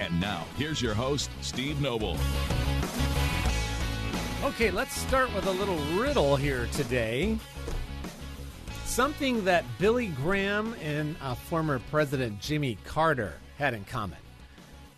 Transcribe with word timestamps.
And 0.00 0.20
now, 0.20 0.44
here's 0.56 0.82
your 0.82 0.94
host, 0.94 1.30
Steve 1.40 1.80
Noble. 1.80 2.16
Okay, 4.44 4.70
let's 4.70 4.94
start 4.94 5.34
with 5.34 5.46
a 5.46 5.50
little 5.50 5.78
riddle 5.98 6.36
here 6.36 6.68
today. 6.72 7.38
Something 8.84 9.44
that 9.44 9.64
Billy 9.78 10.08
Graham 10.08 10.74
and 10.82 11.16
uh, 11.20 11.34
former 11.34 11.78
President 11.90 12.40
Jimmy 12.40 12.78
Carter 12.84 13.34
had 13.58 13.74
in 13.74 13.84
common. 13.84 14.18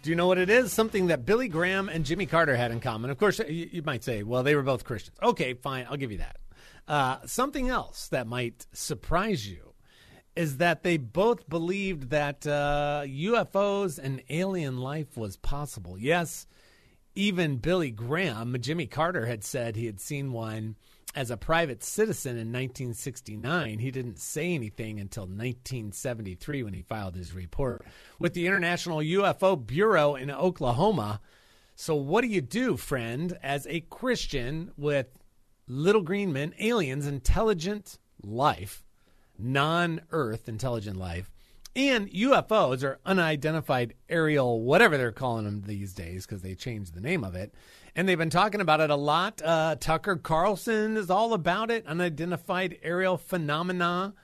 Do 0.02 0.10
you 0.10 0.16
know 0.16 0.26
what 0.26 0.38
it 0.38 0.50
is? 0.50 0.72
Something 0.72 1.08
that 1.08 1.24
Billy 1.24 1.48
Graham 1.48 1.88
and 1.88 2.04
Jimmy 2.04 2.26
Carter 2.26 2.56
had 2.56 2.70
in 2.70 2.80
common. 2.80 3.10
Of 3.10 3.18
course, 3.18 3.38
you, 3.40 3.68
you 3.72 3.82
might 3.82 4.04
say, 4.04 4.22
well, 4.22 4.42
they 4.42 4.54
were 4.54 4.62
both 4.62 4.84
Christians. 4.84 5.16
Okay, 5.22 5.54
fine, 5.54 5.86
I'll 5.88 5.96
give 5.96 6.12
you 6.12 6.18
that. 6.18 6.36
Uh, 6.86 7.18
something 7.26 7.68
else 7.68 8.08
that 8.08 8.26
might 8.26 8.66
surprise 8.72 9.48
you 9.48 9.67
is 10.38 10.58
that 10.58 10.84
they 10.84 10.96
both 10.96 11.48
believed 11.48 12.10
that 12.10 12.46
uh, 12.46 13.02
UFOs 13.04 13.98
and 13.98 14.22
alien 14.30 14.78
life 14.78 15.16
was 15.16 15.36
possible. 15.36 15.98
Yes, 15.98 16.46
even 17.16 17.56
Billy 17.56 17.90
Graham, 17.90 18.56
Jimmy 18.60 18.86
Carter 18.86 19.26
had 19.26 19.42
said 19.42 19.74
he 19.74 19.86
had 19.86 19.98
seen 19.98 20.30
one 20.30 20.76
as 21.12 21.32
a 21.32 21.36
private 21.36 21.82
citizen 21.82 22.36
in 22.36 22.52
1969. 22.52 23.80
He 23.80 23.90
didn't 23.90 24.20
say 24.20 24.54
anything 24.54 25.00
until 25.00 25.24
1973 25.24 26.62
when 26.62 26.72
he 26.72 26.82
filed 26.82 27.16
his 27.16 27.34
report 27.34 27.84
with 28.20 28.34
the 28.34 28.46
International 28.46 28.98
UFO 28.98 29.66
Bureau 29.66 30.14
in 30.14 30.30
Oklahoma. 30.30 31.20
So, 31.74 31.96
what 31.96 32.20
do 32.20 32.28
you 32.28 32.42
do, 32.42 32.76
friend, 32.76 33.36
as 33.42 33.66
a 33.66 33.80
Christian 33.80 34.70
with 34.76 35.08
little 35.66 36.02
green 36.02 36.32
men, 36.32 36.54
aliens, 36.60 37.08
intelligent 37.08 37.98
life? 38.22 38.84
Non 39.38 40.00
Earth 40.10 40.48
intelligent 40.48 40.96
life, 40.96 41.30
and 41.76 42.10
UFOs 42.10 42.82
or 42.82 42.98
unidentified 43.06 43.94
aerial, 44.08 44.62
whatever 44.62 44.96
they're 44.96 45.12
calling 45.12 45.44
them 45.44 45.62
these 45.62 45.94
days 45.94 46.26
because 46.26 46.42
they 46.42 46.54
changed 46.54 46.94
the 46.94 47.00
name 47.00 47.22
of 47.22 47.34
it. 47.34 47.54
And 47.94 48.08
they've 48.08 48.18
been 48.18 48.30
talking 48.30 48.60
about 48.60 48.80
it 48.80 48.90
a 48.90 48.96
lot. 48.96 49.40
Uh, 49.42 49.76
Tucker 49.78 50.16
Carlson 50.16 50.96
is 50.96 51.10
all 51.10 51.32
about 51.34 51.70
it 51.70 51.86
unidentified 51.86 52.78
aerial 52.82 53.16
phenomena. 53.16 54.14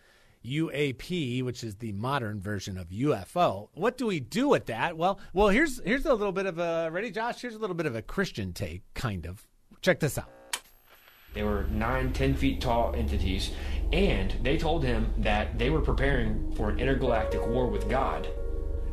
UAP, 0.45 1.43
which 1.43 1.65
is 1.65 1.77
the 1.77 1.93
modern 1.93 2.39
version 2.39 2.77
of 2.77 2.89
UFO. 2.89 3.69
What 3.73 3.97
do 3.97 4.07
we 4.07 4.21
do 4.21 4.49
with 4.49 4.67
that? 4.67 4.95
Well, 4.97 5.19
well, 5.33 5.49
here's 5.49 5.81
here's 5.85 6.05
a 6.05 6.13
little 6.13 6.33
bit 6.33 6.45
of 6.45 6.59
a 6.59 6.91
ready, 6.93 7.11
Josh. 7.11 7.41
Here's 7.41 7.55
a 7.55 7.59
little 7.59 7.75
bit 7.75 7.87
of 7.87 7.97
a 7.97 8.03
Christian 8.03 8.53
take, 8.53 8.83
kind 8.93 9.27
of. 9.27 9.47
Check 9.81 10.01
this 10.01 10.19
out. 10.19 10.29
They 11.35 11.43
were 11.43 11.67
nine, 11.71 12.13
ten 12.13 12.35
feet 12.35 12.61
tall 12.61 12.95
entities, 12.97 13.51
and 13.93 14.33
they 14.43 14.57
told 14.57 14.85
him 14.85 15.13
that 15.19 15.59
they 15.59 15.69
were 15.69 15.81
preparing 15.81 16.53
for 16.55 16.71
an 16.71 16.79
intergalactic 16.79 17.45
war 17.47 17.67
with 17.67 17.91
God, 17.91 18.29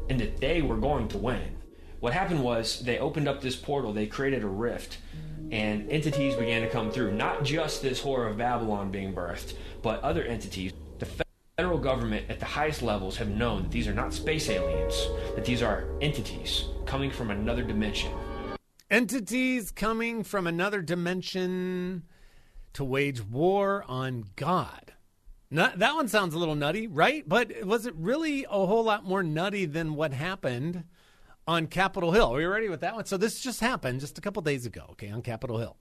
and 0.10 0.20
that 0.20 0.38
they 0.38 0.62
were 0.62 0.78
going 0.78 1.08
to 1.10 1.18
win. 1.18 1.56
What 2.00 2.14
happened 2.14 2.44
was 2.44 2.82
they 2.82 2.98
opened 2.98 3.28
up 3.28 3.42
this 3.42 3.56
portal, 3.56 3.94
they 3.94 4.08
created 4.08 4.44
a 4.44 4.48
rift, 4.48 4.98
and 5.52 5.90
entities 5.92 6.36
began 6.36 6.64
to 6.64 6.70
come 6.70 6.90
through. 6.90 7.14
Not 7.14 7.44
just 7.44 7.84
this 7.84 8.02
horror 8.02 8.28
of 8.28 8.38
Babylon 8.38 8.92
being 8.92 9.14
birthed, 9.14 9.54
but 9.84 10.02
other 10.02 10.24
entities. 10.24 10.74
The 10.98 11.26
federal 11.58 11.78
government 11.78 12.26
at 12.28 12.40
the 12.40 12.46
highest 12.46 12.82
levels 12.82 13.18
have 13.18 13.30
known 13.30 13.64
that 13.64 13.72
these 13.72 13.88
are 13.88 13.94
not 13.94 14.16
space 14.16 14.50
aliens, 14.50 15.08
that 15.36 15.46
these 15.46 15.62
are 15.62 15.86
entities 16.02 16.66
coming 16.88 17.12
from 17.12 17.30
another 17.30 17.62
dimension. 17.64 18.12
Entities 18.90 19.70
coming 19.70 20.24
from 20.24 20.48
another 20.48 20.82
dimension 20.82 22.04
to 22.74 22.84
wage 22.84 23.22
war 23.22 23.84
on 23.88 24.26
God. 24.36 24.94
Not, 25.50 25.80
that 25.80 25.96
one 25.96 26.08
sounds 26.08 26.34
a 26.34 26.40
little 26.40 26.56
nutty, 26.56 26.88
right? 26.88 27.28
But 27.28 27.66
was 27.66 27.86
it 27.86 27.94
really 27.98 28.46
a 28.46 28.66
whole 28.66 28.84
lot 28.84 29.04
more 29.04 29.22
nutty 29.22 29.66
than 29.66 29.96
what 29.96 30.14
happened 30.14 30.86
on 31.46 31.68
Capitol 31.68 32.14
Hill? 32.14 32.34
Are 32.34 32.40
you 32.40 32.50
ready 32.50 32.70
with 32.70 32.80
that 32.82 32.96
one? 32.96 33.06
So 33.06 33.18
this 33.18 33.42
just 33.42 33.60
happened 33.60 34.00
just 34.00 34.18
a 34.18 34.22
couple 34.22 34.42
days 34.42 34.66
ago, 34.66 34.86
okay, 34.92 35.10
on 35.10 35.22
Capitol 35.22 35.58
Hill. 35.58 35.76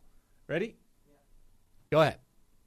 Ready? 0.49 0.77
Yeah. 1.07 1.15
Go 1.93 2.01
ahead. 2.01 2.19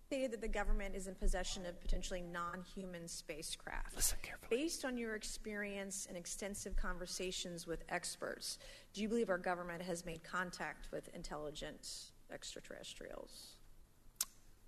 Stated 0.07 0.31
that 0.31 0.41
the 0.41 0.47
government 0.47 0.95
is 0.95 1.07
in 1.07 1.15
possession 1.15 1.65
of 1.65 1.81
potentially 1.81 2.21
non-human 2.21 3.07
spacecraft. 3.07 3.95
Listen 3.95 4.19
carefully. 4.21 4.61
Based 4.61 4.85
on 4.85 4.97
your 4.97 5.15
experience 5.15 6.05
and 6.07 6.15
extensive 6.15 6.77
conversations 6.77 7.67
with 7.67 7.83
experts, 7.89 8.59
do 8.93 9.01
you 9.01 9.09
believe 9.09 9.29
our 9.29 9.37
government 9.37 9.81
has 9.81 10.05
made 10.05 10.23
contact 10.23 10.87
with 10.91 11.09
intelligent 11.13 12.11
extraterrestrials? 12.31 13.52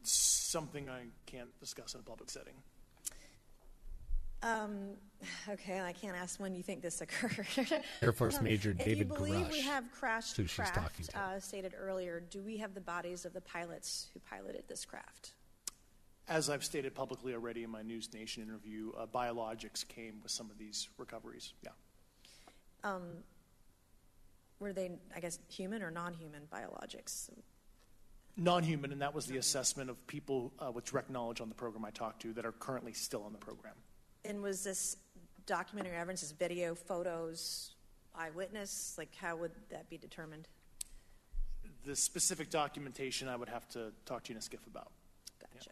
Something 0.08 0.90
I 0.90 1.06
can't 1.26 1.50
discuss 1.60 1.94
in 1.94 2.00
a 2.00 2.04
public 2.04 2.30
setting. 2.30 2.54
Um, 4.44 4.90
okay, 5.50 5.82
I 5.82 5.92
can't 5.92 6.16
ask 6.16 6.40
when 6.40 6.54
you 6.54 6.62
think 6.62 6.84
this 6.84 7.02
occurred. 7.02 7.48
Air 8.02 8.12
Force 8.12 8.40
Major 8.42 8.72
if 8.72 8.78
David 8.78 8.98
you 8.98 9.06
believe 9.06 9.48
Grusch. 9.48 9.52
we 9.52 9.62
have 9.62 9.92
crashed 9.92 10.38
who 10.38 10.46
craft, 10.46 11.16
uh, 11.16 11.40
stated 11.40 11.74
earlier, 11.76 12.20
do 12.30 12.44
we 12.44 12.58
have 12.58 12.76
the 12.76 12.82
bodies 12.82 13.26
of 13.26 13.34
the 13.34 13.42
pilots 13.42 14.10
who 14.14 14.20
piloted 14.20 14.64
this 14.68 14.86
craft? 14.86 15.32
As 16.28 16.50
I've 16.50 16.64
stated 16.64 16.94
publicly 16.94 17.34
already 17.34 17.64
in 17.64 17.72
my 17.72 17.82
News 17.82 18.14
Nation 18.14 18.44
interview, 18.44 18.92
uh, 18.98 19.08
biologics 19.08 19.88
came 19.88 20.20
with 20.22 20.32
some 20.32 20.52
of 20.52 20.58
these 20.58 20.90
recoveries. 20.98 21.54
Yeah. 21.64 21.72
Um, 22.84 23.04
were 24.60 24.74
they, 24.74 24.92
I 25.16 25.20
guess, 25.20 25.40
human 25.50 25.82
or 25.82 25.92
non-human 25.92 26.44
biologics? 26.54 27.30
Non-human, 28.38 28.92
and 28.92 29.02
that 29.02 29.14
was 29.14 29.28
the 29.28 29.38
assessment 29.38 29.90
of 29.90 30.06
people 30.08 30.52
uh, 30.60 30.70
with 30.72 30.86
direct 30.86 31.10
knowledge 31.10 31.40
on 31.40 31.48
the 31.48 31.56
program 31.56 31.86
I 31.86 31.92
talked 31.92 32.22
to 32.24 32.34
that 32.34 32.46
are 32.46 32.52
currently 32.52 32.92
still 32.94 33.24
on 33.24 33.32
the 33.32 33.38
program. 33.38 33.74
And 34.26 34.42
was 34.42 34.64
this 34.64 34.98
documentary 35.46 35.96
evidence, 35.96 36.22
this 36.22 36.32
video, 36.32 36.76
photos, 36.76 37.76
eyewitness? 38.14 38.96
Like, 38.98 39.16
how 39.16 39.38
would 39.38 39.52
that 39.70 39.90
be 39.90 39.98
determined? 39.98 40.48
The 41.86 41.96
specific 41.96 42.50
documentation 42.50 43.28
I 43.28 43.36
would 43.36 43.50
have 43.50 43.68
to 43.70 43.94
talk 44.06 44.24
to 44.26 44.34
you 44.34 44.38
in 44.38 44.40
a 44.40 44.42
SCIF 44.42 44.68
about. 44.68 44.92
Gotcha. 45.40 45.70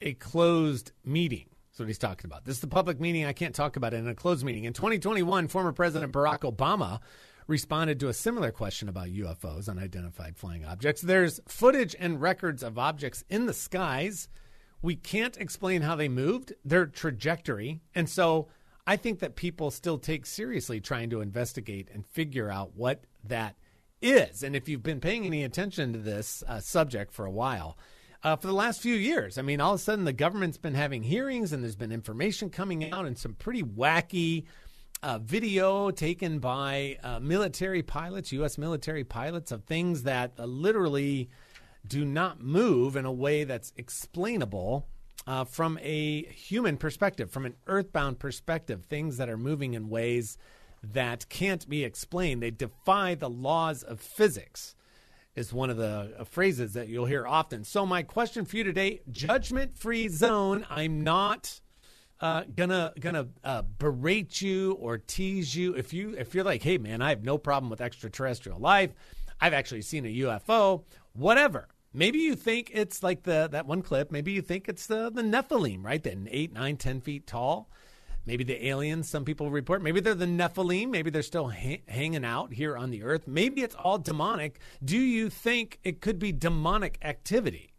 a 0.00 0.12
closed 0.14 0.92
meeting. 1.04 1.46
That's 1.70 1.80
what 1.80 1.88
he's 1.88 1.98
talking 1.98 2.26
about. 2.26 2.44
This 2.44 2.56
is 2.56 2.60
the 2.60 2.66
public 2.68 3.00
meeting. 3.00 3.24
I 3.24 3.32
can't 3.32 3.54
talk 3.54 3.76
about 3.76 3.92
it 3.92 3.98
in 3.98 4.08
a 4.08 4.14
closed 4.14 4.44
meeting. 4.44 4.64
In 4.64 4.72
2021, 4.72 5.48
former 5.48 5.72
President 5.72 6.12
Barack 6.12 6.40
Obama 6.40 7.00
responded 7.46 8.00
to 8.00 8.08
a 8.08 8.14
similar 8.14 8.50
question 8.50 8.88
about 8.88 9.08
UFOs, 9.08 9.68
unidentified 9.68 10.36
flying 10.36 10.64
objects. 10.64 11.02
There's 11.02 11.40
footage 11.48 11.94
and 11.98 12.20
records 12.20 12.62
of 12.62 12.78
objects 12.78 13.24
in 13.28 13.46
the 13.46 13.52
skies. 13.52 14.28
We 14.82 14.96
can't 14.96 15.36
explain 15.36 15.82
how 15.82 15.96
they 15.96 16.08
moved, 16.08 16.52
their 16.64 16.86
trajectory. 16.86 17.80
And 17.94 18.08
so 18.08 18.48
I 18.86 18.96
think 18.96 19.20
that 19.20 19.36
people 19.36 19.70
still 19.70 19.98
take 19.98 20.26
seriously 20.26 20.80
trying 20.80 21.10
to 21.10 21.20
investigate 21.20 21.88
and 21.92 22.06
figure 22.06 22.50
out 22.50 22.72
what 22.74 23.04
that 23.24 23.56
is. 24.02 24.42
And 24.42 24.54
if 24.54 24.68
you've 24.68 24.82
been 24.82 25.00
paying 25.00 25.24
any 25.24 25.44
attention 25.44 25.92
to 25.92 25.98
this 25.98 26.42
uh, 26.46 26.60
subject 26.60 27.12
for 27.12 27.24
a 27.24 27.30
while, 27.30 27.76
uh, 28.22 28.34
for 28.34 28.48
the 28.48 28.52
last 28.52 28.80
few 28.80 28.94
years. 28.94 29.38
I 29.38 29.42
mean, 29.42 29.60
all 29.60 29.74
of 29.74 29.80
a 29.80 29.82
sudden 29.82 30.04
the 30.04 30.12
government's 30.12 30.58
been 30.58 30.74
having 30.74 31.04
hearings 31.04 31.52
and 31.52 31.62
there's 31.62 31.76
been 31.76 31.92
information 31.92 32.50
coming 32.50 32.90
out 32.90 33.06
and 33.06 33.16
some 33.16 33.34
pretty 33.34 33.62
wacky 33.62 34.46
uh, 35.06 35.18
video 35.18 35.92
taken 35.92 36.40
by 36.40 36.98
uh, 37.04 37.20
military 37.20 37.80
pilots, 37.80 38.32
U.S. 38.32 38.58
military 38.58 39.04
pilots, 39.04 39.52
of 39.52 39.62
things 39.62 40.02
that 40.02 40.32
uh, 40.36 40.44
literally 40.44 41.30
do 41.86 42.04
not 42.04 42.42
move 42.42 42.96
in 42.96 43.04
a 43.04 43.12
way 43.12 43.44
that's 43.44 43.72
explainable. 43.76 44.88
Uh, 45.24 45.44
from 45.44 45.78
a 45.80 46.22
human 46.24 46.76
perspective, 46.76 47.30
from 47.30 47.46
an 47.46 47.54
earthbound 47.68 48.18
perspective, 48.18 48.84
things 48.84 49.16
that 49.16 49.28
are 49.28 49.36
moving 49.36 49.74
in 49.74 49.88
ways 49.88 50.38
that 50.82 51.28
can't 51.28 51.68
be 51.68 51.84
explained. 51.84 52.42
They 52.42 52.50
defy 52.50 53.14
the 53.14 53.30
laws 53.30 53.84
of 53.84 54.00
physics 54.00 54.74
is 55.36 55.52
one 55.52 55.70
of 55.70 55.76
the 55.76 56.14
uh, 56.18 56.24
phrases 56.24 56.72
that 56.72 56.88
you'll 56.88 57.06
hear 57.06 57.26
often. 57.26 57.62
So 57.62 57.86
my 57.86 58.02
question 58.02 58.44
for 58.44 58.56
you 58.56 58.64
today, 58.64 59.02
judgment 59.10 59.78
free 59.78 60.08
zone. 60.08 60.66
I'm 60.68 61.02
not 61.04 61.60
uh, 62.20 62.44
gonna 62.54 62.92
gonna 62.98 63.28
uh, 63.44 63.62
berate 63.78 64.40
you 64.40 64.72
or 64.80 64.98
tease 64.98 65.54
you 65.54 65.74
if 65.74 65.92
you 65.92 66.14
if 66.16 66.34
you're 66.34 66.44
like, 66.44 66.62
hey 66.62 66.78
man, 66.78 67.02
I 67.02 67.10
have 67.10 67.24
no 67.24 67.38
problem 67.38 67.70
with 67.70 67.80
extraterrestrial 67.80 68.58
life. 68.58 68.94
I've 69.40 69.52
actually 69.52 69.82
seen 69.82 70.06
a 70.06 70.14
UFO. 70.14 70.84
Whatever. 71.12 71.68
Maybe 71.92 72.18
you 72.18 72.34
think 72.34 72.70
it's 72.74 73.02
like 73.02 73.22
the 73.22 73.48
that 73.52 73.66
one 73.66 73.82
clip. 73.82 74.10
Maybe 74.10 74.32
you 74.32 74.42
think 74.42 74.68
it's 74.68 74.86
the 74.86 75.10
the 75.10 75.22
Nephilim, 75.22 75.84
right? 75.84 76.02
That 76.02 76.16
eight, 76.30 76.52
nine, 76.52 76.76
ten 76.76 77.00
feet 77.00 77.26
tall. 77.26 77.70
Maybe 78.26 78.42
the 78.42 78.66
aliens, 78.66 79.08
some 79.08 79.24
people 79.24 79.50
report. 79.50 79.82
Maybe 79.82 80.00
they're 80.00 80.14
the 80.14 80.26
Nephilim. 80.26 80.90
Maybe 80.90 81.10
they're 81.10 81.22
still 81.22 81.48
ha- 81.48 81.82
hanging 81.86 82.24
out 82.24 82.52
here 82.52 82.76
on 82.76 82.90
the 82.90 83.04
earth. 83.04 83.28
Maybe 83.28 83.62
it's 83.62 83.76
all 83.76 83.98
demonic. 83.98 84.58
Do 84.84 84.98
you 84.98 85.30
think 85.30 85.78
it 85.84 86.00
could 86.00 86.18
be 86.18 86.32
demonic 86.32 86.98
activity? 87.02 87.75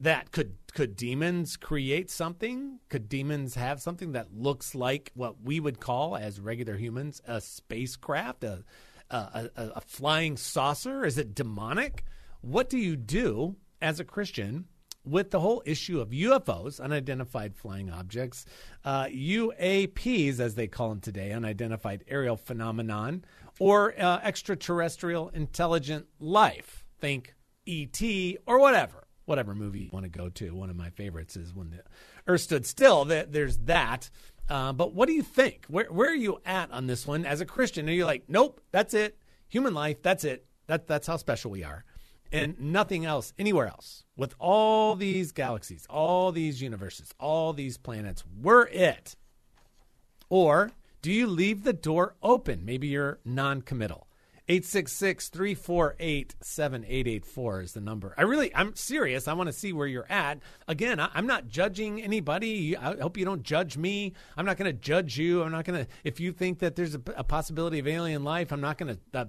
That 0.00 0.30
could 0.30 0.56
could 0.72 0.96
demons 0.96 1.56
create 1.56 2.10
something? 2.10 2.78
Could 2.88 3.08
demons 3.08 3.56
have 3.56 3.80
something 3.80 4.12
that 4.12 4.32
looks 4.32 4.74
like 4.74 5.10
what 5.14 5.42
we 5.42 5.58
would 5.58 5.80
call, 5.80 6.16
as 6.16 6.40
regular 6.40 6.76
humans, 6.76 7.20
a 7.26 7.40
spacecraft, 7.40 8.44
a 8.44 8.64
a, 9.10 9.50
a, 9.56 9.62
a 9.76 9.80
flying 9.80 10.36
saucer? 10.36 11.04
Is 11.04 11.18
it 11.18 11.34
demonic? 11.34 12.04
What 12.40 12.68
do 12.68 12.78
you 12.78 12.96
do 12.96 13.56
as 13.80 13.98
a 13.98 14.04
Christian 14.04 14.66
with 15.04 15.30
the 15.30 15.40
whole 15.40 15.62
issue 15.64 16.00
of 16.00 16.10
UFOs, 16.10 16.80
unidentified 16.80 17.56
flying 17.56 17.90
objects, 17.90 18.44
uh, 18.84 19.06
UAPs, 19.06 20.38
as 20.38 20.54
they 20.54 20.66
call 20.66 20.90
them 20.90 21.00
today, 21.00 21.32
unidentified 21.32 22.04
aerial 22.08 22.36
phenomenon, 22.36 23.24
or 23.58 23.94
uh, 23.98 24.20
extraterrestrial 24.22 25.30
intelligent 25.30 26.06
life. 26.20 26.84
Think 27.00 27.34
ET 27.66 28.00
or 28.46 28.58
whatever, 28.58 29.07
whatever 29.28 29.54
movie 29.54 29.80
you 29.80 29.90
want 29.92 30.04
to 30.04 30.10
go 30.10 30.28
to. 30.28 30.54
One 30.54 30.70
of 30.70 30.76
my 30.76 30.90
favorites 30.90 31.36
is 31.36 31.54
when 31.54 31.70
the 31.70 31.82
Earth 32.26 32.40
stood 32.40 32.66
still. 32.66 33.04
That 33.06 33.32
There's 33.32 33.58
that. 33.58 34.10
Uh, 34.48 34.72
but 34.72 34.94
what 34.94 35.06
do 35.06 35.12
you 35.12 35.22
think? 35.22 35.66
Where, 35.68 35.86
where 35.86 36.10
are 36.10 36.16
you 36.16 36.40
at 36.46 36.70
on 36.70 36.86
this 36.86 37.06
one 37.06 37.26
as 37.26 37.42
a 37.42 37.46
Christian? 37.46 37.88
Are 37.88 37.92
you 37.92 38.06
like, 38.06 38.24
nope, 38.28 38.62
that's 38.70 38.94
it, 38.94 39.18
human 39.46 39.74
life, 39.74 40.00
that's 40.00 40.24
it, 40.24 40.46
that, 40.68 40.86
that's 40.86 41.06
how 41.06 41.18
special 41.18 41.50
we 41.50 41.64
are? 41.64 41.84
and 42.32 42.58
nothing 42.60 43.04
else 43.04 43.32
anywhere 43.38 43.66
else 43.66 44.04
with 44.16 44.34
all 44.38 44.94
these 44.94 45.32
galaxies, 45.32 45.86
all 45.88 46.32
these 46.32 46.60
universes, 46.60 47.12
all 47.18 47.52
these 47.52 47.76
planets 47.78 48.24
we're 48.40 48.66
it? 48.66 49.16
Or 50.28 50.70
do 51.00 51.12
you 51.12 51.26
leave 51.26 51.64
the 51.64 51.72
door 51.72 52.16
open? 52.22 52.64
Maybe 52.64 52.88
you're 52.88 53.18
non 53.24 53.62
committal. 53.62 54.07
866 54.50 55.28
348 55.28 56.34
7884 56.40 57.60
is 57.60 57.72
the 57.72 57.80
number. 57.80 58.14
I 58.16 58.22
really, 58.22 58.54
I'm 58.54 58.74
serious. 58.74 59.28
I 59.28 59.34
want 59.34 59.48
to 59.48 59.52
see 59.52 59.74
where 59.74 59.86
you're 59.86 60.10
at. 60.10 60.38
Again, 60.66 60.98
I, 60.98 61.10
am 61.14 61.26
not 61.26 61.48
judging 61.48 62.02
anybody. 62.02 62.74
I 62.76 62.96
hope 62.96 63.18
you 63.18 63.26
don't 63.26 63.42
judge 63.42 63.76
me. 63.76 64.14
I'm 64.38 64.46
not 64.46 64.56
going 64.56 64.72
to 64.74 64.78
judge 64.78 65.18
you. 65.18 65.42
I'm 65.42 65.52
not 65.52 65.66
going 65.66 65.84
to, 65.84 65.90
if 66.02 66.18
you 66.18 66.32
think 66.32 66.60
that 66.60 66.76
there's 66.76 66.94
a, 66.94 67.02
a, 67.16 67.24
possibility 67.24 67.78
of 67.78 67.86
alien 67.86 68.24
life, 68.24 68.50
I'm 68.50 68.62
not 68.62 68.78
going 68.78 68.96
to 69.12 69.20
uh, 69.20 69.26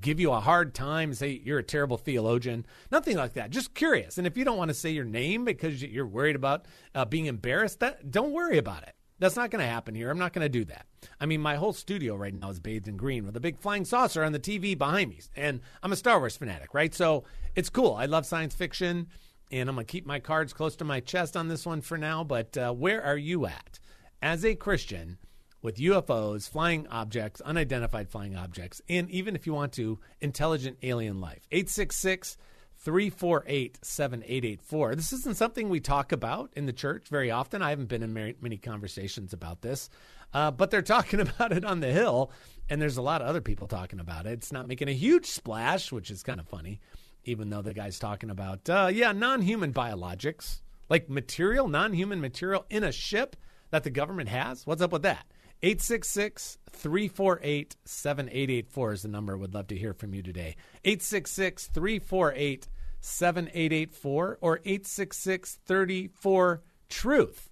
give 0.00 0.18
you 0.18 0.32
a 0.32 0.40
hard 0.40 0.74
time, 0.74 1.12
say 1.12 1.40
you're 1.44 1.58
a 1.58 1.62
terrible 1.62 1.98
theologian, 1.98 2.64
nothing 2.90 3.18
like 3.18 3.34
that. 3.34 3.50
Just 3.50 3.74
curious. 3.74 4.16
And 4.16 4.26
if 4.26 4.38
you 4.38 4.44
don't 4.44 4.56
want 4.56 4.68
to 4.68 4.74
say 4.74 4.90
your 4.90 5.04
name 5.04 5.44
because 5.44 5.82
you're 5.82 6.06
worried 6.06 6.36
about 6.36 6.66
uh, 6.94 7.04
being 7.04 7.26
embarrassed, 7.26 7.80
that 7.80 8.10
don't 8.10 8.32
worry 8.32 8.56
about 8.56 8.82
it. 8.84 8.94
That's 9.22 9.36
not 9.36 9.52
going 9.52 9.64
to 9.64 9.70
happen 9.70 9.94
here. 9.94 10.10
I'm 10.10 10.18
not 10.18 10.32
going 10.32 10.44
to 10.44 10.48
do 10.48 10.64
that. 10.64 10.84
I 11.20 11.26
mean, 11.26 11.40
my 11.40 11.54
whole 11.54 11.72
studio 11.72 12.16
right 12.16 12.34
now 12.34 12.50
is 12.50 12.58
bathed 12.58 12.88
in 12.88 12.96
green 12.96 13.24
with 13.24 13.36
a 13.36 13.40
big 13.40 13.56
flying 13.56 13.84
saucer 13.84 14.24
on 14.24 14.32
the 14.32 14.40
TV 14.40 14.76
behind 14.76 15.10
me. 15.10 15.20
And 15.36 15.60
I'm 15.80 15.92
a 15.92 15.96
Star 15.96 16.18
Wars 16.18 16.36
fanatic, 16.36 16.74
right? 16.74 16.92
So 16.92 17.22
it's 17.54 17.70
cool. 17.70 17.94
I 17.94 18.06
love 18.06 18.26
science 18.26 18.52
fiction, 18.52 19.06
and 19.52 19.68
I'm 19.68 19.76
going 19.76 19.86
to 19.86 19.92
keep 19.92 20.06
my 20.06 20.18
cards 20.18 20.52
close 20.52 20.74
to 20.74 20.84
my 20.84 20.98
chest 20.98 21.36
on 21.36 21.46
this 21.46 21.64
one 21.64 21.82
for 21.82 21.96
now. 21.96 22.24
But 22.24 22.56
uh, 22.58 22.72
where 22.72 23.00
are 23.00 23.16
you 23.16 23.46
at? 23.46 23.78
As 24.20 24.44
a 24.44 24.56
Christian, 24.56 25.18
with 25.62 25.76
UFOs, 25.76 26.50
flying 26.50 26.88
objects, 26.88 27.40
unidentified 27.42 28.08
flying 28.08 28.34
objects, 28.34 28.82
and 28.88 29.08
even 29.08 29.36
if 29.36 29.46
you 29.46 29.54
want 29.54 29.72
to, 29.74 30.00
intelligent 30.20 30.78
alien 30.82 31.20
life. 31.20 31.46
866 31.52 32.36
348 32.82 33.78
7884. 33.80 34.96
This 34.96 35.12
isn't 35.12 35.36
something 35.36 35.68
we 35.68 35.78
talk 35.78 36.10
about 36.10 36.52
in 36.56 36.66
the 36.66 36.72
church 36.72 37.08
very 37.08 37.30
often. 37.30 37.62
I 37.62 37.70
haven't 37.70 37.88
been 37.88 38.02
in 38.02 38.12
many 38.12 38.56
conversations 38.56 39.32
about 39.32 39.62
this, 39.62 39.88
uh, 40.34 40.50
but 40.50 40.70
they're 40.70 40.82
talking 40.82 41.20
about 41.20 41.52
it 41.52 41.64
on 41.64 41.78
the 41.78 41.92
Hill, 41.92 42.32
and 42.68 42.82
there's 42.82 42.96
a 42.96 43.02
lot 43.02 43.22
of 43.22 43.28
other 43.28 43.40
people 43.40 43.68
talking 43.68 44.00
about 44.00 44.26
it. 44.26 44.32
It's 44.32 44.50
not 44.52 44.66
making 44.66 44.88
a 44.88 44.92
huge 44.92 45.26
splash, 45.26 45.92
which 45.92 46.10
is 46.10 46.24
kind 46.24 46.40
of 46.40 46.48
funny, 46.48 46.80
even 47.24 47.50
though 47.50 47.62
the 47.62 47.74
guy's 47.74 48.00
talking 48.00 48.30
about, 48.30 48.68
uh, 48.68 48.90
yeah, 48.92 49.12
non 49.12 49.42
human 49.42 49.72
biologics, 49.72 50.60
like 50.88 51.08
material, 51.08 51.68
non 51.68 51.92
human 51.92 52.20
material 52.20 52.66
in 52.68 52.82
a 52.82 52.90
ship 52.90 53.36
that 53.70 53.84
the 53.84 53.90
government 53.90 54.28
has. 54.28 54.66
What's 54.66 54.82
up 54.82 54.92
with 54.92 55.02
that? 55.02 55.24
866 55.62 56.58
348 56.70 57.76
7884 57.84 58.92
is 58.92 59.02
the 59.02 59.08
number. 59.08 59.36
Would 59.36 59.54
love 59.54 59.68
to 59.68 59.76
hear 59.76 59.94
from 59.94 60.12
you 60.12 60.22
today. 60.22 60.56
866 60.84 61.68
348 61.68 62.68
7884 63.00 64.38
or 64.40 64.60
866 64.64 65.58
34 65.64 66.62
Truth. 66.88 67.48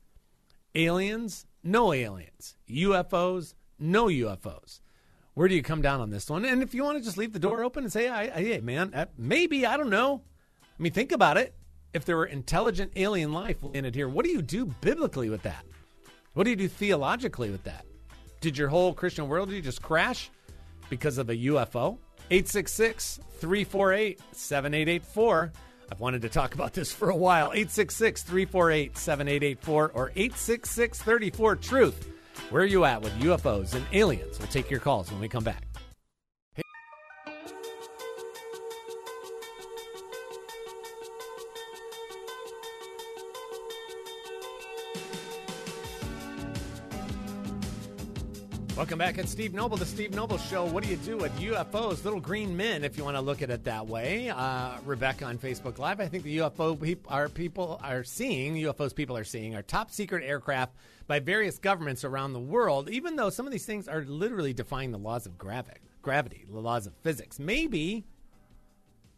Aliens, 0.74 1.46
no 1.64 1.92
aliens. 1.92 2.56
UFOs, 2.68 3.54
no 3.78 4.06
UFOs. 4.06 4.80
Where 5.32 5.48
do 5.48 5.54
you 5.54 5.62
come 5.62 5.80
down 5.80 6.00
on 6.00 6.10
this 6.10 6.28
one? 6.28 6.44
And 6.44 6.62
if 6.62 6.74
you 6.74 6.84
want 6.84 6.98
to 6.98 7.04
just 7.04 7.16
leave 7.16 7.32
the 7.32 7.38
door 7.38 7.64
open 7.64 7.84
and 7.84 7.92
say, 7.92 8.08
hey, 8.08 8.60
man, 8.60 8.92
uh, 8.92 9.06
maybe, 9.16 9.64
I 9.64 9.78
don't 9.78 9.88
know. 9.88 10.22
I 10.78 10.82
mean, 10.82 10.92
think 10.92 11.12
about 11.12 11.38
it. 11.38 11.54
If 11.94 12.04
there 12.04 12.16
were 12.16 12.26
intelligent 12.26 12.92
alien 12.96 13.32
life 13.32 13.56
in 13.72 13.84
it 13.84 13.94
here, 13.94 14.08
what 14.08 14.26
do 14.26 14.30
you 14.30 14.42
do 14.42 14.66
biblically 14.66 15.30
with 15.30 15.42
that? 15.42 15.64
What 16.34 16.44
do 16.44 16.50
you 16.50 16.56
do 16.56 16.68
theologically 16.68 17.50
with 17.50 17.64
that? 17.64 17.86
Did 18.40 18.56
your 18.56 18.68
whole 18.68 18.94
Christian 18.94 19.28
worldview 19.28 19.62
just 19.62 19.82
crash 19.82 20.30
because 20.88 21.18
of 21.18 21.28
a 21.28 21.34
UFO? 21.34 21.98
866 22.30 23.20
348 23.38 24.20
7884. 24.32 25.52
I've 25.92 26.00
wanted 26.00 26.22
to 26.22 26.28
talk 26.28 26.54
about 26.54 26.72
this 26.72 26.92
for 26.92 27.10
a 27.10 27.16
while. 27.16 27.46
866 27.46 28.22
348 28.22 28.96
7884 28.96 29.90
or 29.94 30.10
866 30.10 31.02
34 31.02 31.56
Truth. 31.56 32.08
Where 32.48 32.62
are 32.62 32.66
you 32.66 32.84
at 32.84 33.02
with 33.02 33.12
UFOs 33.20 33.74
and 33.74 33.84
aliens? 33.92 34.38
We'll 34.38 34.48
take 34.48 34.70
your 34.70 34.80
calls 34.80 35.10
when 35.10 35.20
we 35.20 35.28
come 35.28 35.44
back. 35.44 35.69
Back 49.00 49.16
at 49.16 49.30
Steve 49.30 49.54
Noble, 49.54 49.78
the 49.78 49.86
Steve 49.86 50.14
Noble 50.14 50.36
Show. 50.36 50.66
What 50.66 50.84
do 50.84 50.90
you 50.90 50.96
do 50.96 51.16
with 51.16 51.34
UFOs, 51.38 52.04
little 52.04 52.20
green 52.20 52.54
men, 52.54 52.84
if 52.84 52.98
you 52.98 53.04
want 53.04 53.16
to 53.16 53.22
look 53.22 53.40
at 53.40 53.48
it 53.48 53.64
that 53.64 53.86
way? 53.86 54.28
Uh, 54.28 54.76
Rebecca 54.84 55.24
on 55.24 55.38
Facebook 55.38 55.78
Live. 55.78 56.00
I 56.00 56.06
think 56.06 56.22
the 56.22 56.36
UFO 56.36 56.78
people, 56.78 57.10
our 57.10 57.30
people 57.30 57.80
are 57.82 58.04
seeing, 58.04 58.56
UFOs 58.56 58.94
people 58.94 59.16
are 59.16 59.24
seeing, 59.24 59.54
are 59.54 59.62
top 59.62 59.90
secret 59.90 60.22
aircraft 60.22 60.74
by 61.06 61.18
various 61.18 61.58
governments 61.58 62.04
around 62.04 62.34
the 62.34 62.40
world, 62.40 62.90
even 62.90 63.16
though 63.16 63.30
some 63.30 63.46
of 63.46 63.52
these 63.52 63.64
things 63.64 63.88
are 63.88 64.02
literally 64.02 64.52
defying 64.52 64.90
the 64.90 64.98
laws 64.98 65.24
of 65.24 65.38
gravity, 65.38 65.80
gravity, 66.02 66.44
the 66.46 66.60
laws 66.60 66.86
of 66.86 66.92
physics. 67.02 67.38
Maybe 67.38 68.04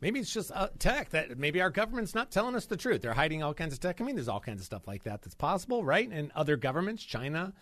Maybe 0.01 0.21
it's 0.21 0.33
just 0.33 0.53
uh, 0.53 0.69
tech 0.79 1.11
that 1.11 1.39
maybe 1.39 1.61
our 1.61 1.71
government's 1.71 2.15
not 2.15 2.31
telling 2.31 2.55
us 2.55 2.67
the 2.67 2.77
truth. 2.77 3.03
They're 3.03 3.15
hiding 3.15 3.43
all 3.43 3.55
kinds 3.55 3.73
of 3.73 3.81
tech. 3.81 4.01
I 4.01 4.05
mean, 4.05 4.15
there's 4.15 4.29
all 4.29 4.41
kinds 4.41 4.61
of 4.61 4.67
stuff 4.67 4.87
like 4.87 5.03
that 5.05 5.23
that's 5.23 5.35
possible, 5.35 5.85
right? 5.85 6.09
And 6.09 6.31
other 6.37 6.57
governments, 6.57 7.03
China, 7.05 7.53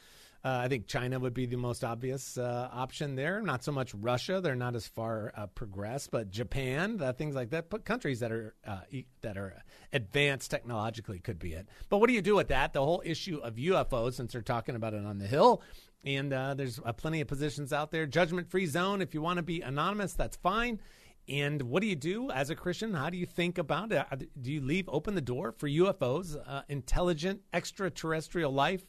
I 0.43 0.69
think 0.69 0.87
China 0.87 1.19
would 1.19 1.35
be 1.35 1.47
the 1.47 1.57
most 1.57 1.85
obvious 1.85 2.39
uh, 2.39 2.69
option 2.73 3.15
there. 3.15 3.43
Not 3.43 3.63
so 3.63 3.73
much 3.73 3.95
Russia; 3.95 4.41
they're 4.41 4.55
not 4.55 4.75
as 4.75 4.87
far 4.87 5.33
uh, 5.37 5.47
progressed, 5.49 6.11
but 6.11 6.31
Japan, 6.31 7.01
uh, 7.03 7.13
things 7.13 7.35
like 7.35 7.51
that. 7.51 7.69
But 7.69 7.85
countries 7.85 8.21
that 8.21 8.33
are 8.33 8.55
uh, 8.67 8.81
e- 8.91 9.05
that 9.21 9.37
are 9.37 9.63
advanced 9.93 10.51
technologically 10.51 11.19
could 11.19 11.39
be 11.39 11.53
it. 11.53 11.69
But 11.91 11.99
what 11.99 12.09
do 12.09 12.15
you 12.15 12.23
do 12.23 12.37
with 12.37 12.49
that? 12.49 12.73
The 12.73 12.85
whole 12.85 13.03
issue 13.05 13.39
of 13.39 13.57
UFOs, 13.57 14.15
since 14.15 14.33
they're 14.33 14.41
talking 14.41 14.77
about 14.77 14.95
it 14.95 15.05
on 15.05 15.19
the 15.19 15.27
Hill, 15.27 15.63
and 16.05 16.33
uh, 16.33 16.55
there's 16.55 16.81
plenty 16.97 17.21
of 17.21 17.29
positions 17.29 17.73
out 17.73 17.91
there. 17.91 18.07
Judgment-free 18.07 18.67
zone. 18.67 19.03
If 19.03 19.13
you 19.13 19.21
want 19.21 19.37
to 19.37 19.43
be 19.43 19.61
anonymous, 19.61 20.15
that's 20.15 20.37
fine. 20.37 20.81
And 21.29 21.63
what 21.63 21.83
do 21.83 21.87
you 21.87 21.97
do 21.97 22.31
as 22.31 22.49
a 22.49 22.57
Christian? 22.57 22.95
How 22.95 23.11
do 23.11 23.19
you 23.19 23.27
think 23.27 23.59
about 23.59 23.93
it? 23.93 24.43
Do 24.43 24.51
you 24.51 24.63
leave 24.63 24.89
open 24.89 25.15
the 25.15 25.21
door 25.21 25.53
for 25.53 25.69
UFOs, 25.69 26.35
intelligent 26.69 27.43
extraterrestrial 27.53 28.53
life? 28.53 28.83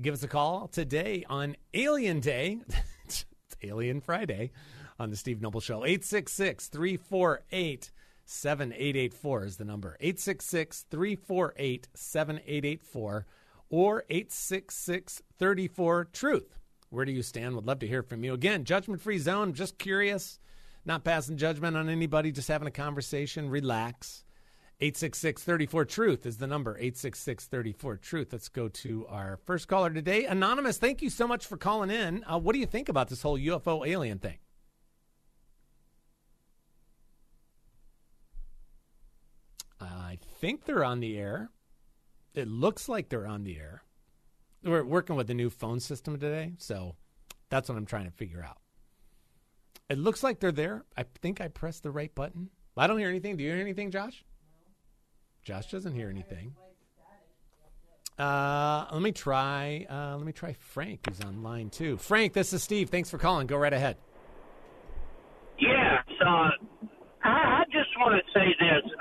Give 0.00 0.14
us 0.14 0.22
a 0.22 0.28
call 0.28 0.68
today 0.68 1.24
on 1.28 1.56
Alien 1.74 2.20
Day. 2.20 2.60
it's 3.04 3.26
Alien 3.62 4.00
Friday 4.00 4.50
on 4.98 5.10
the 5.10 5.16
Steve 5.16 5.42
Noble 5.42 5.60
Show. 5.60 5.84
866 5.84 6.68
348 6.68 7.90
7884 8.24 9.44
is 9.44 9.56
the 9.58 9.64
number. 9.64 9.98
866 10.00 10.86
348 10.90 11.88
7884 11.92 13.26
or 13.68 14.04
866 14.08 15.22
34 15.38 16.04
Truth. 16.12 16.58
Where 16.88 17.04
do 17.04 17.12
you 17.12 17.22
stand? 17.22 17.54
Would 17.56 17.66
love 17.66 17.80
to 17.80 17.86
hear 17.86 18.02
from 18.02 18.24
you. 18.24 18.32
Again, 18.32 18.64
judgment 18.64 19.02
free 19.02 19.18
zone. 19.18 19.52
Just 19.52 19.76
curious, 19.76 20.38
not 20.86 21.04
passing 21.04 21.36
judgment 21.36 21.76
on 21.76 21.90
anybody, 21.90 22.32
just 22.32 22.48
having 22.48 22.68
a 22.68 22.72
conversation. 22.72 23.50
Relax. 23.50 24.24
866 24.82 25.42
34 25.42 25.84
Truth 25.84 26.26
is 26.26 26.38
the 26.38 26.46
number. 26.46 26.72
866 26.72 27.46
34 27.46 27.96
Truth. 27.98 28.28
Let's 28.32 28.48
go 28.48 28.68
to 28.68 29.06
our 29.08 29.38
first 29.44 29.68
caller 29.68 29.90
today. 29.90 30.24
Anonymous, 30.24 30.78
thank 30.78 31.02
you 31.02 31.10
so 31.10 31.28
much 31.28 31.46
for 31.46 31.58
calling 31.58 31.90
in. 31.90 32.24
Uh, 32.24 32.38
what 32.38 32.54
do 32.54 32.60
you 32.60 32.66
think 32.66 32.88
about 32.88 33.08
this 33.08 33.20
whole 33.20 33.38
UFO 33.38 33.86
alien 33.86 34.18
thing? 34.18 34.38
I 39.80 40.18
think 40.40 40.64
they're 40.64 40.84
on 40.84 41.00
the 41.00 41.18
air. 41.18 41.50
It 42.34 42.48
looks 42.48 42.88
like 42.88 43.08
they're 43.08 43.26
on 43.26 43.44
the 43.44 43.58
air. 43.58 43.82
we're 44.62 44.84
working 44.84 45.16
with 45.16 45.26
the 45.26 45.34
new 45.34 45.50
phone 45.50 45.80
system 45.80 46.18
today, 46.18 46.54
so 46.58 46.96
that's 47.50 47.68
what 47.68 47.76
I'm 47.76 47.86
trying 47.86 48.06
to 48.06 48.10
figure 48.10 48.42
out. 48.42 48.58
It 49.90 49.98
looks 49.98 50.22
like 50.22 50.40
they're 50.40 50.52
there. 50.52 50.84
I 50.96 51.02
think 51.02 51.40
I 51.40 51.48
pressed 51.48 51.82
the 51.82 51.90
right 51.90 52.14
button. 52.14 52.50
I 52.76 52.86
don't 52.86 52.98
hear 52.98 53.08
anything. 53.10 53.36
Do 53.36 53.44
you 53.44 53.50
hear 53.50 53.60
anything, 53.60 53.90
Josh? 53.90 54.24
Josh 55.42 55.70
doesn't 55.70 55.94
hear 55.94 56.08
anything. 56.08 56.54
Uh, 58.18 58.86
let 58.92 59.00
me 59.00 59.12
try. 59.12 59.86
Uh, 59.88 60.16
let 60.16 60.26
me 60.26 60.32
try 60.32 60.52
Frank, 60.52 61.06
who's 61.08 61.20
on 61.20 61.42
line 61.42 61.70
two. 61.70 61.96
Frank, 61.96 62.34
this 62.34 62.52
is 62.52 62.62
Steve. 62.62 62.90
Thanks 62.90 63.08
for 63.08 63.16
calling. 63.16 63.46
Go 63.46 63.56
right 63.56 63.72
ahead. 63.72 63.96
Yes, 65.58 66.04
uh, 66.20 66.50
I, 67.24 67.30
I 67.30 67.64
just 67.72 67.88
want 67.98 68.20
to 68.20 68.38
say 68.38 68.46
this. 68.60 68.92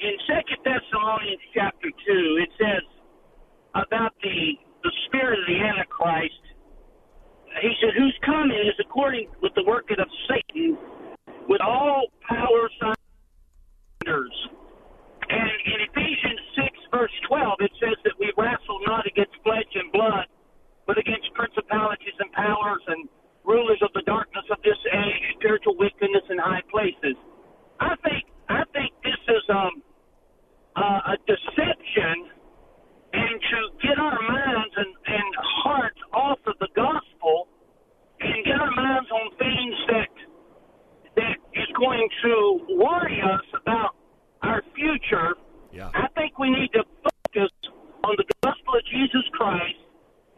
In 0.00 0.16
Second 0.26 0.58
Thessalonians 0.64 1.40
chapter 1.54 1.88
two, 2.06 2.38
it 2.42 2.50
says 2.58 2.82
about 3.74 4.12
the 4.22 4.52
the 4.82 4.92
spirit 5.06 5.38
of 5.38 5.46
the 5.46 5.60
Antichrist. 5.60 6.34
He 7.62 7.72
said, 7.80 7.94
"Whose 7.96 8.18
coming 8.26 8.58
is 8.68 8.78
according 8.80 9.28
with 9.40 9.54
the 9.54 9.64
working 9.66 9.96
of 9.98 10.08
Satan, 10.28 10.76
with 11.48 11.62
all 11.62 12.08
power, 12.28 12.68
wonders." 14.04 14.48
And 15.28 15.56
in 15.66 15.78
Ephesians 15.88 16.40
six 16.56 16.72
verse 16.90 17.12
twelve, 17.28 17.58
it 17.60 17.72
says 17.80 17.96
that 18.04 18.14
we 18.18 18.32
wrestle 18.36 18.80
not 18.86 19.06
against 19.06 19.34
flesh 19.42 19.68
and 19.74 19.90
blood, 19.92 20.26
but 20.86 20.98
against 20.98 21.32
principalities 21.34 22.14
and 22.20 22.30
powers 22.32 22.82
and 22.88 23.08
rulers 23.44 23.80
of 23.82 23.92
the 23.94 24.02
darkness 24.02 24.44
of 24.50 24.58
this 24.64 24.78
age, 24.92 25.24
spiritual 25.38 25.76
wickedness 25.76 26.24
in 26.30 26.38
high 26.38 26.62
places. 26.70 27.16
I 27.80 27.96
think 28.04 28.24
I 28.48 28.62
think 28.72 28.92
this 29.02 29.20
is 29.28 29.44
um, 29.48 29.82
uh, 30.76 31.12
a 31.12 31.16
deception, 31.24 32.28
and 33.12 33.34
to 33.40 33.58
get 33.80 33.98
our 33.98 34.20
minds 34.20 34.74
and, 34.76 34.92
and 35.06 35.30
hearts 35.64 36.00
off 36.12 36.38
of 36.46 36.54
the 36.60 36.68
gospel, 36.76 37.48
and 38.20 38.44
get 38.44 38.60
our 38.60 38.72
minds 38.72 39.10
on 39.10 39.30
things 39.38 39.76
that 39.88 40.12
that 41.16 41.36
is 41.54 41.70
going 41.78 42.08
to 42.24 42.34
worry 42.76 43.22
us 43.22 43.46
about 43.62 43.94
our 44.44 44.62
future. 44.74 45.34
Yeah. 45.72 45.90
I 45.94 46.06
think 46.14 46.38
we 46.38 46.50
need 46.50 46.70
to 46.72 46.84
focus 47.02 47.50
on 48.04 48.14
the 48.16 48.24
gospel 48.42 48.74
of 48.76 48.84
Jesus 48.86 49.24
Christ 49.32 49.76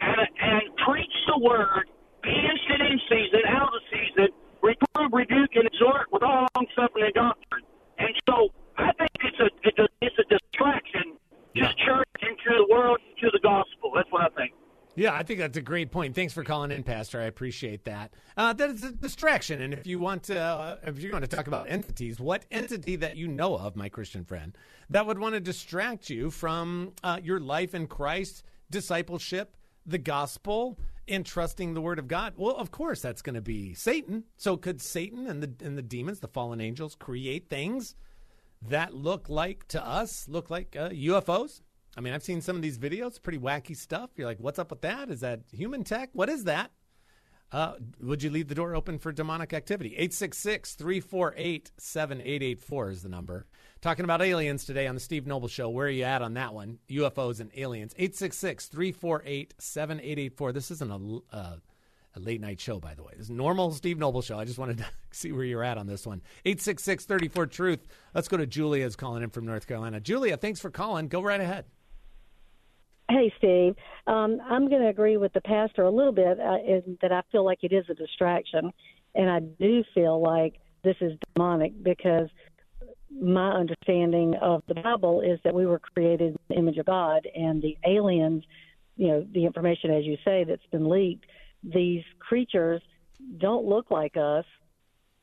and 0.00 0.20
and 0.40 0.62
preach 0.86 1.12
the 1.26 1.38
word 1.38 1.88
be 2.22 2.30
instant 2.30 2.82
in 2.82 2.98
season, 3.08 3.40
out 3.48 3.70
of 3.74 3.82
season, 3.92 4.28
reprove, 4.62 5.12
rebuke, 5.12 5.54
and 5.54 5.66
exhort 5.66 6.10
with 6.10 6.22
all 6.22 6.46
long 6.56 6.66
suffering 6.74 7.04
and 7.04 7.14
doctrine. 7.14 7.64
And 7.98 8.12
so 8.28 8.48
I 8.78 8.92
think 8.98 9.10
it's 9.22 9.40
a 9.40 9.48
it's 9.62 9.78
a, 9.78 9.88
it's 10.00 10.18
a 10.18 10.24
distraction 10.26 11.16
Yeah. 11.54 11.68
to 11.68 11.74
church 11.84 12.08
and 12.22 12.36
to 12.46 12.50
the 12.64 12.66
world, 12.72 12.98
to 13.20 13.30
the 13.32 13.40
gospel. 13.42 13.92
That's 13.94 14.10
what 14.10 14.22
I 14.22 14.28
think. 14.34 14.52
Yeah, 14.96 15.12
I 15.12 15.22
think 15.22 15.40
that's 15.40 15.58
a 15.58 15.62
great 15.62 15.90
point. 15.90 16.14
Thanks 16.14 16.32
for 16.32 16.42
calling 16.42 16.70
in, 16.72 16.82
Pastor. 16.82 17.20
I 17.20 17.24
appreciate 17.24 17.84
that. 17.84 18.14
Uh, 18.34 18.54
that 18.54 18.70
is 18.70 18.82
a 18.82 18.92
distraction, 18.92 19.60
and 19.60 19.74
if 19.74 19.86
you 19.86 19.98
want 19.98 20.24
to, 20.24 20.38
uh, 20.40 20.76
if 20.84 20.98
you're 20.98 21.10
going 21.10 21.20
to 21.22 21.28
talk 21.28 21.46
about 21.46 21.70
entities, 21.70 22.18
what 22.18 22.46
entity 22.50 22.96
that 22.96 23.16
you 23.16 23.28
know 23.28 23.56
of, 23.56 23.76
my 23.76 23.90
Christian 23.90 24.24
friend, 24.24 24.56
that 24.88 25.06
would 25.06 25.18
want 25.18 25.34
to 25.34 25.40
distract 25.40 26.08
you 26.08 26.30
from 26.30 26.92
uh, 27.04 27.20
your 27.22 27.40
life 27.40 27.74
in 27.74 27.86
Christ, 27.86 28.42
discipleship, 28.70 29.54
the 29.84 29.98
gospel, 29.98 30.78
and 31.06 31.26
trusting 31.26 31.74
the 31.74 31.82
Word 31.82 31.98
of 31.98 32.08
God? 32.08 32.32
Well, 32.36 32.56
of 32.56 32.70
course, 32.70 33.02
that's 33.02 33.20
going 33.20 33.34
to 33.34 33.42
be 33.42 33.74
Satan. 33.74 34.24
So, 34.38 34.56
could 34.56 34.80
Satan 34.80 35.26
and 35.26 35.42
the 35.42 35.66
and 35.66 35.76
the 35.76 35.82
demons, 35.82 36.20
the 36.20 36.28
fallen 36.28 36.60
angels, 36.60 36.94
create 36.94 37.50
things 37.50 37.94
that 38.62 38.94
look 38.94 39.28
like 39.28 39.68
to 39.68 39.86
us 39.86 40.26
look 40.26 40.48
like 40.48 40.74
uh, 40.74 40.88
UFOs? 40.88 41.60
I 41.96 42.00
mean, 42.00 42.12
I've 42.12 42.22
seen 42.22 42.42
some 42.42 42.56
of 42.56 42.62
these 42.62 42.78
videos, 42.78 43.22
pretty 43.22 43.38
wacky 43.38 43.76
stuff. 43.76 44.10
You're 44.16 44.26
like, 44.26 44.38
what's 44.38 44.58
up 44.58 44.70
with 44.70 44.82
that? 44.82 45.10
Is 45.10 45.20
that 45.20 45.40
human 45.50 45.82
tech? 45.82 46.10
What 46.12 46.28
is 46.28 46.44
that? 46.44 46.70
Uh, 47.52 47.74
would 48.02 48.22
you 48.22 48.30
leave 48.30 48.48
the 48.48 48.54
door 48.54 48.74
open 48.74 48.98
for 48.98 49.12
demonic 49.12 49.52
activity? 49.52 49.90
866 49.90 50.74
348 50.74 51.72
7884 51.78 52.90
is 52.90 53.02
the 53.02 53.08
number. 53.08 53.46
Talking 53.80 54.04
about 54.04 54.20
aliens 54.20 54.64
today 54.64 54.86
on 54.86 54.94
the 54.94 55.00
Steve 55.00 55.26
Noble 55.26 55.48
Show. 55.48 55.68
Where 55.68 55.86
are 55.86 55.90
you 55.90 56.04
at 56.04 56.22
on 56.22 56.34
that 56.34 56.54
one? 56.54 56.78
UFOs 56.90 57.40
and 57.40 57.50
aliens. 57.56 57.94
866 57.96 58.66
348 58.66 59.54
7884. 59.58 60.52
This 60.52 60.70
isn't 60.72 60.90
a, 60.90 61.34
uh, 61.36 61.56
a 62.16 62.20
late 62.20 62.40
night 62.40 62.60
show, 62.60 62.80
by 62.80 62.94
the 62.94 63.04
way. 63.04 63.12
This 63.12 63.26
is 63.26 63.30
normal 63.30 63.70
Steve 63.72 63.98
Noble 63.98 64.22
Show. 64.22 64.38
I 64.40 64.44
just 64.44 64.58
wanted 64.58 64.78
to 64.78 64.86
see 65.12 65.30
where 65.30 65.44
you're 65.44 65.62
at 65.62 65.78
on 65.78 65.86
this 65.86 66.04
one. 66.04 66.22
866 66.44 67.04
34 67.04 67.46
Truth. 67.46 67.86
Let's 68.12 68.28
go 68.28 68.36
to 68.36 68.46
Julia's 68.46 68.96
calling 68.96 69.22
in 69.22 69.30
from 69.30 69.46
North 69.46 69.68
Carolina. 69.68 70.00
Julia, 70.00 70.36
thanks 70.36 70.58
for 70.58 70.70
calling. 70.70 71.06
Go 71.06 71.22
right 71.22 71.40
ahead. 71.40 71.66
Hey, 73.08 73.32
Steve. 73.38 73.74
Um, 74.06 74.40
I'm 74.48 74.68
going 74.68 74.82
to 74.82 74.88
agree 74.88 75.16
with 75.16 75.32
the 75.32 75.40
pastor 75.40 75.84
a 75.84 75.90
little 75.90 76.12
bit 76.12 76.40
uh, 76.40 76.58
in 76.66 76.98
that 77.02 77.12
I 77.12 77.22
feel 77.30 77.44
like 77.44 77.60
it 77.62 77.72
is 77.72 77.84
a 77.88 77.94
distraction. 77.94 78.72
And 79.14 79.30
I 79.30 79.40
do 79.40 79.84
feel 79.94 80.20
like 80.20 80.60
this 80.82 80.96
is 81.00 81.12
demonic 81.34 81.82
because 81.82 82.28
my 83.10 83.52
understanding 83.52 84.34
of 84.42 84.62
the 84.68 84.74
Bible 84.74 85.20
is 85.20 85.38
that 85.44 85.54
we 85.54 85.66
were 85.66 85.78
created 85.78 86.32
in 86.32 86.36
the 86.48 86.56
image 86.56 86.76
of 86.78 86.86
God, 86.86 87.26
and 87.34 87.62
the 87.62 87.78
aliens, 87.86 88.44
you 88.96 89.08
know, 89.08 89.26
the 89.32 89.46
information, 89.46 89.90
as 89.90 90.04
you 90.04 90.16
say, 90.24 90.44
that's 90.44 90.66
been 90.70 90.88
leaked, 90.88 91.26
these 91.62 92.02
creatures 92.18 92.82
don't 93.38 93.64
look 93.64 93.90
like 93.90 94.16
us. 94.16 94.44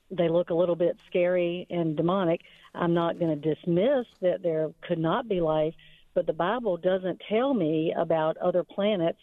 They 0.09 0.29
look 0.29 0.49
a 0.49 0.53
little 0.53 0.75
bit 0.75 0.97
scary 1.07 1.67
and 1.69 1.95
demonic. 1.95 2.41
I'm 2.73 2.93
not 2.93 3.19
going 3.19 3.39
to 3.39 3.55
dismiss 3.55 4.05
that 4.21 4.41
there 4.41 4.71
could 4.87 4.99
not 4.99 5.27
be 5.27 5.41
life, 5.41 5.73
but 6.13 6.27
the 6.27 6.34
Bible 6.34 6.77
doesn't 6.77 7.22
tell 7.29 7.53
me 7.53 7.93
about 7.98 8.38
other 8.38 8.63
planets 8.63 9.20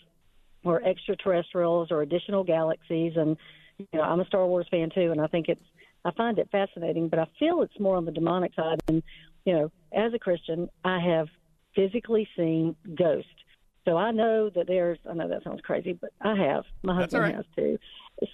or 0.65 0.83
extraterrestrials 0.83 1.91
or 1.91 2.03
additional 2.03 2.45
galaxies. 2.45 3.13
And 3.17 3.37
you 3.79 3.87
know, 3.95 4.03
I'm 4.03 4.21
a 4.21 4.27
Star 4.27 4.47
Wars 4.47 4.67
fan 4.71 4.91
too, 4.95 5.11
and 5.11 5.21
I 5.21 5.27
think 5.27 5.49
it's 5.49 5.63
I 6.05 6.11
find 6.13 6.39
it 6.39 6.49
fascinating. 6.51 7.09
But 7.09 7.19
I 7.19 7.27
feel 7.39 7.63
it's 7.63 7.79
more 7.79 7.97
on 7.97 8.05
the 8.05 8.13
demonic 8.13 8.55
side. 8.55 8.81
And 8.89 9.03
you 9.45 9.55
know, 9.55 9.73
as 9.93 10.13
a 10.15 10.19
Christian, 10.19 10.69
I 10.85 11.01
have 11.01 11.29
physically 11.75 12.29
seen 12.37 12.77
ghosts. 12.95 13.31
So 13.87 13.97
I 13.97 14.11
know 14.11 14.51
that 14.51 14.67
there's. 14.67 14.99
I 15.09 15.15
know 15.15 15.29
that 15.29 15.45
sounds 15.45 15.61
crazy, 15.63 15.93
but 15.93 16.11
I 16.21 16.37
have. 16.37 16.65
My 16.83 16.95
husband 16.95 17.23
right. 17.23 17.35
has 17.35 17.47
too. 17.57 17.79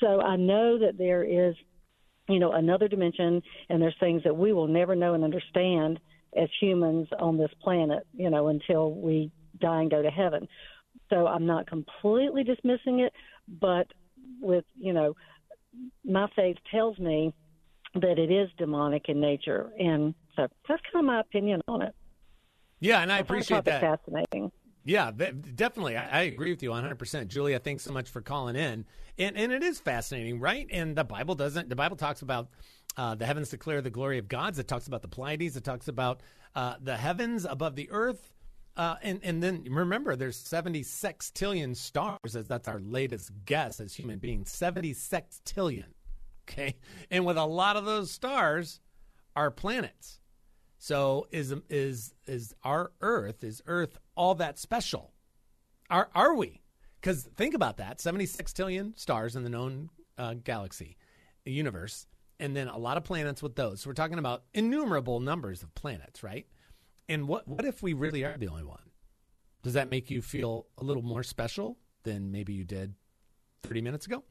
So 0.01 0.21
I 0.21 0.37
know 0.37 0.79
that 0.79 0.99
there 0.99 1.23
is, 1.23 1.55
you 2.29 2.41
know, 2.41 2.53
another 2.53 2.89
dimension, 2.89 3.43
and 3.69 3.81
there's 3.81 3.95
things 4.01 4.25
that 4.25 4.37
we 4.37 4.53
will 4.53 4.67
never 4.67 4.97
know 4.97 5.15
and 5.15 5.23
understand 5.23 6.01
as 6.37 6.49
humans 6.61 7.09
on 7.19 7.39
this 7.39 7.51
planet, 7.63 8.07
you 8.13 8.31
know, 8.31 8.49
until 8.49 8.93
we 8.93 9.31
die 9.61 9.83
and 9.83 9.91
go 9.91 10.03
to 10.03 10.11
heaven. 10.11 10.49
So 11.11 11.27
I'm 11.27 11.47
not 11.47 11.67
completely 11.67 12.45
dismissing 12.45 13.01
it, 13.01 13.13
but 13.49 13.87
with, 14.41 14.65
you 14.75 14.93
know, 14.93 15.15
my 16.05 16.27
faith 16.35 16.57
tells 16.71 16.99
me 16.99 17.33
that 17.95 18.19
it 18.19 18.31
is 18.31 18.49
demonic 18.59 19.09
in 19.09 19.21
nature. 19.21 19.71
And 19.79 20.15
so 20.35 20.49
that's 20.69 20.83
kind 20.93 21.05
of 21.05 21.05
my 21.05 21.21
opinion 21.21 21.63
on 21.69 21.83
it. 21.83 21.95
Yeah, 22.81 23.01
and 23.01 23.11
I 23.11 23.17
I 23.17 23.19
appreciate 23.21 23.65
that. 23.65 23.81
fascinating. 23.81 24.53
Yeah, 24.87 25.11
definitely. 25.11 25.97
I, 25.97 26.21
I 26.21 26.23
agree 26.23 26.53
with 26.53 26.63
you 26.63 26.71
100%. 26.71 27.27
Julia, 27.27 27.59
thanks 27.59 27.83
so 27.83 27.93
much 27.93 28.09
for 28.09 28.21
calling 28.21 28.55
in. 28.55 28.85
And 29.19 29.37
and 29.37 29.51
it 29.51 29.63
is 29.65 29.81
fascinating, 29.81 30.39
right? 30.39 30.67
And 30.71 30.95
the 30.97 31.03
Bible 31.03 31.35
doesn't 31.35 31.69
the 31.69 31.75
Bible 31.77 31.97
talks 31.97 32.23
about 32.23 32.51
uh, 32.97 33.17
the 33.17 33.27
heavens 33.27 33.49
declare 33.51 33.83
the 33.83 33.91
glory 33.91 34.19
of 34.19 34.29
God. 34.29 34.57
It 34.59 34.69
talks 34.69 34.87
about 34.87 35.03
the 35.03 35.09
Pleiades. 35.09 35.57
It 35.57 35.65
talks 35.65 35.89
about 35.89 36.21
uh, 36.55 36.77
the 36.81 36.97
heavens 36.97 37.45
above 37.45 37.75
the 37.75 37.91
earth. 37.91 38.33
Uh, 38.77 38.95
and 39.03 39.19
and 39.25 39.43
then 39.43 39.65
remember, 39.69 40.15
there's 40.15 40.37
70 40.37 40.83
sextillion 40.85 41.75
stars. 41.75 42.37
As 42.37 42.47
that's 42.47 42.69
our 42.69 42.79
latest 42.79 43.33
guess 43.45 43.81
as 43.81 43.95
human 43.95 44.19
beings. 44.21 44.51
70 44.53 44.95
sextillion. 44.95 45.87
Okay, 46.49 46.77
and 47.11 47.27
with 47.27 47.39
a 47.39 47.45
lot 47.45 47.75
of 47.77 47.85
those 47.85 48.13
stars 48.13 48.79
are 49.35 49.51
planets. 49.51 50.21
So 50.79 51.27
is 51.33 51.53
is 51.69 52.15
is 52.27 52.55
our 52.63 52.93
Earth 53.01 53.43
is 53.43 53.63
Earth 53.67 53.99
all 54.17 54.35
that 54.37 54.59
special? 54.59 55.13
Are 55.91 56.09
are 56.15 56.35
we? 56.35 56.63
Because 57.01 57.25
think 57.37 57.55
about 57.55 57.77
that: 57.77 58.01
seventy-six 58.01 58.53
trillion 58.53 58.97
stars 58.97 59.37
in 59.37 59.45
the 59.45 59.51
known 59.51 59.91
uh, 60.19 60.35
galaxy, 60.43 60.97
universe, 61.45 62.07
and 62.41 62.57
then 62.57 62.69
a 62.69 62.79
lot 62.79 62.97
of 62.97 63.05
planets 63.05 63.43
with 63.43 63.55
those. 63.55 63.81
So 63.81 63.91
we're 63.91 63.95
talking 63.95 64.19
about 64.19 64.45
innumerable 64.55 65.21
numbers 65.21 65.63
of 65.63 65.75
planets, 65.75 66.23
right? 66.23 66.47
And 67.09 67.29
what 67.29 67.47
what 67.47 67.65
if 67.65 67.83
we 67.83 67.93
really 67.93 68.25
are 68.25 68.37
the 68.37 68.49
only 68.49 68.65
one? 68.65 68.91
Does 69.63 69.75
that 69.75 69.91
make 69.91 70.11
you 70.11 70.23
feel 70.23 70.67
a 70.79 70.85
little 70.85 71.03
more 71.03 71.23
special 71.23 71.79
than 72.03 72.33
maybe 72.33 72.53
you 72.53 72.65
did 72.65 72.95
thirty 73.63 73.81
minutes 73.81 74.07
ago? 74.07 74.25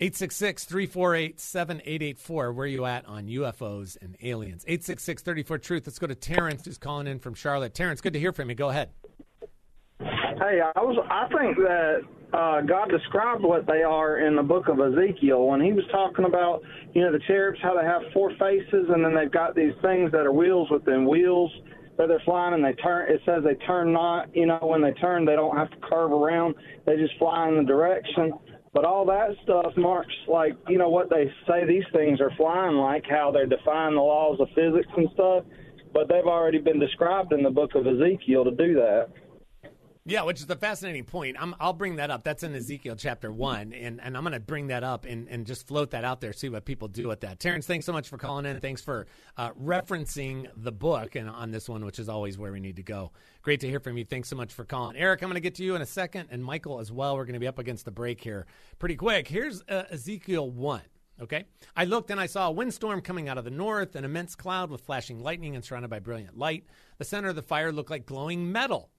866 0.00 0.64
348 0.64 1.40
7884. 1.40 2.52
Where 2.52 2.64
are 2.64 2.66
you 2.66 2.84
at 2.86 3.06
on 3.06 3.26
UFOs 3.26 3.96
and 4.02 4.16
aliens? 4.22 4.64
866 4.66 5.22
34 5.22 5.58
Truth. 5.58 5.86
Let's 5.86 5.98
go 5.98 6.06
to 6.06 6.14
Terrence, 6.14 6.64
who's 6.64 6.78
calling 6.78 7.06
in 7.06 7.18
from 7.18 7.34
Charlotte. 7.34 7.74
Terrence, 7.74 8.00
good 8.00 8.12
to 8.14 8.18
hear 8.18 8.32
from 8.32 8.48
you. 8.48 8.56
Go 8.56 8.70
ahead. 8.70 8.90
Hey, 10.00 10.60
I 10.60 10.80
was 10.80 10.98
I 11.08 11.28
think 11.28 11.56
that 11.58 12.00
uh, 12.32 12.62
God 12.62 12.90
described 12.90 13.42
what 13.42 13.66
they 13.66 13.82
are 13.82 14.18
in 14.26 14.34
the 14.34 14.42
book 14.42 14.66
of 14.68 14.80
Ezekiel 14.80 15.46
when 15.46 15.60
he 15.60 15.72
was 15.72 15.84
talking 15.92 16.24
about 16.24 16.62
you 16.94 17.02
know 17.02 17.12
the 17.12 17.20
cherubs 17.28 17.58
how 17.62 17.76
they 17.76 17.84
have 17.84 18.02
four 18.12 18.30
faces 18.40 18.88
and 18.88 19.04
then 19.04 19.14
they've 19.14 19.30
got 19.30 19.54
these 19.54 19.74
things 19.82 20.10
that 20.10 20.26
are 20.26 20.32
wheels 20.32 20.68
within 20.70 21.06
wheels 21.06 21.52
that 21.98 22.08
they're 22.08 22.22
flying 22.24 22.54
and 22.54 22.64
they 22.64 22.72
turn. 22.72 23.10
It 23.10 23.20
says 23.24 23.44
they 23.44 23.54
turn 23.66 23.92
not. 23.92 24.34
You 24.34 24.46
know, 24.46 24.58
when 24.62 24.82
they 24.82 24.92
turn, 24.92 25.24
they 25.24 25.36
don't 25.36 25.56
have 25.56 25.70
to 25.70 25.76
curve 25.88 26.10
around. 26.10 26.54
They 26.86 26.96
just 26.96 27.16
fly 27.18 27.48
in 27.48 27.56
the 27.56 27.64
direction. 27.64 28.32
But 28.72 28.86
all 28.86 29.04
that 29.06 29.36
stuff 29.42 29.72
marks 29.76 30.14
like 30.28 30.56
you 30.68 30.78
know 30.78 30.88
what 30.88 31.10
they 31.10 31.30
say 31.46 31.66
these 31.66 31.84
things 31.92 32.20
are 32.20 32.32
flying 32.36 32.76
like, 32.76 33.04
how 33.08 33.30
they're 33.30 33.46
defying 33.46 33.94
the 33.94 34.00
laws 34.00 34.40
of 34.40 34.48
physics 34.54 34.88
and 34.96 35.08
stuff. 35.12 35.44
But 35.92 36.08
they've 36.08 36.24
already 36.24 36.58
been 36.58 36.80
described 36.80 37.32
in 37.32 37.42
the 37.42 37.50
book 37.50 37.74
of 37.74 37.86
Ezekiel 37.86 38.44
to 38.44 38.50
do 38.50 38.74
that. 38.74 39.08
Yeah, 40.04 40.22
which 40.22 40.40
is 40.40 40.50
a 40.50 40.56
fascinating 40.56 41.04
point. 41.04 41.36
i 41.38 41.64
will 41.64 41.72
bring 41.74 41.96
that 41.96 42.10
up. 42.10 42.24
That's 42.24 42.42
in 42.42 42.52
Ezekiel 42.56 42.96
chapter 42.96 43.30
one, 43.30 43.72
and, 43.72 44.00
and 44.00 44.16
I'm 44.16 44.24
going 44.24 44.32
to 44.32 44.40
bring 44.40 44.66
that 44.66 44.82
up 44.82 45.04
and, 45.04 45.28
and 45.28 45.46
just 45.46 45.68
float 45.68 45.92
that 45.92 46.04
out 46.04 46.20
there, 46.20 46.32
see 46.32 46.48
what 46.48 46.64
people 46.64 46.88
do 46.88 47.06
with 47.06 47.20
that. 47.20 47.38
Terrence, 47.38 47.68
thanks 47.68 47.86
so 47.86 47.92
much 47.92 48.08
for 48.08 48.18
calling 48.18 48.44
in. 48.44 48.58
Thanks 48.58 48.82
for 48.82 49.06
uh, 49.36 49.50
referencing 49.52 50.48
the 50.56 50.72
book 50.72 51.14
and 51.14 51.30
on 51.30 51.52
this 51.52 51.68
one, 51.68 51.84
which 51.84 52.00
is 52.00 52.08
always 52.08 52.36
where 52.36 52.50
we 52.50 52.58
need 52.58 52.76
to 52.76 52.82
go. 52.82 53.12
Great 53.42 53.60
to 53.60 53.68
hear 53.68 53.78
from 53.78 53.96
you. 53.96 54.04
Thanks 54.04 54.28
so 54.28 54.34
much 54.34 54.52
for 54.52 54.64
calling, 54.64 54.96
Eric. 54.96 55.22
I'm 55.22 55.28
going 55.28 55.34
to 55.34 55.40
get 55.40 55.54
to 55.56 55.64
you 55.64 55.76
in 55.76 55.82
a 55.82 55.86
second, 55.86 56.30
and 56.32 56.44
Michael 56.44 56.80
as 56.80 56.90
well. 56.90 57.14
We're 57.16 57.24
going 57.24 57.34
to 57.34 57.40
be 57.40 57.46
up 57.46 57.60
against 57.60 57.84
the 57.84 57.92
break 57.92 58.20
here 58.20 58.46
pretty 58.80 58.96
quick. 58.96 59.28
Here's 59.28 59.62
uh, 59.68 59.84
Ezekiel 59.88 60.50
one. 60.50 60.82
Okay. 61.20 61.44
I 61.76 61.84
looked 61.84 62.10
and 62.10 62.18
I 62.18 62.26
saw 62.26 62.48
a 62.48 62.52
windstorm 62.52 63.02
coming 63.02 63.28
out 63.28 63.38
of 63.38 63.44
the 63.44 63.50
north, 63.50 63.94
an 63.94 64.04
immense 64.04 64.34
cloud 64.34 64.68
with 64.70 64.80
flashing 64.80 65.20
lightning 65.22 65.54
and 65.54 65.64
surrounded 65.64 65.90
by 65.90 66.00
brilliant 66.00 66.36
light. 66.36 66.64
The 66.98 67.04
center 67.04 67.28
of 67.28 67.36
the 67.36 67.42
fire 67.42 67.70
looked 67.70 67.90
like 67.90 68.06
glowing 68.06 68.50
metal. 68.50 68.90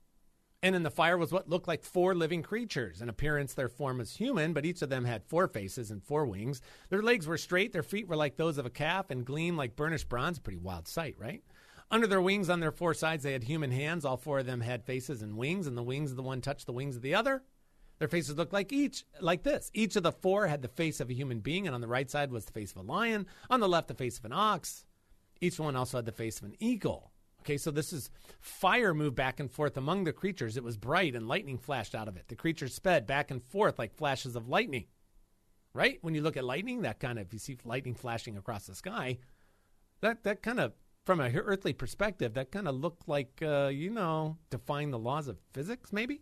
And 0.64 0.78
in 0.78 0.84
the 0.84 0.90
fire 0.90 1.18
was 1.18 1.34
what 1.34 1.50
looked 1.50 1.68
like 1.68 1.84
four 1.84 2.16
living 2.16 2.42
creatures. 2.42 3.02
In 3.02 3.10
appearance, 3.10 3.54
their 3.54 3.68
form 3.68 3.98
was 3.98 4.16
human, 4.16 4.54
but 4.54 4.66
each 4.66 4.82
of 4.82 4.90
them 4.90 5.04
had 5.04 5.26
four 5.26 5.50
faces 5.50 5.92
and 5.92 6.02
four 6.02 6.26
wings. 6.26 6.62
Their 6.90 7.02
legs 7.02 7.28
were 7.28 7.38
straight, 7.38 7.74
their 7.74 7.84
feet 7.84 8.08
were 8.08 8.16
like 8.16 8.38
those 8.38 8.58
of 8.58 8.66
a 8.66 8.70
calf 8.70 9.10
and 9.10 9.26
gleamed 9.26 9.58
like 9.58 9.76
burnished 9.76 10.08
bronze. 10.08 10.40
Pretty 10.40 10.58
wild 10.58 10.88
sight, 10.88 11.16
right? 11.20 11.44
Under 11.92 12.08
their 12.08 12.22
wings, 12.22 12.50
on 12.50 12.62
their 12.62 12.72
four 12.72 12.94
sides, 12.94 13.24
they 13.24 13.34
had 13.34 13.44
human 13.44 13.72
hands. 13.72 14.06
All 14.06 14.16
four 14.16 14.40
of 14.40 14.46
them 14.46 14.62
had 14.62 14.86
faces 14.86 15.22
and 15.22 15.36
wings, 15.36 15.68
and 15.68 15.78
the 15.78 15.84
wings 15.84 16.12
of 16.12 16.18
the 16.18 16.24
one 16.24 16.40
touched 16.40 16.66
the 16.66 16.72
wings 16.72 16.96
of 16.96 17.02
the 17.02 17.14
other. 17.14 17.44
Their 18.00 18.08
faces 18.08 18.38
looked 18.38 18.54
like 18.54 18.72
each, 18.72 19.04
like 19.20 19.44
this. 19.44 19.70
Each 19.74 19.98
of 19.98 20.04
the 20.04 20.14
four 20.14 20.48
had 20.48 20.62
the 20.62 20.70
face 20.70 21.02
of 21.02 21.10
a 21.10 21.14
human 21.14 21.40
being, 21.42 21.68
and 21.68 21.76
on 21.76 21.82
the 21.82 21.88
right 21.90 22.10
side 22.10 22.32
was 22.32 22.46
the 22.46 22.54
face 22.54 22.72
of 22.72 22.78
a 22.78 22.82
lion. 22.82 23.28
On 23.50 23.60
the 23.60 23.68
left, 23.68 23.90
the 23.90 23.94
face 23.94 24.18
of 24.18 24.24
an 24.26 24.34
ox. 24.34 24.86
Each 25.42 25.60
one 25.60 25.76
also 25.76 25.98
had 25.98 26.06
the 26.06 26.14
face 26.14 26.40
of 26.40 26.46
an 26.46 26.56
eagle. 26.60 27.13
Okay, 27.44 27.58
so 27.58 27.72
this 27.72 27.92
is 27.92 28.10
fire 28.40 28.94
moved 28.94 29.18
back 29.18 29.42
and 29.42 29.52
forth 29.52 29.76
among 29.76 30.06
the 30.06 30.14
creatures. 30.14 30.56
It 30.56 30.64
was 30.64 30.78
bright 30.78 31.14
and 31.14 31.28
lightning 31.28 31.58
flashed 31.58 31.94
out 31.94 32.08
of 32.08 32.16
it. 32.16 32.30
The 32.30 32.38
creatures 32.38 32.74
sped 32.74 33.06
back 33.06 33.32
and 33.32 33.44
forth 33.44 33.78
like 33.78 33.94
flashes 33.94 34.38
of 34.38 34.48
lightning. 34.48 34.86
Right? 35.74 35.98
When 36.02 36.16
you 36.16 36.22
look 36.22 36.38
at 36.38 36.46
lightning, 36.46 36.84
that 36.84 37.02
kind 37.02 37.20
of, 37.20 37.34
you 37.34 37.40
see 37.40 37.58
lightning 37.66 37.96
flashing 37.96 38.38
across 38.38 38.66
the 38.68 38.76
sky, 38.76 39.18
that, 40.00 40.24
that 40.24 40.42
kind 40.42 40.62
of, 40.62 40.72
from 41.06 41.20
a 41.20 41.30
earthly 41.34 41.74
perspective, 41.74 42.36
that 42.36 42.52
kind 42.52 42.66
of 42.66 42.76
looked 42.76 43.10
like, 43.10 43.42
uh, 43.42 43.68
you 43.68 43.90
know, 43.90 44.38
defying 44.50 44.92
the 44.92 45.00
laws 45.00 45.28
of 45.28 45.38
physics, 45.52 45.92
maybe? 45.92 46.22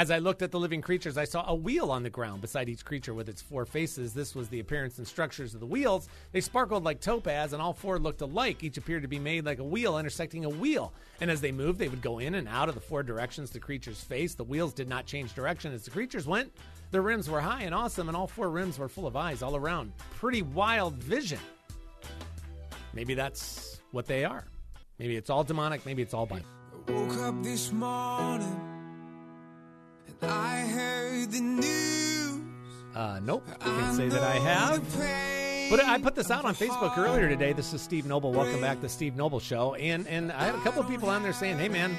As 0.00 0.10
I 0.10 0.18
looked 0.18 0.40
at 0.40 0.50
the 0.50 0.58
living 0.58 0.80
creatures, 0.80 1.18
I 1.18 1.26
saw 1.26 1.44
a 1.46 1.54
wheel 1.54 1.90
on 1.90 2.02
the 2.02 2.08
ground 2.08 2.40
beside 2.40 2.70
each 2.70 2.86
creature 2.86 3.12
with 3.12 3.28
its 3.28 3.42
four 3.42 3.66
faces. 3.66 4.14
This 4.14 4.34
was 4.34 4.48
the 4.48 4.60
appearance 4.60 4.96
and 4.96 5.06
structures 5.06 5.52
of 5.52 5.60
the 5.60 5.66
wheels. 5.66 6.08
They 6.32 6.40
sparkled 6.40 6.84
like 6.84 7.02
topaz, 7.02 7.52
and 7.52 7.60
all 7.60 7.74
four 7.74 7.98
looked 7.98 8.22
alike. 8.22 8.64
Each 8.64 8.78
appeared 8.78 9.02
to 9.02 9.08
be 9.08 9.18
made 9.18 9.44
like 9.44 9.58
a 9.58 9.62
wheel 9.62 9.98
intersecting 9.98 10.46
a 10.46 10.48
wheel. 10.48 10.94
And 11.20 11.30
as 11.30 11.42
they 11.42 11.52
moved, 11.52 11.78
they 11.78 11.90
would 11.90 12.00
go 12.00 12.18
in 12.18 12.36
and 12.36 12.48
out 12.48 12.70
of 12.70 12.76
the 12.76 12.80
four 12.80 13.02
directions 13.02 13.50
the 13.50 13.60
creatures 13.60 14.02
faced. 14.02 14.38
The 14.38 14.44
wheels 14.44 14.72
did 14.72 14.88
not 14.88 15.04
change 15.04 15.34
direction 15.34 15.74
as 15.74 15.84
the 15.84 15.90
creatures 15.90 16.26
went. 16.26 16.50
Their 16.92 17.02
rims 17.02 17.28
were 17.28 17.42
high 17.42 17.64
and 17.64 17.74
awesome, 17.74 18.08
and 18.08 18.16
all 18.16 18.26
four 18.26 18.48
rims 18.48 18.78
were 18.78 18.88
full 18.88 19.06
of 19.06 19.16
eyes 19.16 19.42
all 19.42 19.54
around. 19.54 19.92
Pretty 20.18 20.40
wild 20.40 20.94
vision. 20.94 21.40
Maybe 22.94 23.12
that's 23.12 23.82
what 23.90 24.06
they 24.06 24.24
are. 24.24 24.46
Maybe 24.98 25.16
it's 25.16 25.28
all 25.28 25.44
demonic. 25.44 25.84
Maybe 25.84 26.00
it's 26.00 26.14
all. 26.14 26.26
I 26.32 26.40
woke 26.90 27.18
up 27.18 27.42
this 27.42 27.70
morning 27.70 28.69
I 30.22 30.60
heard 30.60 31.30
the 31.30 31.40
news. 31.40 32.40
Uh, 32.94 33.20
nope, 33.22 33.46
I 33.60 33.64
can't 33.64 33.96
say 33.96 34.08
that 34.08 34.22
I 34.22 34.34
have. 34.34 35.70
But 35.70 35.84
I 35.84 35.98
put 35.98 36.14
this 36.14 36.30
out 36.30 36.44
on 36.44 36.54
Facebook 36.54 36.98
earlier 36.98 37.28
today. 37.28 37.52
This 37.52 37.72
is 37.72 37.80
Steve 37.80 38.04
Noble. 38.04 38.32
Welcome 38.32 38.60
back 38.60 38.80
to 38.80 38.88
Steve 38.88 39.16
Noble 39.16 39.40
Show. 39.40 39.74
And 39.74 40.06
and 40.08 40.32
I 40.32 40.44
had 40.44 40.54
a 40.54 40.60
couple 40.60 40.82
of 40.82 40.88
people 40.88 41.08
on 41.08 41.22
there 41.22 41.32
saying, 41.32 41.58
"Hey, 41.58 41.68
man, 41.68 41.96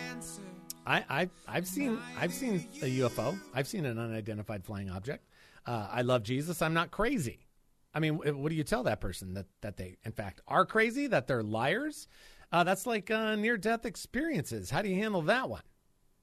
I, 0.86 1.04
I 1.10 1.30
I've 1.48 1.68
seen 1.68 1.98
I've 2.20 2.34
seen 2.34 2.68
a 2.82 3.00
UFO. 3.00 3.40
I've 3.54 3.68
seen 3.68 3.86
an 3.86 3.98
unidentified 3.98 4.66
flying 4.66 4.90
object. 4.90 5.26
Uh, 5.66 5.88
I 5.90 6.02
love 6.02 6.24
Jesus. 6.24 6.62
I'm 6.62 6.74
not 6.74 6.92
crazy. 6.92 7.48
I 7.94 8.00
mean, 8.00 8.16
what 8.16 8.50
do 8.50 8.56
you 8.56 8.64
tell 8.64 8.84
that 8.84 9.00
person 9.02 9.34
that 9.36 9.46
that 9.62 9.78
they 9.78 9.98
in 10.04 10.12
fact 10.12 10.42
are 10.48 10.66
crazy? 10.66 11.08
That 11.08 11.28
they're 11.28 11.44
liars? 11.44 12.08
Uh, 12.52 12.66
that's 12.66 12.86
like 12.86 13.10
uh, 13.10 13.36
near 13.38 13.58
death 13.58 13.86
experiences. 13.86 14.70
How 14.70 14.82
do 14.82 14.90
you 14.90 14.96
handle 14.96 15.22
that 15.24 15.50
one? 15.50 15.62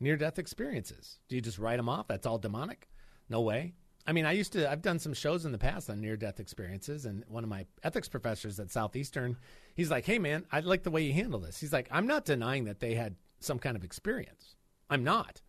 Near 0.00 0.16
death 0.16 0.38
experiences. 0.38 1.18
Do 1.28 1.36
you 1.36 1.42
just 1.42 1.58
write 1.58 1.76
them 1.76 1.88
off? 1.88 2.08
That's 2.08 2.26
all 2.26 2.38
demonic? 2.38 2.88
No 3.28 3.40
way. 3.40 3.74
I 4.06 4.12
mean, 4.12 4.24
I 4.24 4.32
used 4.32 4.54
to, 4.54 4.70
I've 4.70 4.80
done 4.80 4.98
some 4.98 5.12
shows 5.12 5.44
in 5.44 5.52
the 5.52 5.58
past 5.58 5.90
on 5.90 6.00
near 6.00 6.16
death 6.16 6.40
experiences, 6.40 7.04
and 7.04 7.24
one 7.28 7.44
of 7.44 7.50
my 7.50 7.66
ethics 7.82 8.08
professors 8.08 8.58
at 8.58 8.70
Southeastern, 8.70 9.36
he's 9.74 9.90
like, 9.90 10.06
hey, 10.06 10.18
man, 10.18 10.46
I 10.50 10.60
like 10.60 10.82
the 10.82 10.90
way 10.90 11.02
you 11.02 11.12
handle 11.12 11.40
this. 11.40 11.60
He's 11.60 11.74
like, 11.74 11.88
I'm 11.90 12.06
not 12.06 12.24
denying 12.24 12.64
that 12.64 12.80
they 12.80 12.94
had 12.94 13.16
some 13.40 13.58
kind 13.58 13.76
of 13.76 13.84
experience. 13.84 14.56
I'm 14.88 15.04
not. 15.04 15.42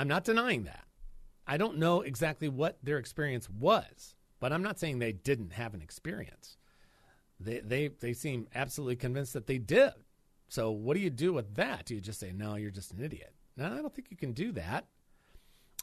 I'm 0.00 0.08
not 0.08 0.24
denying 0.24 0.64
that. 0.64 0.84
I 1.46 1.58
don't 1.58 1.78
know 1.78 2.00
exactly 2.00 2.48
what 2.48 2.78
their 2.82 2.98
experience 2.98 3.48
was, 3.48 4.16
but 4.40 4.52
I'm 4.52 4.62
not 4.62 4.80
saying 4.80 4.98
they 4.98 5.12
didn't 5.12 5.52
have 5.52 5.72
an 5.72 5.82
experience. 5.82 6.56
They, 7.38 7.60
they, 7.60 7.88
they 7.88 8.14
seem 8.14 8.48
absolutely 8.54 8.96
convinced 8.96 9.34
that 9.34 9.46
they 9.46 9.58
did. 9.58 9.92
So, 10.48 10.72
what 10.72 10.94
do 10.94 11.00
you 11.00 11.10
do 11.10 11.32
with 11.32 11.54
that? 11.54 11.86
Do 11.86 11.94
you 11.94 12.00
just 12.00 12.18
say, 12.18 12.32
no, 12.32 12.56
you're 12.56 12.72
just 12.72 12.92
an 12.92 13.02
idiot? 13.02 13.32
No, 13.56 13.66
I 13.66 13.82
don't 13.82 13.94
think 13.94 14.10
you 14.10 14.16
can 14.16 14.32
do 14.32 14.52
that. 14.52 14.86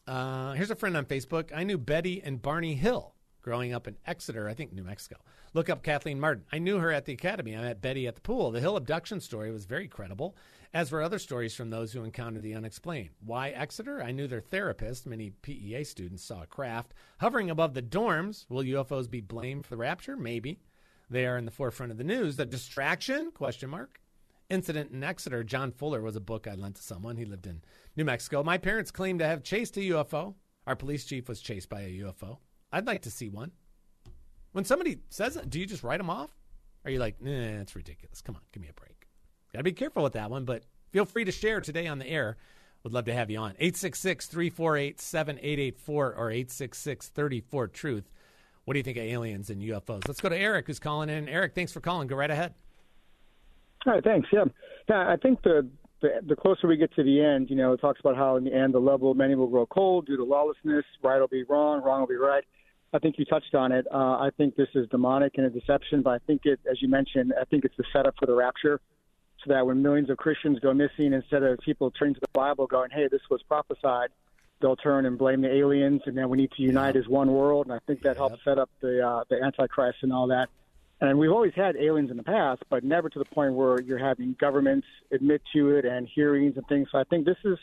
Uh, 0.07 0.53
here's 0.53 0.71
a 0.71 0.75
friend 0.75 0.95
on 0.95 1.05
Facebook. 1.05 1.51
I 1.53 1.63
knew 1.63 1.77
Betty 1.77 2.21
and 2.23 2.41
Barney 2.41 2.75
Hill 2.75 3.13
growing 3.47 3.73
up 3.73 3.87
in 3.87 3.95
Exeter, 4.05 4.49
I 4.49 4.53
think 4.53 4.73
New 4.73 4.83
Mexico. 4.83 5.15
Look 5.53 5.69
up 5.69 5.81
Kathleen 5.81 6.19
Marden. 6.19 6.43
I 6.51 6.59
knew 6.59 6.79
her 6.79 6.91
at 6.91 7.05
the 7.05 7.13
academy. 7.13 7.55
I 7.55 7.61
met 7.61 7.81
Betty 7.81 8.05
at 8.05 8.15
the 8.15 8.21
pool. 8.21 8.51
The 8.51 8.59
Hill 8.59 8.75
abduction 8.75 9.21
story 9.21 9.51
was 9.51 9.63
very 9.63 9.87
credible, 9.87 10.35
as 10.73 10.91
were 10.91 11.01
other 11.01 11.17
stories 11.17 11.55
from 11.55 11.69
those 11.69 11.93
who 11.93 12.03
encountered 12.03 12.43
the 12.43 12.55
unexplained. 12.55 13.11
Why 13.21 13.51
Exeter? 13.51 14.03
I 14.03 14.11
knew 14.11 14.27
their 14.27 14.41
therapist. 14.41 15.05
Many 15.05 15.29
PEA 15.29 15.85
students 15.85 16.25
saw 16.25 16.43
a 16.43 16.47
craft 16.47 16.93
hovering 17.19 17.49
above 17.49 17.73
the 17.73 17.81
dorms. 17.81 18.45
Will 18.49 18.63
UFOs 18.63 19.09
be 19.09 19.21
blamed 19.21 19.65
for 19.65 19.75
the 19.75 19.77
rapture? 19.77 20.17
Maybe. 20.17 20.59
They 21.09 21.25
are 21.25 21.37
in 21.37 21.45
the 21.45 21.51
forefront 21.51 21.93
of 21.93 21.97
the 21.97 22.03
news. 22.03 22.35
The 22.35 22.45
distraction? 22.45 23.31
Question 23.31 23.69
mark 23.69 24.01
incident 24.49 24.91
in 24.91 25.03
Exeter, 25.03 25.43
John 25.43 25.71
Fuller 25.71 26.01
was 26.01 26.15
a 26.15 26.21
book 26.21 26.47
I 26.47 26.55
lent 26.55 26.75
to 26.75 26.83
someone. 26.83 27.17
He 27.17 27.25
lived 27.25 27.47
in 27.47 27.61
New 27.95 28.05
Mexico. 28.05 28.43
My 28.43 28.57
parents 28.57 28.91
claimed 28.91 29.19
to 29.19 29.27
have 29.27 29.43
chased 29.43 29.77
a 29.77 29.81
UFO. 29.81 30.35
Our 30.65 30.75
police 30.75 31.05
chief 31.05 31.29
was 31.29 31.41
chased 31.41 31.69
by 31.69 31.81
a 31.81 31.99
UFO. 32.01 32.37
I'd 32.71 32.87
like 32.87 33.03
to 33.03 33.11
see 33.11 33.29
one. 33.29 33.51
When 34.51 34.65
somebody 34.65 34.99
says 35.09 35.37
it, 35.37 35.49
do 35.49 35.59
you 35.59 35.65
just 35.65 35.83
write 35.83 35.99
them 35.99 36.09
off? 36.09 36.31
Are 36.85 36.91
you 36.91 36.99
like, 36.99 37.21
nah, 37.21 37.31
it's 37.31 37.75
ridiculous. 37.75 38.21
Come 38.21 38.35
on, 38.35 38.41
give 38.51 38.61
me 38.61 38.69
a 38.69 38.73
break. 38.73 39.07
Got 39.53 39.59
to 39.59 39.63
be 39.63 39.73
careful 39.73 40.03
with 40.03 40.13
that 40.13 40.29
one, 40.29 40.45
but 40.45 40.63
feel 40.91 41.05
free 41.05 41.25
to 41.25 41.31
share 41.31 41.61
today 41.61 41.87
on 41.87 41.99
the 41.99 42.07
air. 42.07 42.37
Would 42.83 42.93
love 42.93 43.05
to 43.05 43.13
have 43.13 43.29
you 43.29 43.39
on. 43.39 43.51
866 43.59 44.27
348 44.27 45.01
7884 45.01 46.13
or 46.13 46.31
866 46.31 47.07
34 47.09 47.67
Truth. 47.67 48.09
What 48.65 48.73
do 48.73 48.79
you 48.79 48.83
think 48.83 48.97
of 48.97 49.03
aliens 49.03 49.49
and 49.49 49.61
UFOs? 49.61 50.07
Let's 50.07 50.21
go 50.21 50.29
to 50.29 50.37
Eric, 50.37 50.67
who's 50.67 50.79
calling 50.79 51.09
in. 51.09 51.29
Eric, 51.29 51.55
thanks 51.55 51.71
for 51.71 51.79
calling. 51.79 52.07
Go 52.07 52.15
right 52.15 52.29
ahead. 52.29 52.53
All 53.85 53.93
right, 53.93 54.03
thanks. 54.03 54.27
Yeah, 54.31 54.45
yeah. 54.89 55.09
I 55.09 55.15
think 55.17 55.41
the, 55.43 55.67
the 56.01 56.21
the 56.27 56.35
closer 56.35 56.67
we 56.67 56.77
get 56.77 56.93
to 56.95 57.03
the 57.03 57.23
end, 57.23 57.49
you 57.49 57.55
know, 57.55 57.73
it 57.73 57.81
talks 57.81 57.99
about 57.99 58.15
how 58.15 58.35
in 58.35 58.43
the 58.43 58.53
end 58.53 58.73
the 58.73 58.79
level 58.79 59.11
of 59.11 59.17
many 59.17 59.35
will 59.35 59.47
grow 59.47 59.65
cold 59.65 60.07
due 60.07 60.17
to 60.17 60.23
lawlessness. 60.23 60.85
Right 61.03 61.19
will 61.19 61.27
be 61.27 61.43
wrong, 61.43 61.81
wrong 61.83 62.01
will 62.01 62.07
be 62.07 62.15
right. 62.15 62.43
I 62.93 62.99
think 62.99 63.19
you 63.19 63.25
touched 63.25 63.53
on 63.53 63.71
it. 63.71 63.85
Uh, 63.91 64.17
I 64.17 64.29
think 64.37 64.55
this 64.55 64.69
is 64.73 64.87
demonic 64.89 65.33
and 65.37 65.45
a 65.45 65.49
deception, 65.49 66.01
but 66.01 66.11
I 66.11 66.19
think 66.25 66.41
it, 66.45 66.59
as 66.69 66.81
you 66.81 66.87
mentioned, 66.87 67.33
I 67.39 67.43
think 67.45 67.65
it's 67.65 67.75
the 67.77 67.83
setup 67.91 68.15
for 68.17 68.25
the 68.25 68.33
rapture, 68.33 68.79
so 69.43 69.53
that 69.53 69.65
when 69.65 69.81
millions 69.81 70.09
of 70.09 70.17
Christians 70.17 70.59
go 70.59 70.73
missing, 70.73 71.13
instead 71.13 71.43
of 71.43 71.59
people 71.59 71.91
turning 71.91 72.15
to 72.15 72.21
the 72.21 72.29
Bible, 72.33 72.65
going, 72.65 72.89
"Hey, 72.91 73.07
this 73.09 73.21
was 73.29 73.41
prophesied," 73.43 74.09
they'll 74.61 74.75
turn 74.77 75.05
and 75.05 75.17
blame 75.17 75.41
the 75.41 75.53
aliens, 75.53 76.01
and 76.05 76.17
then 76.17 76.29
we 76.29 76.37
need 76.37 76.51
to 76.51 76.61
unite 76.61 76.95
as 76.95 77.07
one 77.07 77.31
world. 77.31 77.67
And 77.67 77.73
I 77.73 77.79
think 77.85 78.01
that 78.01 78.17
helps 78.17 78.43
set 78.43 78.57
up 78.57 78.69
the 78.81 79.05
uh, 79.05 79.23
the 79.29 79.41
Antichrist 79.43 79.99
and 80.01 80.13
all 80.13 80.27
that. 80.27 80.49
And 80.99 81.19
we've 81.19 81.31
always 81.31 81.53
had 81.55 81.75
aliens 81.75 82.09
in 82.09 82.17
the 82.17 82.23
past, 82.23 82.63
but 82.69 82.83
never 82.83 83.09
to 83.09 83.19
the 83.19 83.25
point 83.25 83.53
where 83.53 83.79
you're 83.81 83.99
having 83.99 84.35
governments 84.39 84.87
admit 85.11 85.41
to 85.53 85.69
it 85.75 85.85
and 85.85 86.07
hearings 86.13 86.57
and 86.57 86.65
things. 86.67 86.87
So 86.91 86.97
I 86.97 87.03
think 87.03 87.25
this 87.25 87.37
is 87.45 87.57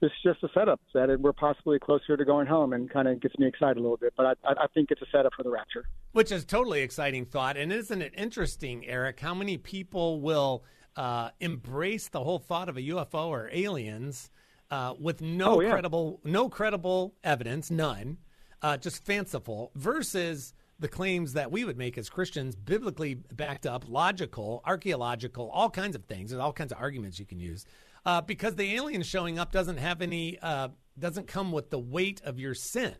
this 0.00 0.12
is 0.12 0.32
just 0.32 0.44
a 0.44 0.48
setup 0.54 0.80
that 0.94 1.20
we're 1.20 1.32
possibly 1.32 1.80
closer 1.80 2.16
to 2.16 2.24
going 2.24 2.46
home, 2.46 2.72
and 2.72 2.88
kind 2.88 3.08
of 3.08 3.20
gets 3.20 3.36
me 3.36 3.48
excited 3.48 3.78
a 3.78 3.80
little 3.80 3.96
bit. 3.96 4.14
But 4.16 4.38
I, 4.44 4.52
I 4.52 4.66
think 4.72 4.92
it's 4.92 5.02
a 5.02 5.06
setup 5.10 5.32
for 5.36 5.42
the 5.42 5.50
rapture, 5.50 5.88
which 6.12 6.30
is 6.30 6.44
totally 6.44 6.82
exciting 6.82 7.24
thought. 7.24 7.56
And 7.56 7.72
isn't 7.72 8.00
it 8.00 8.14
interesting, 8.16 8.86
Eric, 8.86 9.18
how 9.18 9.34
many 9.34 9.58
people 9.58 10.20
will 10.20 10.62
uh, 10.94 11.30
embrace 11.40 12.08
the 12.08 12.22
whole 12.22 12.38
thought 12.38 12.68
of 12.68 12.76
a 12.76 12.82
UFO 12.82 13.26
or 13.26 13.50
aliens 13.52 14.30
uh, 14.70 14.94
with 15.00 15.20
no 15.20 15.56
oh, 15.56 15.60
yeah. 15.60 15.70
credible 15.70 16.20
no 16.22 16.48
credible 16.48 17.14
evidence, 17.24 17.68
none, 17.68 18.18
uh, 18.62 18.76
just 18.76 19.04
fanciful, 19.04 19.72
versus 19.74 20.54
the 20.80 20.88
claims 20.88 21.32
that 21.32 21.50
we 21.50 21.64
would 21.64 21.76
make 21.76 21.98
as 21.98 22.08
Christians, 22.08 22.54
biblically 22.54 23.14
backed 23.14 23.66
up, 23.66 23.88
logical, 23.88 24.62
archaeological, 24.64 25.50
all 25.50 25.70
kinds 25.70 25.96
of 25.96 26.04
things. 26.04 26.30
There's 26.30 26.40
all 26.40 26.52
kinds 26.52 26.72
of 26.72 26.78
arguments 26.78 27.18
you 27.18 27.26
can 27.26 27.40
use. 27.40 27.64
Uh, 28.06 28.20
because 28.20 28.54
the 28.54 28.74
alien 28.76 29.02
showing 29.02 29.38
up 29.38 29.50
doesn't 29.52 29.78
have 29.78 30.00
any, 30.02 30.38
uh, 30.40 30.68
doesn't 30.98 31.26
come 31.26 31.50
with 31.52 31.70
the 31.70 31.78
weight 31.78 32.20
of 32.24 32.38
your 32.38 32.54
sin. 32.54 32.94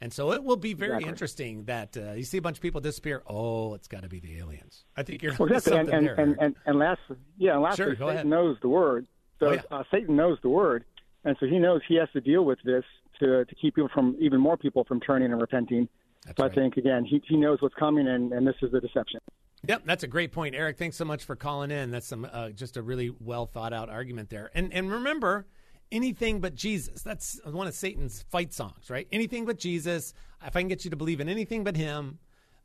And 0.00 0.12
so 0.12 0.32
it 0.32 0.44
will 0.44 0.56
be 0.56 0.74
very 0.74 0.92
Exactly. 0.92 1.08
interesting 1.08 1.64
that 1.64 1.96
uh, 1.96 2.12
you 2.12 2.22
see 2.22 2.36
a 2.38 2.42
bunch 2.42 2.58
of 2.58 2.62
people 2.62 2.80
disappear. 2.80 3.22
Oh, 3.26 3.74
it's 3.74 3.88
got 3.88 4.02
to 4.02 4.08
be 4.08 4.20
the 4.20 4.38
aliens. 4.38 4.84
I 4.96 5.02
think 5.02 5.22
you're 5.22 5.34
Well, 5.38 5.50
exactly. 5.52 5.78
And, 5.80 5.88
something 5.88 5.94
and, 5.98 6.06
there. 6.06 6.14
and, 6.14 6.36
and, 6.40 6.54
and 6.66 6.78
last, 6.78 7.00
yeah, 7.36 7.54
and 7.54 7.62
lastly, 7.62 7.84
Sure, 7.84 7.94
Satan 7.94 8.08
ahead. 8.10 8.26
knows 8.26 8.58
the 8.62 8.68
word. 8.68 9.08
So 9.40 9.46
Oh, 9.48 9.52
yeah. 9.52 9.62
uh, 9.72 9.82
Satan 9.90 10.14
knows 10.14 10.38
the 10.42 10.48
word, 10.50 10.84
and 11.24 11.36
so 11.40 11.46
he 11.46 11.58
knows 11.58 11.80
he 11.88 11.94
has 11.96 12.08
to 12.12 12.20
deal 12.20 12.44
with 12.44 12.58
this 12.64 12.84
to 13.20 13.44
to 13.44 13.54
keep 13.56 13.74
people 13.76 13.88
from 13.92 14.16
even 14.20 14.40
more 14.40 14.56
people 14.56 14.84
from 14.84 15.00
turning 15.00 15.32
and 15.32 15.40
repenting. 15.40 15.88
So 16.36 16.44
I 16.44 16.48
think 16.48 16.76
again, 16.76 17.04
he 17.04 17.22
he 17.26 17.36
knows 17.36 17.60
what's 17.60 17.74
coming, 17.74 18.06
and, 18.08 18.32
and 18.32 18.46
this 18.46 18.56
is 18.62 18.70
the 18.72 18.80
deception. 18.80 19.20
Yep, 19.66 19.82
that's 19.86 20.04
a 20.04 20.06
great 20.06 20.32
point, 20.32 20.54
Eric. 20.54 20.78
Thanks 20.78 20.96
so 20.96 21.04
much 21.04 21.24
for 21.24 21.34
calling 21.34 21.70
in. 21.70 21.90
That's 21.90 22.06
some 22.06 22.28
uh, 22.30 22.50
just 22.50 22.76
a 22.76 22.82
really 22.82 23.12
well 23.20 23.46
thought 23.46 23.72
out 23.72 23.88
argument 23.88 24.30
there. 24.30 24.50
And 24.54 24.72
and 24.72 24.90
remember, 24.90 25.46
anything 25.90 26.40
but 26.40 26.54
Jesus. 26.54 27.02
That's 27.02 27.40
one 27.44 27.66
of 27.66 27.74
Satan's 27.74 28.22
fight 28.30 28.52
songs, 28.52 28.90
right? 28.90 29.08
Anything 29.12 29.44
but 29.44 29.58
Jesus. 29.58 30.14
If 30.44 30.54
I 30.54 30.60
can 30.60 30.68
get 30.68 30.84
you 30.84 30.90
to 30.90 30.96
believe 30.96 31.20
in 31.20 31.28
anything 31.28 31.64
but 31.64 31.76
Him, 31.76 32.18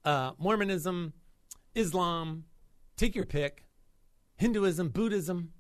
uh, 0.05 0.33
Mormonism, 0.37 1.13
Islam, 1.73 2.45
take 2.97 3.15
your 3.15 3.25
pick, 3.25 3.65
Hinduism, 4.35 4.89
Buddhism, 4.89 5.53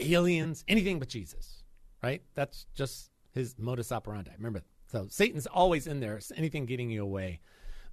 aliens, 0.00 0.64
anything 0.68 0.98
but 0.98 1.08
Jesus, 1.08 1.62
right? 2.02 2.22
That's 2.34 2.66
just 2.74 3.10
his 3.32 3.54
modus 3.58 3.92
operandi. 3.92 4.32
Remember, 4.36 4.62
so 4.92 5.06
Satan's 5.08 5.46
always 5.46 5.86
in 5.86 6.00
there. 6.00 6.18
It's 6.18 6.30
anything 6.36 6.66
getting 6.66 6.90
you 6.90 7.02
away 7.02 7.40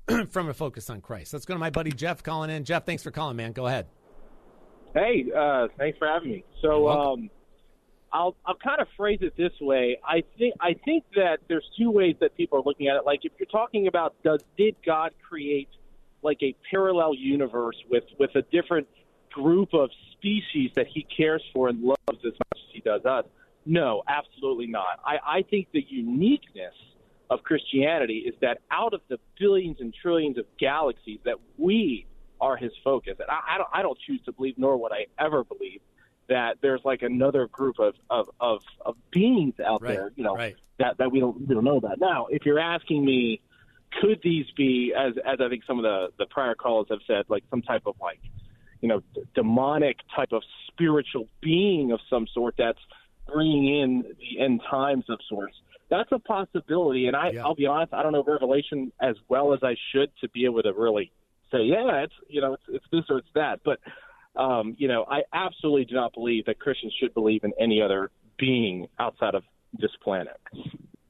from 0.30 0.50
a 0.50 0.54
focus 0.54 0.90
on 0.90 1.00
Christ. 1.00 1.32
Let's 1.32 1.46
go 1.46 1.54
to 1.54 1.60
my 1.60 1.70
buddy 1.70 1.92
Jeff 1.92 2.22
calling 2.22 2.50
in. 2.50 2.66
Jeff, 2.66 2.86
thanks 2.86 3.04
for 3.04 3.12
calling, 3.12 3.38
man. 3.38 3.54
Go 3.54 3.68
ahead. 3.68 3.88
Hey, 4.94 5.26
uh, 5.36 5.70
thanks 5.78 5.98
for 5.98 6.08
having 6.10 6.30
me. 6.30 6.44
So, 6.62 6.90
um, 6.90 7.30
I'll 8.12 8.36
I'll 8.46 8.56
kind 8.56 8.82
of 8.82 8.88
phrase 8.98 9.20
it 9.22 9.38
this 9.38 9.54
way. 9.62 10.00
I 10.04 10.24
think 10.38 10.56
I 10.60 10.74
think 10.84 11.06
that 11.16 11.38
there's 11.48 11.66
two 11.78 11.92
ways 11.92 12.16
that 12.20 12.36
people 12.36 12.60
are 12.60 12.64
looking 12.64 12.88
at 12.88 12.98
it. 12.98 13.06
Like 13.06 13.20
if 13.24 13.32
you're 13.40 13.46
talking 13.46 13.88
about 13.88 14.16
does 14.24 14.44
did 14.58 14.76
God 14.84 15.12
create 15.22 15.70
like 16.24 16.40
a 16.42 16.56
parallel 16.72 17.14
universe 17.14 17.78
with 17.90 18.06
with 18.20 18.32
a 18.36 18.42
different 18.52 18.88
group 19.32 19.76
of 19.76 19.92
species 20.14 20.72
that 20.76 20.88
He 20.88 21.06
cares 21.16 21.44
for 21.54 21.70
and 21.70 21.84
loves 21.84 22.26
as 22.26 22.34
much 22.34 22.56
as 22.56 22.74
He 22.74 22.80
does 22.80 23.06
us? 23.06 23.26
No, 23.66 24.04
absolutely 24.08 24.68
not. 24.68 25.00
I, 25.06 25.18
I 25.40 25.42
think 25.44 25.68
the 25.74 25.86
uniqueness 25.88 26.74
of 27.30 27.44
Christianity 27.44 28.24
is 28.28 28.34
that 28.42 28.60
out 28.72 28.94
of 28.94 29.02
the 29.10 29.20
billions 29.40 29.78
and 29.80 29.94
trillions 30.02 30.38
of 30.38 30.46
galaxies 30.60 31.20
that 31.26 31.36
we 31.58 32.08
are 32.42 32.58
his 32.58 32.72
focus. 32.84 33.16
And 33.20 33.30
I, 33.30 33.56
I 33.56 33.58
don't 33.58 33.70
I 33.74 33.82
don't 33.82 33.98
choose 34.08 34.22
to 34.26 34.32
believe, 34.32 34.56
nor 34.58 34.78
would 34.78 34.92
I 34.92 35.06
ever 35.24 35.44
believe 35.44 35.82
that 36.30 36.58
there's 36.62 36.82
like 36.84 37.02
another 37.02 37.48
group 37.48 37.80
of 37.80 37.94
of 38.10 38.28
of, 38.40 38.62
of 38.86 38.96
beings 39.12 39.56
out 39.66 39.82
Right, 39.82 39.96
there, 39.96 40.12
you 40.16 40.24
know, 40.24 40.36
right. 40.36 40.56
that 40.80 40.98
that 40.98 41.12
we 41.12 41.20
don't 41.20 41.48
we 41.48 41.54
don't 41.54 41.64
know 41.64 41.78
about. 41.78 42.00
Now, 42.00 42.28
if 42.30 42.46
you're 42.46 42.60
asking 42.60 43.06
me, 43.06 43.42
could 44.02 44.22
these 44.24 44.46
be 44.56 44.94
as 44.98 45.14
as 45.26 45.40
I 45.42 45.50
think 45.50 45.64
some 45.66 45.78
of 45.78 45.84
the 45.84 46.08
the 46.18 46.26
prior 46.28 46.56
callers 46.56 46.88
have 46.90 47.00
said, 47.06 47.26
like 47.28 47.44
some 47.50 47.62
type 47.62 47.84
of 47.86 47.96
like 48.02 48.20
you 48.82 48.88
know 48.90 49.02
d- 49.14 49.24
demonic 49.36 49.98
type 50.16 50.32
of 50.32 50.42
spiritual 50.68 51.28
being 51.42 51.92
of 51.92 52.00
some 52.10 52.26
sort 52.34 52.56
that's 52.58 52.80
bringing 53.32 53.80
in 53.80 54.04
the 54.20 54.44
end 54.44 54.62
times 54.70 55.06
of 55.10 55.20
sorts. 55.28 55.56
That's 55.90 56.12
a 56.12 56.20
possibility, 56.20 57.08
and 57.08 57.16
I, 57.16 57.34
I'll 57.44 57.56
be 57.56 57.66
honest, 57.66 57.94
I 57.94 58.04
don't 58.04 58.12
know 58.12 58.24
Revelation 58.24 58.92
as 59.02 59.16
well 59.28 59.54
as 59.54 59.60
I 59.64 59.76
should 59.92 60.12
to 60.22 60.30
be 60.30 60.46
able 60.46 60.62
to 60.62 60.72
really 60.74 61.12
say, 61.52 61.64
yeah, 61.64 62.04
it's 62.04 62.14
you 62.28 62.42
know, 62.42 62.54
it's, 62.54 62.64
it's 62.68 62.86
this 62.92 63.04
or 63.10 63.18
it's 63.18 63.28
that. 63.34 63.62
But 63.66 63.80
um, 64.40 64.76
you 64.78 64.88
know, 64.88 65.06
I 65.10 65.22
absolutely 65.34 65.86
do 65.86 65.96
not 65.96 66.14
believe 66.14 66.46
that 66.46 66.60
Christians 66.60 66.94
should 67.00 67.14
believe 67.14 67.44
in 67.44 67.54
any 67.60 67.82
other 67.82 68.12
being 68.38 68.88
outside 69.00 69.36
of 69.36 69.44
this 69.74 69.92
planet. 70.04 70.38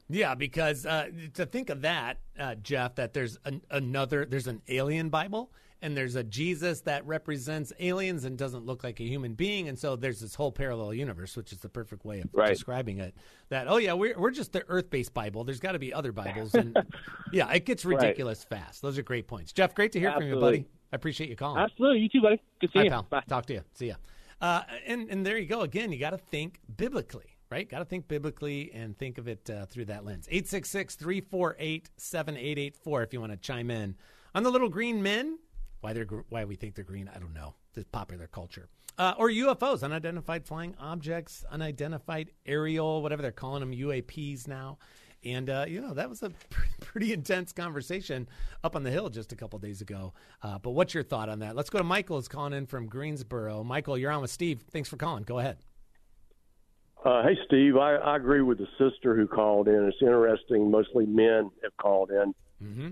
Yeah, 0.09 0.33
because 0.33 0.85
uh, 0.85 1.09
to 1.35 1.45
think 1.45 1.69
of 1.69 1.81
that, 1.81 2.17
uh, 2.39 2.55
Jeff, 2.55 2.95
that 2.95 3.13
there's 3.13 3.37
an, 3.45 3.61
another, 3.69 4.25
there's 4.25 4.47
an 4.47 4.61
alien 4.67 5.09
Bible, 5.09 5.51
and 5.81 5.95
there's 5.95 6.15
a 6.15 6.23
Jesus 6.23 6.81
that 6.81 7.05
represents 7.07 7.71
aliens 7.79 8.25
and 8.25 8.37
doesn't 8.37 8.65
look 8.65 8.83
like 8.83 8.99
a 8.99 9.03
human 9.03 9.33
being, 9.33 9.67
and 9.69 9.77
so 9.79 9.95
there's 9.95 10.19
this 10.19 10.35
whole 10.35 10.51
parallel 10.51 10.93
universe, 10.93 11.35
which 11.37 11.51
is 11.51 11.59
the 11.59 11.69
perfect 11.69 12.05
way 12.05 12.19
of 12.21 12.29
Right. 12.33 12.49
describing 12.49 12.99
it. 12.99 13.15
That 13.49 13.67
oh 13.67 13.77
yeah, 13.77 13.93
we're 13.93 14.17
we're 14.19 14.31
just 14.31 14.51
the 14.53 14.63
Earth-based 14.67 15.13
Bible. 15.13 15.43
There's 15.43 15.59
got 15.59 15.73
to 15.73 15.79
be 15.79 15.93
other 15.93 16.11
Bibles, 16.11 16.53
and 16.55 16.77
yeah, 17.31 17.51
it 17.51 17.65
gets 17.65 17.85
Right. 17.85 18.01
ridiculous 18.01 18.43
fast. 18.43 18.81
Those 18.81 18.97
are 18.97 19.03
great 19.03 19.27
points, 19.27 19.53
Jeff. 19.53 19.73
Great 19.73 19.91
to 19.93 19.99
hear 19.99 20.11
from 20.11 20.27
you, 20.27 20.39
buddy. 20.39 20.65
I 20.91 20.95
appreciate 20.95 21.29
you 21.29 21.35
calling. 21.35 21.61
Absolutely, 21.61 21.99
you 21.99 22.09
too, 22.09 22.21
buddy. 22.21 22.41
Good 22.59 22.73
Bye, 22.73 22.81
seeing 22.81 22.93
you. 22.93 23.03
pal. 23.09 23.21
Talk 23.27 23.45
to 23.47 23.53
you. 23.53 23.61
See 23.73 23.87
ya. 23.87 23.95
Uh, 24.41 24.61
and 24.87 25.09
and 25.09 25.25
there 25.25 25.37
you 25.37 25.45
go. 25.45 25.61
Again, 25.61 25.91
you 25.91 25.99
got 25.99 26.11
to 26.11 26.17
think 26.17 26.59
biblically, 26.77 27.35
right? 27.51 27.69
Got 27.69 27.79
to 27.79 27.85
think 27.85 28.07
biblically 28.07 28.71
and 28.73 28.97
think 28.97 29.17
of 29.17 29.27
it 29.27 29.49
uh, 29.49 29.65
through 29.65 29.85
that 29.85 30.05
lens. 30.05 30.27
866-348-7884 30.31 33.03
if 33.03 33.13
you 33.13 33.19
want 33.19 33.31
to 33.31 33.37
chime 33.37 33.69
in 33.71 33.95
on 34.35 34.43
the 34.43 34.51
little 34.51 34.69
green 34.69 35.01
men. 35.03 35.37
Why 35.81 35.93
they're 35.93 36.05
why 36.29 36.45
we 36.45 36.55
think 36.55 36.75
they're 36.75 36.83
green, 36.83 37.09
I 37.13 37.19
don't 37.19 37.33
know. 37.33 37.55
It's 37.75 37.87
popular 37.91 38.27
culture. 38.27 38.67
Uh, 38.97 39.13
or 39.17 39.29
UFOs, 39.29 39.81
unidentified 39.81 40.45
flying 40.45 40.75
objects, 40.77 41.45
unidentified 41.49 42.31
aerial, 42.45 43.01
whatever 43.01 43.21
they're 43.21 43.31
calling 43.31 43.61
them, 43.61 43.71
UAPs 43.71 44.47
now. 44.47 44.77
And 45.23 45.49
uh, 45.49 45.65
you 45.67 45.81
know 45.81 45.93
that 45.93 46.09
was 46.09 46.23
a 46.23 46.31
pretty 46.81 47.13
intense 47.13 47.51
conversation 47.51 48.27
up 48.63 48.75
on 48.75 48.83
the 48.83 48.91
hill 48.91 49.09
just 49.09 49.31
a 49.31 49.35
couple 49.35 49.59
days 49.59 49.81
ago. 49.81 50.13
Uh, 50.41 50.59
but 50.59 50.71
what's 50.71 50.93
your 50.93 51.03
thought 51.03 51.29
on 51.29 51.39
that? 51.39 51.55
Let's 51.55 51.69
go 51.69 51.77
to 51.77 51.83
Michael. 51.83 52.17
Is 52.17 52.27
calling 52.27 52.53
in 52.53 52.65
from 52.65 52.87
Greensboro. 52.87 53.63
Michael, 53.63 53.97
you're 53.97 54.11
on 54.11 54.21
with 54.21 54.31
Steve. 54.31 54.63
Thanks 54.71 54.89
for 54.89 54.97
calling. 54.97 55.23
Go 55.23 55.39
ahead. 55.39 55.57
Uh, 57.03 57.23
hey, 57.23 57.37
Steve, 57.45 57.77
I, 57.77 57.95
I 57.95 58.17
agree 58.17 58.41
with 58.41 58.57
the 58.57 58.67
sister 58.77 59.15
who 59.15 59.25
called 59.25 59.69
in. 59.69 59.85
It's 59.85 59.97
interesting. 60.01 60.69
Mostly 60.69 61.05
men 61.05 61.49
have 61.63 61.75
called 61.77 62.11
in. 62.11 62.33
Mm-hmm. 62.61 62.89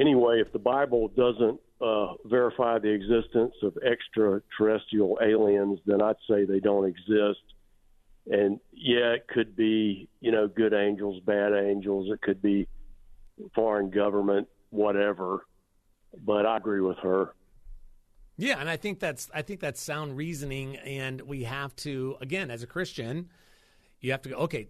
Anyway, 0.00 0.40
if 0.40 0.52
the 0.52 0.60
Bible 0.60 1.08
doesn't 1.08 1.58
uh, 1.80 2.14
verify 2.24 2.78
the 2.78 2.88
existence 2.88 3.54
of 3.62 3.76
extraterrestrial 3.78 5.18
aliens, 5.22 5.78
then 5.86 6.02
I'd 6.02 6.16
say 6.28 6.44
they 6.44 6.60
don't 6.60 6.86
exist. 6.86 7.40
And 8.30 8.60
yeah, 8.72 9.12
it 9.12 9.26
could 9.28 9.56
be, 9.56 10.08
you 10.20 10.32
know, 10.32 10.48
good 10.48 10.74
angels, 10.74 11.22
bad 11.24 11.52
angels. 11.52 12.10
It 12.12 12.20
could 12.20 12.42
be 12.42 12.68
foreign 13.54 13.90
government, 13.90 14.48
whatever. 14.70 15.46
But 16.24 16.46
I 16.46 16.56
agree 16.56 16.80
with 16.80 16.98
her. 16.98 17.34
Yeah, 18.36 18.60
and 18.60 18.68
I 18.68 18.76
think 18.76 19.00
that's 19.00 19.28
I 19.34 19.42
think 19.42 19.60
that's 19.60 19.80
sound 19.80 20.16
reasoning, 20.16 20.76
and 20.76 21.20
we 21.22 21.42
have 21.44 21.74
to 21.76 22.16
again 22.20 22.50
as 22.52 22.62
a 22.62 22.68
Christian, 22.68 23.28
you 24.00 24.12
have 24.12 24.22
to 24.22 24.28
go. 24.28 24.36
Okay, 24.36 24.68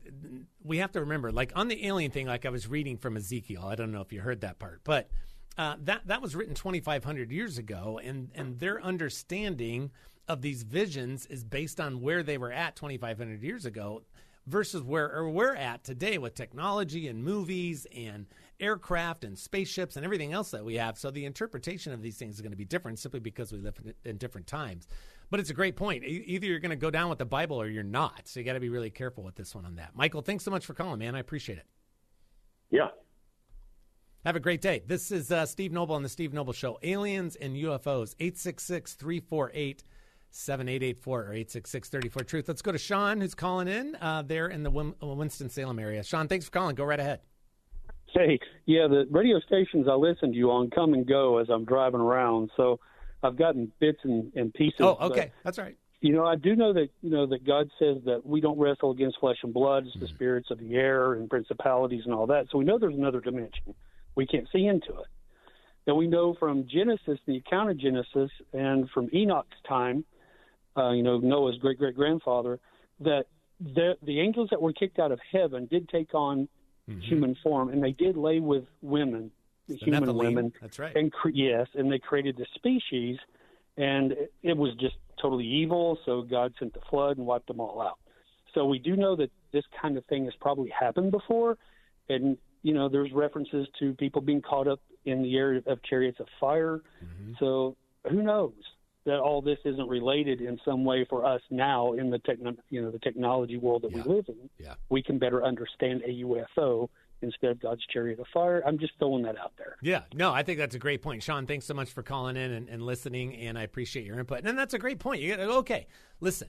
we 0.64 0.79
have 0.79 0.92
to 0.92 1.01
remember, 1.01 1.31
like 1.31 1.53
on 1.55 1.68
the 1.68 1.87
alien 1.87 2.11
thing, 2.11 2.27
like 2.27 2.47
I 2.47 2.51
was 2.51 2.66
reading 2.66 2.97
from 2.97 3.16
Ezekiel. 3.16 3.64
I 3.66 3.75
don't 3.75 3.92
know 3.92 4.01
if 4.01 4.11
you 4.11 4.21
heard 4.21 4.40
that 4.40 4.59
part, 4.59 4.81
but 4.85 5.11
uh, 5.59 5.77
that 5.83 6.07
that 6.07 6.23
was 6.23 6.35
written 6.35 6.55
2,500 6.55 7.31
years 7.31 7.59
ago, 7.59 8.01
and 8.03 8.31
and 8.35 8.59
their 8.61 8.81
understanding 8.83 9.90
of 10.29 10.40
these 10.40 10.62
visions 10.62 11.27
is 11.27 11.42
based 11.42 11.81
on 11.81 12.01
where 12.01 12.23
they 12.23 12.38
were 12.38 12.53
at 12.53 12.77
2,500 12.77 13.42
years 13.42 13.66
ago 13.66 14.03
versus 14.47 14.83
where 14.83 15.29
we're 15.29 15.55
at 15.55 15.85
today 15.85 16.16
with 16.16 16.35
technology 16.35 17.09
and 17.09 17.23
movies 17.23 17.87
and 17.94 18.27
aircraft 18.61 19.25
and 19.25 19.38
spaceships 19.38 19.97
and 19.97 20.05
everything 20.05 20.33
else 20.33 20.51
that 20.51 20.64
we 20.64 20.75
have. 20.77 20.99
So 20.99 21.11
the 21.11 21.25
interpretation 21.27 21.92
of 21.92 22.03
these 22.03 22.16
things 22.16 22.37
is 22.37 22.40
going 22.40 22.53
to 22.53 22.57
be 22.57 22.64
different 22.64 22.99
simply 22.99 23.21
because 23.21 23.53
we 23.53 23.59
live 23.59 23.75
in, 24.05 24.16
different 24.16 24.47
times. 24.47 24.88
But 25.31 25.40
it's 25.40 25.51
a 25.51 25.55
great 25.55 25.77
point. 25.77 26.03
Either 26.05 26.47
you're 26.47 26.59
going 26.61 26.71
to 26.71 26.77
go 26.77 26.90
down 26.90 27.11
with 27.11 27.18
the 27.18 27.27
Bible 27.27 27.61
or 27.61 27.68
you're 27.68 27.83
not. 27.83 28.23
So 28.27 28.40
you 28.40 28.47
got 28.47 28.55
to 28.55 28.61
be 28.61 28.71
really 28.71 28.90
careful 28.90 29.23
with 29.23 29.35
this 29.35 29.55
one 29.55 29.66
on 29.66 29.77
that. 29.77 29.94
Michael, 29.94 30.23
thanks 30.23 30.44
so 30.44 30.51
much 30.51 30.64
for 30.64 30.73
calling, 30.73 30.99
man. 30.99 31.14
I 31.14 31.18
appreciate 31.18 31.59
it. 31.59 31.66
Yeah. 32.71 32.88
Have 34.29 34.37
a 34.37 34.41
great 34.41 34.61
day. 34.61 34.83
This 34.87 35.11
is 35.11 35.33
uh, 35.33 35.47
Steve 35.47 35.73
Noble 35.73 35.95
on 35.95 36.03
the 36.03 36.09
Steve 36.11 36.35
Noble 36.35 36.53
Show. 36.53 36.79
Aliens 36.83 37.35
and 37.35 37.57
UFOs, 37.57 38.14
866 38.21 38.93
348 38.93 39.85
7884 40.29 41.19
or 41.19 41.23
866 41.33 41.88
34 41.88 42.23
Truth. 42.25 42.49
Let's 42.49 42.61
go 42.61 42.71
to 42.71 42.77
Sean, 42.77 43.23
who's 43.23 43.35
calling 43.35 43.69
in 43.69 43.97
uh, 44.03 44.21
there 44.27 44.49
in 44.49 44.64
the 44.64 44.71
Win- 44.71 44.93
Winston-Salem 45.01 45.79
area. 45.79 46.05
Sean, 46.05 46.29
thanks 46.29 46.45
for 46.45 46.51
calling. 46.51 46.75
Go 46.75 46.85
right 46.85 47.01
ahead. 47.01 47.21
Hey, 48.12 48.38
yeah, 48.67 48.87
the 48.87 49.07
radio 49.11 49.41
stations 49.41 49.87
I 49.91 49.95
listen 49.95 50.33
to 50.33 50.37
you 50.37 50.51
on 50.51 50.69
come 50.69 50.93
and 50.93 51.07
go 51.07 51.38
as 51.38 51.49
I'm 51.49 51.64
driving 51.64 52.01
around, 52.01 52.51
so 52.55 52.81
I've 53.23 53.38
gotten 53.38 53.73
bits 53.81 54.01
and, 54.03 54.31
and 54.35 54.53
pieces. 54.53 54.81
Oh, 54.81 54.99
but, 55.01 55.12
okay. 55.12 55.33
That's 55.43 55.57
right. 55.57 55.75
you 56.03 56.12
know, 56.12 56.27
I 56.27 56.37
do 56.37 56.55
know 56.55 56.75
that 56.75 56.91
you 57.01 57.09
know 57.09 57.25
that 57.29 57.47
God 57.47 57.71
says 57.79 57.97
that 58.05 58.27
we 58.27 58.43
don't 58.43 58.59
wrestle 58.59 58.91
against 58.91 59.21
flesh 59.21 59.38
and 59.43 59.55
blood; 59.55 59.87
it's 59.87 59.99
the 59.99 60.09
spirits 60.09 60.51
of 60.51 60.59
the 60.59 60.75
air 60.75 61.14
and 61.14 61.31
principalities 61.31 62.03
and 62.05 62.12
all 62.12 62.27
that. 62.27 62.49
So 62.53 62.59
we 62.59 62.67
know 62.67 62.79
there's 62.79 62.95
another 62.95 63.23
dimension. 63.23 63.75
We 64.14 64.27
can't 64.27 64.49
see 64.53 64.66
into 64.66 64.90
it. 64.90 65.07
And 65.87 65.97
we 65.97 66.07
know 66.07 66.35
from 66.38 66.66
Genesis, 66.68 67.18
the 67.27 67.37
account 67.37 67.71
of 67.71 67.79
Genesis, 67.79 68.31
and 68.53 68.90
from 68.90 69.09
Enoch's 69.14 69.57
time, 69.66 70.05
uh, 70.77 70.90
you 70.90 71.03
know, 71.03 71.18
Noah's 71.18 71.57
great 71.59 71.79
great 71.79 71.97
grandfather, 71.97 72.61
that 73.01 73.27
the 73.61 73.97
the 74.03 74.21
angels 74.21 74.49
that 74.51 74.61
were 74.61 74.73
kicked 74.73 74.99
out 74.99 75.12
of 75.12 75.21
heaven 75.33 75.66
did 75.66 75.88
take 75.88 76.14
on 76.14 76.49
human 77.01 77.37
form, 77.42 77.68
and 77.68 77.83
they 77.83 77.92
did 77.92 78.16
lay 78.16 78.40
with 78.40 78.64
women 78.81 79.31
the 79.68 79.77
human 79.77 80.05
Nephilim, 80.05 80.16
women. 80.16 80.53
that's 80.61 80.79
right. 80.79 80.97
And 80.97 81.12
cre- 81.12 81.31
yes, 81.31 81.66
and 81.75 81.92
they 81.92 81.99
created 81.99 82.37
the 82.37 82.47
species, 82.55 83.18
and 83.77 84.12
it, 84.12 84.33
it 84.42 84.57
was 84.57 84.75
just 84.81 84.97
totally 85.21 85.47
evil. 85.47 85.99
So 86.07 86.23
God 86.23 86.55
sent 86.59 86.75
the 86.75 86.81
flood 86.88 87.18
and 87.18 87.27
wiped 87.27 87.49
them 87.49 87.61
all 87.61 87.81
out. 87.81 87.99
So 88.55 88.64
we 88.64 88.79
do 88.79 88.97
know 88.97 89.14
that 89.16 89.31
this 89.53 89.64
kind 89.81 89.99
of 89.99 90.05
thing 90.07 90.25
has 90.25 90.35
probably 90.40 90.71
happened 90.71 91.11
before, 91.11 91.59
and 92.09 92.38
you 92.62 92.75
know 92.75 92.88
there's 92.88 93.12
references 93.12 93.66
to 93.79 93.94
people 93.94 94.21
being 94.21 94.42
caught 94.42 94.68
up 94.68 94.81
in 95.05 95.23
the 95.23 95.37
area 95.37 95.62
of 95.66 95.83
chariots 95.83 96.21
of 96.21 96.27
fire. 96.40 96.83
Mm-hmm. 97.05 97.33
So 97.38 97.77
who 98.11 98.23
knows 98.23 98.53
that 99.07 99.21
all 99.21 99.40
this 99.40 99.59
isn't 99.64 99.88
related 99.88 100.40
in 100.40 100.59
some 100.64 100.85
way 100.85 101.07
for 101.09 101.25
us 101.25 101.40
now 101.51 101.94
in 101.94 102.11
the 102.11 102.18
techno- 102.18 102.57
you 102.71 102.83
know 102.83 102.90
the 102.90 102.99
technology 102.99 103.57
world 103.57 103.83
that 103.83 103.92
we 103.92 104.03
live 104.03 104.27
in. 104.29 104.51
Yeah. 104.59 104.75
We 104.88 105.03
can 105.03 105.18
better 105.18 105.44
understand 105.44 106.03
a 106.05 106.25
UFO 106.25 106.88
instead 107.23 107.51
of 107.51 107.61
God's 107.61 107.85
chariot 107.92 108.21
of 108.21 108.27
fire. 108.33 108.62
I'm 108.66 108.79
just 108.79 108.92
throwing 108.99 109.23
that 109.25 109.38
out 109.38 109.53
there. 109.59 109.77
Yeah, 109.83 110.03
no, 110.14 110.33
I 110.33 110.42
think 110.42 110.59
that's 110.59 110.75
a 110.75 110.79
great 110.79 111.03
point. 111.03 111.23
Sean, 111.23 111.47
thanks 111.47 111.66
so 111.66 111.75
much 111.75 111.90
for 111.90 112.03
calling 112.03 112.37
in 112.37 112.53
and, 112.53 112.68
and 112.68 112.83
listening, 112.83 113.35
and 113.35 113.59
I 113.59 113.62
appreciate 113.62 114.07
your 114.07 114.18
input. 114.18 114.44
And 114.44 114.59
that's 114.59 114.75
a 114.75 114.79
great 114.79 114.99
point. 114.99 115.21
You 115.21 115.29
get 115.35 115.40
okay. 115.40 115.87
Listen, 116.21 116.49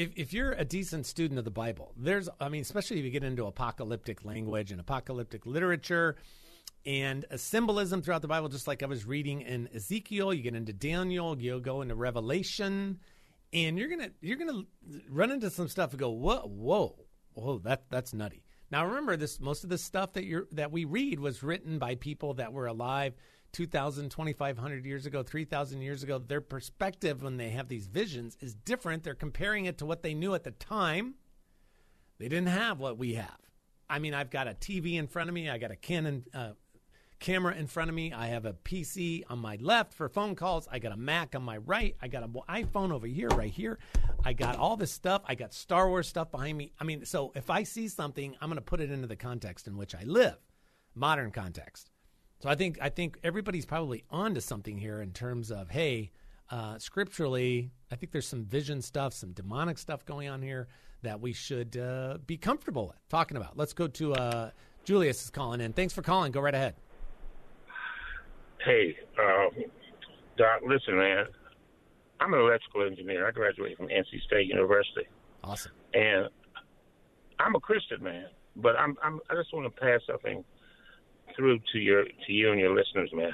if 0.00 0.12
if 0.16 0.32
you're 0.32 0.52
a 0.52 0.64
decent 0.64 1.04
student 1.04 1.38
of 1.38 1.44
the 1.44 1.50
Bible, 1.50 1.92
there's, 1.94 2.28
I 2.40 2.48
mean, 2.48 2.62
especially 2.62 2.98
if 2.98 3.04
you 3.04 3.10
get 3.10 3.22
into 3.22 3.44
apocalyptic 3.44 4.24
language 4.24 4.72
and 4.72 4.80
apocalyptic 4.80 5.44
literature 5.44 6.16
and 6.86 7.26
a 7.30 7.36
symbolism 7.36 8.00
throughout 8.00 8.22
the 8.22 8.28
Bible, 8.28 8.48
just 8.48 8.66
like 8.66 8.82
I 8.82 8.86
was 8.86 9.04
reading 9.04 9.42
in 9.42 9.68
Ezekiel, 9.74 10.32
you 10.32 10.42
get 10.42 10.54
into 10.54 10.72
Daniel, 10.72 11.38
you'll 11.38 11.60
go 11.60 11.82
into 11.82 11.94
Revelation, 11.94 12.98
and 13.52 13.78
you're 13.78 13.88
gonna 13.88 14.10
you're 14.22 14.38
gonna 14.38 14.62
run 15.10 15.30
into 15.30 15.50
some 15.50 15.68
stuff 15.68 15.90
and 15.90 16.00
go, 16.00 16.08
whoa, 16.08 16.48
whoa, 16.48 16.96
whoa, 17.34 17.58
that 17.58 17.84
that's 17.90 18.14
nutty. 18.14 18.42
Now 18.70 18.86
remember 18.86 19.18
this 19.18 19.38
most 19.38 19.64
of 19.64 19.70
the 19.70 19.76
stuff 19.76 20.14
that 20.14 20.24
you're 20.24 20.46
that 20.52 20.72
we 20.72 20.86
read 20.86 21.20
was 21.20 21.42
written 21.42 21.78
by 21.78 21.96
people 21.96 22.34
that 22.34 22.54
were 22.54 22.66
alive 22.66 23.12
2000 23.52 24.10
2500 24.10 24.84
years 24.86 25.06
ago 25.06 25.22
3000 25.22 25.80
years 25.80 26.02
ago 26.02 26.18
their 26.18 26.40
perspective 26.40 27.22
when 27.22 27.36
they 27.36 27.50
have 27.50 27.68
these 27.68 27.86
visions 27.86 28.36
is 28.40 28.54
different. 28.54 29.02
They're 29.02 29.14
comparing 29.14 29.64
it 29.64 29.78
to 29.78 29.86
what 29.86 30.02
they 30.02 30.14
knew 30.14 30.34
at 30.34 30.44
the 30.44 30.52
time. 30.52 31.14
They 32.18 32.28
didn't 32.28 32.48
have 32.48 32.78
what 32.78 32.98
we 32.98 33.14
have. 33.14 33.38
I 33.88 33.98
mean 33.98 34.14
i've 34.14 34.30
got 34.30 34.46
a 34.46 34.52
tv 34.52 34.94
in 34.94 35.06
front 35.06 35.28
of 35.28 35.34
me. 35.34 35.48
I 35.48 35.58
got 35.58 35.70
a 35.70 35.76
canon 35.76 36.24
uh, 36.32 36.52
camera 37.18 37.54
in 37.54 37.66
front 37.66 37.90
of 37.90 37.94
me. 37.96 38.12
I 38.12 38.28
have 38.28 38.46
a 38.46 38.52
pc 38.52 39.24
on 39.28 39.38
my 39.38 39.56
left 39.60 39.94
for 39.94 40.08
phone 40.08 40.36
calls. 40.36 40.68
I 40.70 40.78
got 40.78 40.92
a 40.92 40.96
mac 40.96 41.34
on 41.34 41.42
my 41.42 41.58
right. 41.58 41.96
I 42.00 42.08
got 42.08 42.22
an 42.22 42.34
iphone 42.48 42.92
over 42.92 43.06
here 43.06 43.28
right 43.28 43.50
here. 43.50 43.78
I 44.24 44.32
got 44.32 44.56
all 44.56 44.76
this 44.76 44.92
stuff. 44.92 45.22
I 45.26 45.34
got 45.34 45.52
star 45.52 45.88
wars 45.88 46.06
stuff 46.06 46.30
behind 46.30 46.56
me. 46.56 46.72
I 46.78 46.84
mean 46.84 47.04
so 47.04 47.32
if 47.34 47.50
i 47.50 47.64
see 47.64 47.88
something 47.88 48.36
i'm 48.40 48.48
going 48.48 48.56
to 48.56 48.62
put 48.62 48.80
it 48.80 48.90
into 48.90 49.06
the 49.06 49.16
context 49.16 49.66
in 49.66 49.76
which 49.76 49.94
i 49.94 50.04
live 50.04 50.38
modern 50.94 51.30
context 51.30 51.89
so 52.40 52.48
I 52.48 52.54
think 52.54 52.78
I 52.80 52.88
think 52.88 53.18
everybody's 53.22 53.66
probably 53.66 54.04
onto 54.10 54.40
something 54.40 54.78
here 54.78 55.00
in 55.00 55.12
terms 55.12 55.50
of 55.50 55.70
hey, 55.70 56.10
uh, 56.50 56.78
scripturally, 56.78 57.70
I 57.92 57.96
think 57.96 58.12
there's 58.12 58.26
some 58.26 58.44
vision 58.44 58.82
stuff, 58.82 59.12
some 59.12 59.32
demonic 59.32 59.78
stuff 59.78 60.04
going 60.04 60.28
on 60.28 60.42
here 60.42 60.68
that 61.02 61.20
we 61.20 61.32
should 61.32 61.76
uh, 61.76 62.18
be 62.26 62.36
comfortable 62.36 62.88
with 62.88 62.96
talking 63.08 63.36
about. 63.36 63.56
Let's 63.56 63.72
go 63.72 63.86
to 63.88 64.14
uh, 64.14 64.50
Julius 64.84 65.22
is 65.22 65.30
calling 65.30 65.60
in. 65.60 65.72
Thanks 65.72 65.92
for 65.92 66.02
calling. 66.02 66.32
Go 66.32 66.40
right 66.40 66.54
ahead. 66.54 66.74
Hey, 68.64 68.96
um, 69.18 69.64
Doc, 70.36 70.60
listen, 70.66 70.96
man. 70.96 71.26
I'm 72.20 72.34
an 72.34 72.40
electrical 72.40 72.86
engineer. 72.86 73.26
I 73.26 73.30
graduated 73.30 73.78
from 73.78 73.88
NC 73.88 74.22
State 74.26 74.46
University. 74.46 75.06
Awesome. 75.42 75.72
And 75.94 76.28
I'm 77.38 77.54
a 77.54 77.60
Christian 77.60 78.02
man, 78.02 78.26
but 78.56 78.76
I'm, 78.76 78.96
I'm 79.02 79.20
I 79.30 79.34
just 79.34 79.54
want 79.54 79.74
to 79.74 79.80
pass 79.80 80.00
something 80.06 80.44
through 81.40 81.58
to 81.72 81.78
your 81.78 82.04
to 82.04 82.32
you 82.32 82.52
and 82.52 82.60
your 82.60 82.74
listeners, 82.74 83.10
man. 83.14 83.32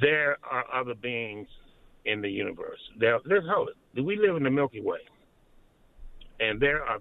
There 0.00 0.38
are 0.48 0.64
other 0.72 0.94
beings 0.94 1.48
in 2.04 2.22
the 2.22 2.30
universe. 2.30 2.78
There, 2.98 3.18
there's 3.24 3.44
hold 3.48 3.70
it. 3.70 4.04
We 4.04 4.16
live 4.16 4.36
in 4.36 4.44
the 4.44 4.50
Milky 4.50 4.80
Way, 4.80 5.00
and 6.38 6.60
there 6.60 6.84
are 6.84 6.98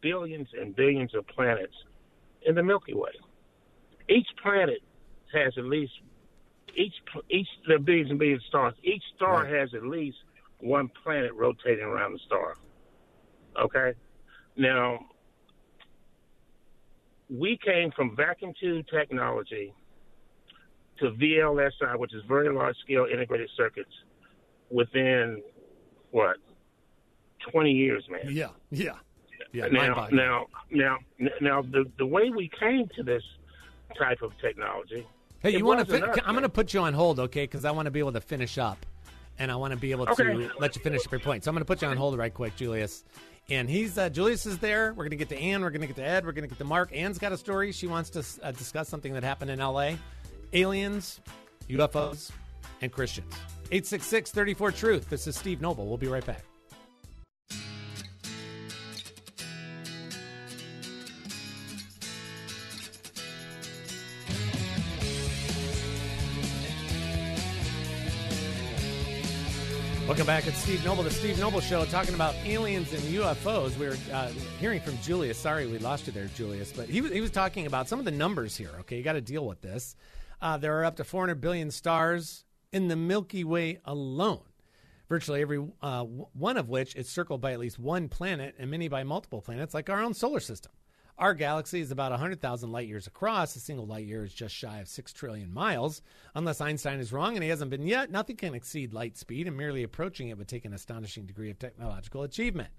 billions 0.00 0.48
and 0.58 0.74
billions 0.74 1.14
of 1.14 1.26
planets 1.26 1.74
in 2.46 2.54
the 2.54 2.62
Milky 2.62 2.94
Way. 2.94 3.10
Each 4.08 4.26
planet 4.42 4.80
has 5.34 5.52
at 5.58 5.64
least 5.64 5.92
each 6.74 6.94
each 7.28 7.48
there 7.66 7.76
are 7.76 7.80
billions 7.80 8.10
and 8.10 8.18
billions 8.18 8.42
of 8.44 8.48
stars. 8.48 8.74
Each 8.82 9.02
star 9.14 9.44
has 9.44 9.74
at 9.74 9.82
least 9.82 10.16
one 10.60 10.90
planet 11.02 11.32
rotating 11.34 11.84
around 11.84 12.14
the 12.14 12.20
star. 12.26 12.54
Okay, 13.60 13.92
now 14.56 15.00
we 17.30 17.58
came 17.64 17.90
from 17.92 18.16
vacuum 18.16 18.52
tube 18.60 18.86
technology 18.92 19.72
to 20.98 21.10
VLSI, 21.10 21.98
which 21.98 22.14
is 22.14 22.22
very 22.28 22.52
large 22.52 22.76
scale 22.84 23.06
integrated 23.10 23.50
circuits, 23.56 23.90
within 24.70 25.42
what 26.10 26.36
twenty 27.50 27.72
years, 27.72 28.04
man. 28.10 28.20
Yeah, 28.28 28.48
yeah, 28.70 28.92
yeah. 29.52 29.68
now, 29.68 30.08
now, 30.10 30.46
now, 30.70 30.98
now, 31.40 31.62
the 31.62 31.84
the 31.98 32.06
way 32.06 32.30
we 32.30 32.50
came 32.58 32.88
to 32.96 33.02
this 33.02 33.22
type 33.98 34.22
of 34.22 34.32
technology. 34.40 35.06
Hey, 35.40 35.56
you 35.56 35.64
want 35.64 35.80
to? 35.80 35.86
Fin- 35.86 36.04
us, 36.04 36.18
I'm 36.24 36.34
going 36.34 36.42
to 36.42 36.48
put 36.48 36.72
you 36.72 36.80
on 36.80 36.94
hold, 36.94 37.18
okay? 37.18 37.44
Because 37.44 37.64
I 37.64 37.70
want 37.70 37.86
to 37.86 37.90
be 37.90 37.98
able 37.98 38.12
to 38.12 38.20
finish 38.20 38.58
up, 38.58 38.84
and 39.38 39.50
I 39.50 39.56
want 39.56 39.72
to 39.72 39.78
be 39.78 39.90
able 39.90 40.06
to 40.06 40.50
let 40.58 40.76
you 40.76 40.82
finish 40.82 41.04
up 41.04 41.10
your 41.10 41.20
point. 41.20 41.44
So 41.44 41.50
I'm 41.50 41.54
going 41.54 41.62
to 41.62 41.66
put 41.66 41.82
you 41.82 41.88
on 41.88 41.96
hold 41.96 42.16
right 42.16 42.32
quick, 42.32 42.54
Julius. 42.56 43.04
And 43.50 43.68
he's 43.68 43.98
uh, 43.98 44.08
Julius 44.08 44.46
is 44.46 44.58
there. 44.58 44.90
We're 44.94 45.04
going 45.04 45.10
to 45.10 45.16
get 45.16 45.28
to 45.30 45.38
Ann. 45.38 45.62
We're 45.62 45.70
going 45.70 45.82
to 45.82 45.86
get 45.86 45.96
to 45.96 46.04
Ed. 46.04 46.24
We're 46.24 46.32
going 46.32 46.44
to 46.44 46.48
get 46.48 46.58
to 46.58 46.64
Mark. 46.64 46.90
Ann's 46.94 47.18
got 47.18 47.32
a 47.32 47.36
story. 47.36 47.72
She 47.72 47.86
wants 47.86 48.10
to 48.10 48.24
uh, 48.42 48.52
discuss 48.52 48.88
something 48.88 49.12
that 49.14 49.24
happened 49.24 49.50
in 49.50 49.60
L.A. 49.60 49.98
Aliens, 50.52 51.20
UFOs, 51.68 52.30
and 52.80 52.92
Christians. 52.92 53.32
866 53.66 54.30
34 54.30 54.72
Truth. 54.72 55.10
This 55.10 55.26
is 55.26 55.36
Steve 55.36 55.60
Noble. 55.60 55.86
We'll 55.86 55.98
be 55.98 56.08
right 56.08 56.24
back. 56.24 56.44
Welcome 70.12 70.26
back. 70.26 70.46
It's 70.46 70.58
Steve 70.58 70.84
Noble, 70.84 71.02
the 71.02 71.10
Steve 71.10 71.40
Noble 71.40 71.62
Show, 71.62 71.86
talking 71.86 72.14
about 72.14 72.34
aliens 72.44 72.92
and 72.92 73.00
UFOs. 73.04 73.78
We 73.78 73.88
were 73.88 73.96
uh, 74.12 74.28
hearing 74.60 74.78
from 74.78 74.98
Julius. 74.98 75.38
Sorry, 75.38 75.66
we 75.66 75.78
lost 75.78 76.06
you 76.06 76.12
there, 76.12 76.26
Julius. 76.36 76.70
But 76.70 76.90
he 76.90 77.00
was, 77.00 77.12
he 77.12 77.22
was 77.22 77.30
talking 77.30 77.64
about 77.64 77.88
some 77.88 77.98
of 77.98 78.04
the 78.04 78.10
numbers 78.10 78.54
here. 78.54 78.68
Okay, 78.80 78.98
you 78.98 79.02
got 79.02 79.14
to 79.14 79.22
deal 79.22 79.46
with 79.46 79.62
this. 79.62 79.96
Uh, 80.42 80.58
there 80.58 80.78
are 80.78 80.84
up 80.84 80.96
to 80.96 81.04
400 81.04 81.40
billion 81.40 81.70
stars 81.70 82.44
in 82.74 82.88
the 82.88 82.94
Milky 82.94 83.42
Way 83.42 83.80
alone. 83.86 84.42
Virtually 85.08 85.40
every 85.40 85.66
uh, 85.80 86.02
one 86.04 86.58
of 86.58 86.68
which 86.68 86.94
is 86.94 87.08
circled 87.08 87.40
by 87.40 87.54
at 87.54 87.58
least 87.58 87.78
one 87.78 88.10
planet, 88.10 88.54
and 88.58 88.70
many 88.70 88.88
by 88.88 89.04
multiple 89.04 89.40
planets, 89.40 89.72
like 89.72 89.88
our 89.88 90.02
own 90.02 90.12
solar 90.12 90.40
system. 90.40 90.72
Our 91.18 91.34
galaxy 91.34 91.80
is 91.80 91.90
about 91.90 92.10
100,000 92.10 92.72
light 92.72 92.88
years 92.88 93.06
across. 93.06 93.54
A 93.54 93.60
single 93.60 93.86
light 93.86 94.06
year 94.06 94.24
is 94.24 94.32
just 94.32 94.54
shy 94.54 94.78
of 94.80 94.88
6 94.88 95.12
trillion 95.12 95.52
miles. 95.52 96.02
Unless 96.34 96.60
Einstein 96.60 97.00
is 97.00 97.12
wrong, 97.12 97.34
and 97.34 97.42
he 97.42 97.50
hasn't 97.50 97.70
been 97.70 97.86
yet, 97.86 98.10
nothing 98.10 98.36
can 98.36 98.54
exceed 98.54 98.92
light 98.92 99.16
speed, 99.16 99.46
and 99.46 99.56
merely 99.56 99.82
approaching 99.82 100.28
it 100.28 100.38
would 100.38 100.48
take 100.48 100.64
an 100.64 100.72
astonishing 100.72 101.26
degree 101.26 101.50
of 101.50 101.58
technological 101.58 102.22
achievement. 102.22 102.70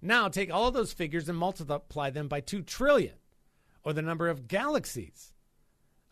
Now, 0.00 0.28
take 0.28 0.52
all 0.52 0.68
of 0.68 0.74
those 0.74 0.92
figures 0.92 1.28
and 1.28 1.36
multiply 1.36 2.10
them 2.10 2.28
by 2.28 2.40
2 2.40 2.62
trillion, 2.62 3.16
or 3.84 3.92
the 3.92 4.02
number 4.02 4.28
of 4.28 4.48
galaxies 4.48 5.32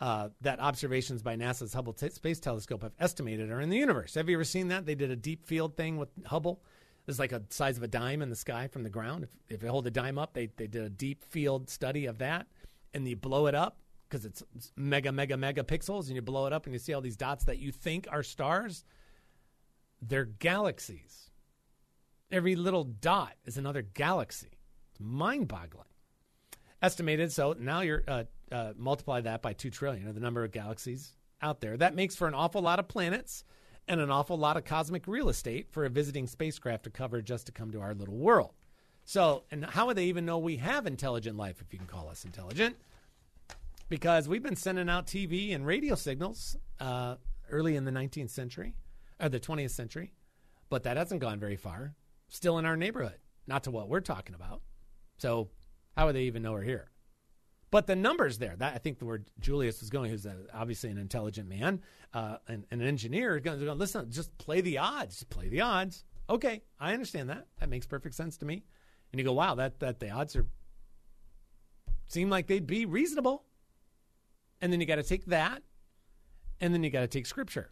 uh, 0.01 0.29
that 0.41 0.61
observations 0.61 1.23
by 1.23 1.37
NASA's 1.37 1.73
Hubble 1.73 1.93
t- 1.93 2.11
Space 2.11 2.39
Telescope 2.39 2.83
have 2.83 2.93
estimated 3.01 3.51
are 3.51 3.61
in 3.61 3.71
the 3.71 3.77
universe. 3.77 4.15
Have 4.15 4.29
you 4.29 4.37
ever 4.37 4.45
seen 4.45 4.69
that? 4.69 4.87
They 4.87 4.95
did 4.95 5.11
a 5.11 5.17
deep 5.17 5.47
field 5.47 5.77
thing 5.77 5.97
with 5.97 6.11
Hubble. 6.27 6.63
It's 7.09 7.19
like 7.19 7.33
a 7.33 7.43
size 7.49 7.79
of 7.79 7.83
a 7.83 7.89
dime 7.89 8.21
in 8.21 8.29
the 8.29 8.37
sky 8.37 8.69
from 8.69 8.83
the 8.83 8.91
ground. 8.91 9.25
If, 9.25 9.31
if 9.49 9.63
you 9.63 9.71
hold 9.71 9.87
a 9.87 9.91
dime 9.91 10.19
up, 10.19 10.35
they, 10.35 10.51
they 10.57 10.67
did 10.67 10.83
a 10.83 10.91
deep 10.91 11.25
field 11.25 11.71
study 11.71 12.05
of 12.05 12.19
that, 12.19 12.47
and 12.93 13.09
you 13.09 13.17
blow 13.17 13.47
it 13.47 13.55
up 13.55 13.79
because 14.09 14.27
it's 14.27 14.43
mega, 14.77 15.11
mega, 15.11 15.37
mega 15.37 15.63
pixels, 15.63 16.07
and 16.07 16.17
you 16.17 16.23
blow 16.23 16.47
it 16.47 16.53
up, 16.53 16.67
and 16.67 16.75
you 16.75 16.79
see 16.79 16.93
all 16.93 17.01
these 17.01 17.17
dots 17.17 17.45
that 17.45 17.59
you 17.59 17.73
think 17.73 18.07
are 18.11 18.23
stars. 18.23 18.85
They're 20.03 20.27
galaxies. 20.27 21.31
Every 22.31 22.57
little 22.57 22.85
dot 22.85 23.33
is 23.47 23.57
another 23.57 23.83
galaxy. 23.83 24.59
It's 24.91 25.01
mind 25.01 25.49
boggling. 25.49 25.87
Estimated, 26.83 27.33
so 27.33 27.57
now 27.59 27.81
you're 27.81 28.05
uh, 28.07 28.25
uh, 28.53 28.73
multiply 28.77 29.23
that 29.23 29.41
by 29.41 29.55
2 29.55 29.71
trillion, 29.71 30.07
or 30.07 30.13
the 30.13 30.21
number 30.21 30.45
of 30.45 30.53
galaxies 30.53 31.17
out 31.41 31.61
there. 31.61 31.77
That 31.77 31.95
makes 31.95 32.17
for 32.17 32.29
an 32.29 32.35
awful 32.35 32.61
lot 32.61 32.79
of 32.79 32.87
planets 32.87 33.45
and 33.89 34.01
an 34.01 34.11
awful 34.11 34.37
lot 34.37 34.57
of 34.57 34.65
cosmic 34.65 35.09
real 35.09 35.29
estate 35.29 35.69
for 35.71 35.85
a 35.85 35.91
visiting 35.91 36.27
spacecraft 36.27 36.85
to 36.85 36.91
cover 36.91 37.23
just 37.23 37.47
to 37.47 37.53
come 37.53 37.71
to 37.73 37.81
our 37.81 37.95
little 37.95 38.17
world. 38.17 38.53
So, 39.05 39.45
and 39.51 39.65
how 39.65 39.87
would 39.87 39.97
they 39.97 40.05
even 40.05 40.27
know 40.27 40.39
we 40.39 40.57
have 40.57 40.87
intelligent 40.87 41.37
life, 41.37 41.63
if 41.63 41.73
you 41.73 41.79
can 41.79 41.89
call 41.89 42.09
us 42.11 42.25
intelligent? 42.25 42.77
Because 43.89 44.29
we've 44.29 44.43
been 44.43 44.57
sending 44.57 44.91
out 44.91 45.07
TV 45.07 45.55
and 45.55 45.67
radio 45.67 45.95
signals 45.95 46.57
uh, 46.79 47.17
early 47.51 47.75
in 47.75 47.87
the 47.87 47.91
19th 47.91 48.29
century, 48.29 48.75
or 49.19 49.31
the 49.31 49.41
20th 49.41 49.71
century, 49.71 50.13
but 50.69 50.83
that 50.83 50.99
hasn't 50.99 51.23
gone 51.23 51.41
very 51.41 51.57
far. 51.57 51.95
Still 52.29 52.59
in 52.59 52.67
our 52.67 52.77
neighborhood, 52.77 53.19
not 53.47 53.65
to 53.65 53.71
what 53.71 53.89
we're 53.89 54.01
talking 54.01 54.35
about. 54.35 54.61
So, 55.17 55.49
how 55.97 56.07
would 56.07 56.15
they 56.15 56.25
even 56.25 56.43
know 56.43 56.53
we're 56.53 56.63
here? 56.63 56.91
But 57.71 57.87
the 57.87 57.97
numbers 57.97 58.39
there, 58.39 58.57
that 58.57 58.75
I 58.75 58.79
think 58.79 58.99
the 58.99 59.05
word 59.05 59.31
Julius 59.41 59.81
was 59.81 59.91
going, 59.91 60.11
who's 60.11 60.25
a, 60.25 60.37
obviously 60.55 60.91
an 60.91 60.99
intelligent 60.99 61.49
man, 61.49 61.83
uh, 62.15 62.39
and, 62.49 62.65
and, 62.71 62.81
an 62.81 62.89
engineer, 62.89 63.39
going 63.41 63.61
to 63.61 63.75
listen, 63.75 64.11
just 64.11 64.37
play 64.39 64.63
the 64.63 64.79
odds, 64.79 65.17
just 65.17 65.31
play 65.31 65.49
the 65.49 65.61
odds. 65.61 66.05
Okay, 66.31 66.63
I 66.81 66.95
understand 66.95 67.29
that. 67.29 67.47
That 67.61 67.69
makes 67.69 67.87
perfect 67.87 68.15
sense 68.15 68.39
to 68.39 68.47
me. 68.47 68.65
And 69.13 69.19
you 69.19 69.25
go, 69.25 69.33
wow, 69.33 69.55
that 69.55 69.81
that 69.81 70.01
the 70.01 70.11
odds 70.11 70.37
are 70.37 70.47
seem 72.07 72.31
like 72.31 72.47
they'd 72.47 72.67
be 72.67 72.87
reasonable. 72.87 73.45
And 74.61 74.73
then 74.73 74.81
you 74.81 74.87
got 74.87 74.97
to 74.97 75.03
take 75.03 75.27
that, 75.27 75.63
and 76.61 76.75
then 76.75 76.83
you 76.83 76.91
got 76.91 77.03
to 77.03 77.07
take 77.07 77.27
Scripture, 77.27 77.71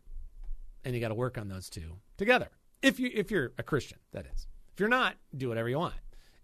and 0.84 0.94
you 0.94 1.00
got 1.00 1.08
to 1.08 1.14
work 1.14 1.36
on 1.36 1.48
those 1.48 1.68
two 1.68 1.96
together. 2.16 2.48
If 2.82 3.00
you 3.00 3.10
if 3.12 3.30
you're 3.30 3.52
a 3.58 3.62
Christian, 3.62 3.98
that 4.12 4.26
is. 4.34 4.46
If 4.72 4.80
you're 4.80 4.88
not, 4.88 5.16
do 5.36 5.48
whatever 5.48 5.68
you 5.68 5.78
want. 5.78 5.94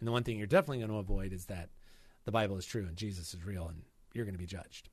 And 0.01 0.09
the 0.09 0.13
one 0.13 0.25
thing 0.25 0.39
you're 0.39 0.47
definitely 0.47 0.79
going 0.79 0.91
to 0.91 0.97
avoid 0.97 1.33
is 1.33 1.47
that 1.47 1.69
the 2.25 2.33
Bible 2.33 2.57
is 2.57 2.67
true 2.67 2.87
and 2.87 2.97
Jesus 2.97 3.35
is 3.35 3.45
real, 3.45 3.69
and 3.69 3.83
you're 4.15 4.25
going 4.25 4.35
to 4.35 4.39
be 4.39 4.47
judged. 4.47 4.89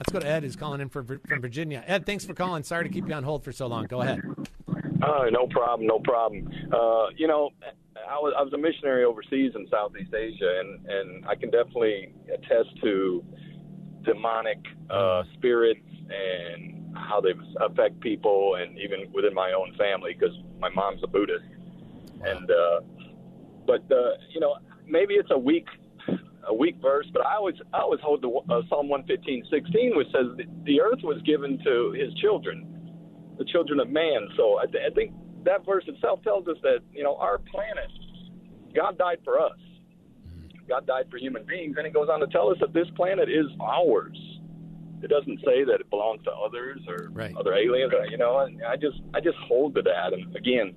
Let's 0.00 0.12
go 0.12 0.18
to 0.18 0.26
Ed, 0.26 0.42
who's 0.42 0.56
calling 0.56 0.80
in 0.80 0.88
from, 0.88 1.06
from 1.06 1.40
Virginia. 1.40 1.84
Ed, 1.86 2.04
thanks 2.04 2.24
for 2.24 2.34
calling. 2.34 2.64
Sorry 2.64 2.84
to 2.84 2.90
keep 2.90 3.06
you 3.06 3.14
on 3.14 3.22
hold 3.22 3.44
for 3.44 3.52
so 3.52 3.68
long. 3.68 3.84
Go 3.84 4.00
ahead. 4.00 4.20
Uh, 4.68 5.26
no 5.30 5.46
problem, 5.46 5.86
no 5.86 6.00
problem. 6.00 6.48
Uh, 6.72 7.06
you 7.16 7.28
know, 7.28 7.50
I 8.08 8.16
was, 8.16 8.34
I 8.36 8.42
was 8.42 8.52
a 8.52 8.58
missionary 8.58 9.04
overseas 9.04 9.52
in 9.54 9.68
Southeast 9.70 10.12
Asia, 10.12 10.60
and, 10.60 10.86
and 10.86 11.26
I 11.26 11.36
can 11.36 11.50
definitely 11.50 12.12
attest 12.32 12.70
to 12.82 13.24
demonic 14.02 14.58
uh, 14.90 15.22
spirits 15.34 15.80
and 16.10 16.96
how 16.96 17.20
they 17.20 17.32
affect 17.60 18.00
people, 18.00 18.56
and 18.56 18.78
even 18.78 19.12
within 19.12 19.34
my 19.34 19.52
own 19.52 19.74
family, 19.78 20.16
because 20.18 20.36
my 20.58 20.68
mom's 20.70 21.02
a 21.02 21.06
Buddhist. 21.06 21.44
And 22.22 22.50
uh, 22.50 22.80
but 23.66 23.82
uh, 23.92 24.12
you 24.32 24.40
know, 24.40 24.56
maybe 24.86 25.14
it's 25.14 25.30
a 25.30 25.38
weak 25.38 25.66
a 26.48 26.54
weak 26.54 26.76
verse, 26.80 27.06
but 27.12 27.24
I 27.24 27.36
always 27.36 27.56
I 27.72 27.80
always 27.80 28.00
hold 28.00 28.22
the 28.22 28.28
uh, 28.28 28.62
Psalm 28.68 28.88
115, 28.88 29.46
16, 29.50 29.96
which 29.96 30.08
says 30.08 30.26
the 30.64 30.80
earth 30.80 31.00
was 31.02 31.20
given 31.22 31.58
to 31.64 31.92
His 31.92 32.12
children, 32.14 32.66
the 33.38 33.44
children 33.44 33.80
of 33.80 33.90
man. 33.90 34.28
So 34.36 34.58
I, 34.58 34.66
th- 34.66 34.84
I 34.90 34.94
think 34.94 35.12
that 35.44 35.64
verse 35.64 35.84
itself 35.86 36.22
tells 36.22 36.48
us 36.48 36.56
that 36.62 36.80
you 36.92 37.02
know 37.02 37.16
our 37.16 37.38
planet, 37.38 37.90
God 38.74 38.98
died 38.98 39.18
for 39.24 39.40
us. 39.40 39.58
God 40.68 40.86
died 40.86 41.04
for 41.10 41.18
human 41.18 41.44
beings, 41.44 41.76
and 41.76 41.86
it 41.86 41.92
goes 41.92 42.08
on 42.10 42.20
to 42.20 42.26
tell 42.28 42.50
us 42.50 42.56
that 42.60 42.72
this 42.72 42.88
planet 42.96 43.28
is 43.28 43.46
ours. 43.60 44.18
It 45.02 45.08
doesn't 45.08 45.38
say 45.44 45.64
that 45.64 45.80
it 45.80 45.90
belongs 45.90 46.22
to 46.24 46.32
others 46.32 46.80
or 46.88 47.10
right. 47.12 47.36
other 47.36 47.52
aliens. 47.52 47.92
You 48.10 48.16
know, 48.16 48.38
and 48.40 48.62
I 48.64 48.76
just 48.76 48.96
I 49.12 49.20
just 49.20 49.36
hold 49.46 49.74
to 49.74 49.82
that. 49.82 50.14
And 50.14 50.34
again, 50.34 50.74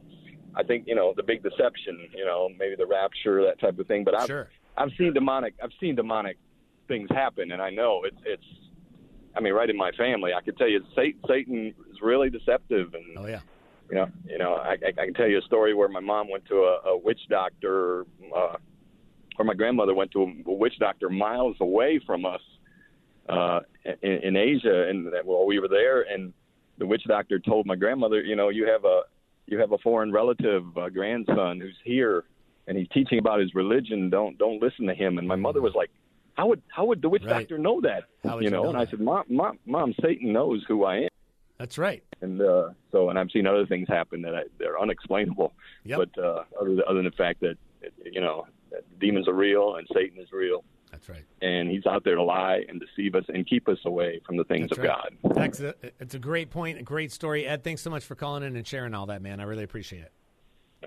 I 0.55 0.63
think 0.63 0.85
you 0.87 0.95
know 0.95 1.13
the 1.15 1.23
big 1.23 1.43
deception. 1.43 2.09
You 2.13 2.25
know, 2.25 2.49
maybe 2.59 2.75
the 2.75 2.85
rapture, 2.85 3.43
that 3.45 3.59
type 3.61 3.79
of 3.79 3.87
thing. 3.87 4.03
But 4.03 4.19
I've 4.19 4.27
sure. 4.27 4.49
I've 4.77 4.91
seen 4.97 5.13
demonic 5.13 5.55
I've 5.63 5.71
seen 5.79 5.95
demonic 5.95 6.37
things 6.87 7.09
happen, 7.11 7.51
and 7.51 7.61
I 7.61 7.69
know 7.69 8.03
it's 8.05 8.17
it's. 8.25 8.43
I 9.35 9.39
mean, 9.39 9.53
right 9.53 9.69
in 9.69 9.77
my 9.77 9.91
family, 9.91 10.31
I 10.33 10.41
could 10.41 10.57
tell 10.57 10.67
you 10.67 10.83
Satan, 10.95 11.19
Satan 11.27 11.75
is 11.91 12.01
really 12.01 12.29
deceptive, 12.29 12.93
and 12.95 13.17
oh 13.17 13.27
yeah, 13.27 13.41
you 13.89 13.95
know, 13.95 14.07
you 14.25 14.37
know, 14.37 14.55
I, 14.55 14.73
I, 14.73 15.05
can 15.05 15.13
tell 15.13 15.27
you 15.27 15.37
a 15.37 15.43
story 15.43 15.75
where 15.75 15.87
my 15.87 15.99
mom 15.99 16.29
went 16.29 16.45
to 16.45 16.55
a, 16.55 16.89
a 16.89 16.97
witch 16.97 17.21
doctor, 17.29 18.05
uh, 18.35 18.55
or 19.37 19.45
my 19.45 19.53
grandmother 19.53 19.93
went 19.93 20.11
to 20.11 20.23
a, 20.23 20.49
a 20.49 20.53
witch 20.53 20.79
doctor 20.79 21.09
miles 21.09 21.55
away 21.59 22.01
from 22.03 22.25
us 22.25 22.41
uh, 23.29 23.59
in, 24.01 24.11
in 24.11 24.35
Asia, 24.35 24.87
and 24.89 25.07
while 25.23 25.45
we 25.45 25.59
were 25.59 25.67
there, 25.67 26.01
and 26.01 26.33
the 26.79 26.85
witch 26.85 27.03
doctor 27.07 27.39
told 27.39 27.65
my 27.65 27.75
grandmother, 27.75 28.21
you 28.21 28.35
know, 28.35 28.49
you 28.49 28.67
have 28.67 28.85
a 28.85 29.01
you 29.45 29.59
have 29.59 29.71
a 29.71 29.77
foreign 29.77 30.11
relative, 30.11 30.65
a 30.75 30.89
grandson 30.89 31.59
who's 31.59 31.77
here, 31.83 32.25
and 32.67 32.77
he's 32.77 32.87
teaching 32.89 33.19
about 33.19 33.39
his 33.39 33.55
religion. 33.55 34.09
Don't 34.09 34.37
don't 34.37 34.61
listen 34.61 34.85
to 34.87 34.93
him. 34.93 35.17
And 35.17 35.27
my 35.27 35.35
mother 35.35 35.61
was 35.61 35.73
like, 35.73 35.89
"How 36.35 36.47
would 36.47 36.61
how 36.67 36.85
would 36.85 37.01
the 37.01 37.09
witch 37.09 37.23
Right. 37.23 37.39
doctor 37.39 37.57
know 37.57 37.81
that?" 37.81 38.03
You 38.23 38.41
you 38.41 38.49
know? 38.49 38.63
know 38.63 38.69
and 38.69 38.77
I 38.77 38.85
said, 38.85 38.99
"Mom, 38.99 39.23
mom, 39.29 39.59
mom, 39.65 39.93
Satan 40.01 40.31
knows 40.33 40.63
who 40.67 40.83
I 40.83 40.97
am." 40.97 41.09
That's 41.57 41.77
right. 41.79 42.03
And 42.21 42.39
uh, 42.39 42.69
so, 42.91 43.09
and 43.09 43.17
I've 43.17 43.31
seen 43.31 43.47
other 43.47 43.65
things 43.65 43.87
happen 43.87 44.21
that 44.21 44.35
I, 44.35 44.43
they're 44.59 44.79
unexplainable. 44.79 45.53
Yep. 45.85 45.97
But 46.13 46.23
uh, 46.23 46.43
other 46.59 46.69
than, 46.75 46.83
other 46.87 46.95
than 47.01 47.05
the 47.05 47.11
fact 47.17 47.39
that 47.41 47.57
you 48.05 48.21
know 48.21 48.45
that 48.71 48.83
demons 48.99 49.27
are 49.27 49.33
real 49.33 49.75
and 49.75 49.87
Satan 49.93 50.19
is 50.21 50.31
real, 50.31 50.63
That's 50.91 51.07
right. 51.09 51.23
and 51.41 51.69
he's 51.69 51.85
out 51.85 52.03
there 52.03 52.15
to 52.15 52.23
lie 52.23 52.63
and 52.67 52.79
deceive 52.81 53.15
us 53.15 53.23
and 53.29 53.47
keep 53.47 53.67
us 53.69 53.77
away 53.85 54.19
from 54.25 54.35
the 54.37 54.43
things 54.43 54.69
That's 54.69 54.79
of 54.79 54.83
right. 54.85 54.97
God. 55.23 55.35
That's 55.35 55.59
a, 55.61 55.73
it's 55.99 56.15
a 56.15 56.19
great 56.19 56.49
point, 56.51 56.77
a 56.79 56.83
great 56.83 57.11
story. 57.11 57.47
Ed, 57.47 57.63
thanks 57.63 57.81
so 57.81 57.89
much 57.89 58.03
for 58.03 58.15
calling 58.15 58.43
in 58.43 58.55
and 58.55 58.67
sharing 58.67 58.93
all 58.93 59.05
that, 59.07 59.21
man. 59.21 59.39
I 59.39 59.43
really 59.43 59.63
appreciate 59.63 60.01
it. 60.03 60.11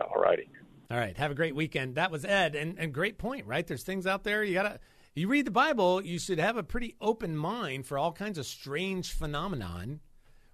All 0.01 0.21
righty. 0.23 0.49
All 0.91 0.99
right. 0.99 1.17
Have 1.17 1.31
a 1.31 1.35
great 1.35 1.55
weekend. 1.55 1.95
That 1.95 2.11
was 2.11 2.25
Ed, 2.25 2.57
and, 2.57 2.79
and 2.79 2.93
great 2.93 3.17
point, 3.19 3.47
right? 3.47 3.67
There's 3.67 3.85
things 3.85 4.07
out 4.07 4.25
there 4.25 4.43
you 4.43 4.55
gotta. 4.55 4.81
You 5.15 5.27
read 5.27 5.45
the 5.45 5.51
Bible, 5.51 6.01
you 6.01 6.21
should 6.21 6.39
have 6.39 6.57
a 6.57 6.63
pretty 6.63 6.95
open 7.01 7.37
mind 7.37 7.85
for 7.85 7.99
all 7.99 8.13
kinds 8.13 8.39
of 8.39 8.47
strange 8.47 9.13
phenomenon 9.13 9.99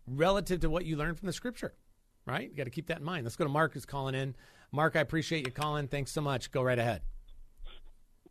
relative 0.07 0.61
to 0.61 0.70
what 0.70 0.87
you 0.87 0.96
learn 0.96 1.14
from 1.14 1.27
the 1.27 1.33
Scripture, 1.35 1.75
right? 2.27 2.49
You 2.51 2.57
got 2.57 2.64
to 2.64 2.70
keep 2.70 2.87
that 2.87 3.01
in 3.01 3.05
mind. 3.05 3.25
Let's 3.25 3.37
go 3.37 3.44
to 3.44 3.51
Mark, 3.51 3.75
who's 3.75 3.85
calling 3.85 4.14
in. 4.14 4.35
Mark, 4.72 4.96
I 4.96 5.01
appreciate 5.01 5.46
you 5.46 5.53
calling. 5.53 5.88
Thanks 5.88 6.11
so 6.11 6.22
much. 6.22 6.51
Go 6.51 6.62
right 6.62 6.79
ahead. 6.79 7.03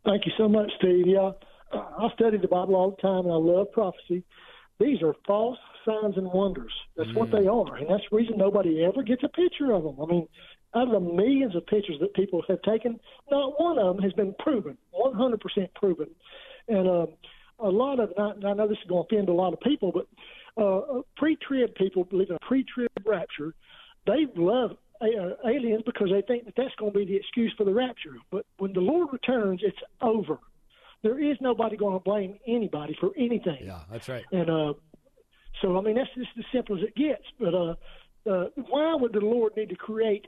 Thank 0.04 0.26
you 0.26 0.32
so 0.36 0.48
much, 0.48 0.70
Steve. 0.78 1.06
Yeah, 1.06 1.30
I 1.72 2.08
study 2.14 2.38
the 2.38 2.48
Bible 2.48 2.74
all 2.74 2.90
the 2.90 3.02
time, 3.02 3.24
and 3.24 3.32
I 3.32 3.36
love 3.36 3.70
prophecy. 3.72 4.24
These 4.80 5.02
are 5.02 5.14
false 5.26 5.58
signs 5.84 6.16
and 6.16 6.30
wonders. 6.32 6.72
That's 6.96 7.12
what 7.14 7.30
mm. 7.30 7.40
they 7.40 7.46
are, 7.46 7.76
and 7.76 7.88
that's 7.88 8.02
the 8.10 8.16
reason 8.16 8.36
nobody 8.36 8.84
ever 8.84 9.02
gets 9.02 9.22
a 9.22 9.28
picture 9.28 9.72
of 9.72 9.84
them. 9.84 9.96
I 10.02 10.06
mean, 10.06 10.28
out 10.76 10.88
of 10.88 10.92
the 10.92 11.00
millions 11.00 11.56
of 11.56 11.66
pictures 11.66 11.96
that 12.00 12.14
people 12.14 12.42
have 12.48 12.60
taken, 12.62 13.00
not 13.30 13.60
one 13.60 13.78
of 13.78 13.96
them 13.96 14.02
has 14.02 14.12
been 14.12 14.34
proven, 14.38 14.76
100% 14.94 15.38
proven. 15.74 16.08
And 16.68 16.88
um, 16.88 17.08
a 17.58 17.68
lot 17.68 18.00
of, 18.00 18.12
and 18.16 18.44
I, 18.44 18.50
I 18.50 18.54
know 18.54 18.68
this 18.68 18.78
is 18.78 18.88
going 18.88 19.06
to 19.08 19.14
offend 19.14 19.28
a 19.28 19.32
lot 19.32 19.52
of 19.52 19.60
people, 19.60 19.92
but 19.92 20.62
uh, 20.62 21.00
pre-trib 21.16 21.74
people 21.74 22.04
believe 22.04 22.30
in 22.30 22.36
a 22.36 22.46
pre-trib 22.46 22.90
rapture. 23.04 23.54
They 24.06 24.26
love 24.36 24.72
uh, 25.00 25.06
aliens 25.48 25.82
because 25.84 26.08
they 26.10 26.22
think 26.22 26.44
that 26.46 26.54
that's 26.56 26.74
going 26.78 26.92
to 26.92 26.98
be 26.98 27.04
the 27.04 27.16
excuse 27.16 27.52
for 27.56 27.64
the 27.64 27.72
rapture. 27.72 28.16
But 28.30 28.46
when 28.58 28.72
the 28.72 28.80
Lord 28.80 29.08
returns, 29.12 29.60
it's 29.62 29.78
over. 30.00 30.38
There 31.02 31.22
is 31.22 31.36
nobody 31.40 31.76
going 31.76 31.94
to 31.94 32.02
blame 32.02 32.38
anybody 32.46 32.96
for 32.98 33.10
anything. 33.16 33.58
Yeah, 33.62 33.80
that's 33.90 34.08
right. 34.08 34.24
And 34.32 34.50
uh, 34.50 34.72
so, 35.62 35.76
I 35.76 35.80
mean, 35.82 35.96
that's 35.96 36.10
just 36.14 36.30
as 36.38 36.44
simple 36.52 36.76
as 36.76 36.82
it 36.82 36.94
gets. 36.94 37.24
But 37.38 37.54
uh, 37.54 37.74
uh, 38.28 38.46
why 38.68 38.94
would 38.94 39.12
the 39.12 39.20
Lord 39.20 39.56
need 39.56 39.68
to 39.68 39.76
create 39.76 40.26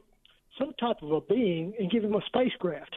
some 0.59 0.73
type 0.81 0.97
of 1.03 1.11
a 1.13 1.21
being 1.21 1.75
and 1.79 1.91
give 1.91 2.05
him 2.05 2.15
a 2.15 2.21
spacecraft? 2.27 2.95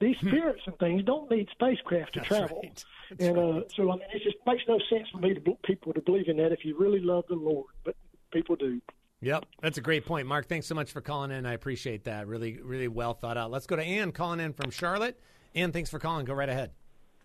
These 0.00 0.16
spirits 0.18 0.62
and 0.66 0.76
things 0.78 1.04
don't 1.04 1.30
need 1.30 1.48
spacecraft 1.52 2.14
to 2.14 2.20
Hmm. 2.20 2.24
That's 2.24 2.28
travel. 2.28 2.60
right. 2.64 2.84
And 3.20 3.38
uh, 3.38 3.60
so, 3.74 3.90
I 3.92 3.96
mean, 3.96 4.04
it 4.12 4.22
just 4.24 4.36
makes 4.46 4.62
no 4.66 4.78
sense 4.90 5.08
for 5.10 5.18
me 5.18 5.32
to 5.34 5.40
bel- 5.40 5.58
people 5.64 5.92
to 5.92 6.00
believe 6.00 6.28
in 6.28 6.36
that 6.38 6.50
if 6.50 6.64
you 6.64 6.76
really 6.76 6.98
love 7.00 7.24
the 7.28 7.36
Lord. 7.36 7.66
But 7.84 7.94
people 8.32 8.56
do. 8.56 8.80
Yep, 9.20 9.46
that's 9.60 9.78
a 9.78 9.80
great 9.80 10.04
point, 10.04 10.26
Mark. 10.26 10.48
Thanks 10.48 10.66
so 10.66 10.74
much 10.74 10.90
for 10.90 11.00
calling 11.00 11.30
in. 11.30 11.46
I 11.46 11.52
appreciate 11.52 12.02
that. 12.04 12.26
Really, 12.26 12.58
really 12.60 12.88
well 12.88 13.14
thought 13.14 13.36
out. 13.36 13.52
Let's 13.52 13.66
go 13.68 13.76
to 13.76 13.82
Ann 13.82 14.10
calling 14.10 14.40
in 14.40 14.52
from 14.52 14.70
Charlotte. 14.72 15.20
Ann, 15.54 15.70
thanks 15.70 15.90
for 15.90 16.00
calling. 16.00 16.24
Go 16.24 16.34
right 16.34 16.48
ahead. 16.48 16.72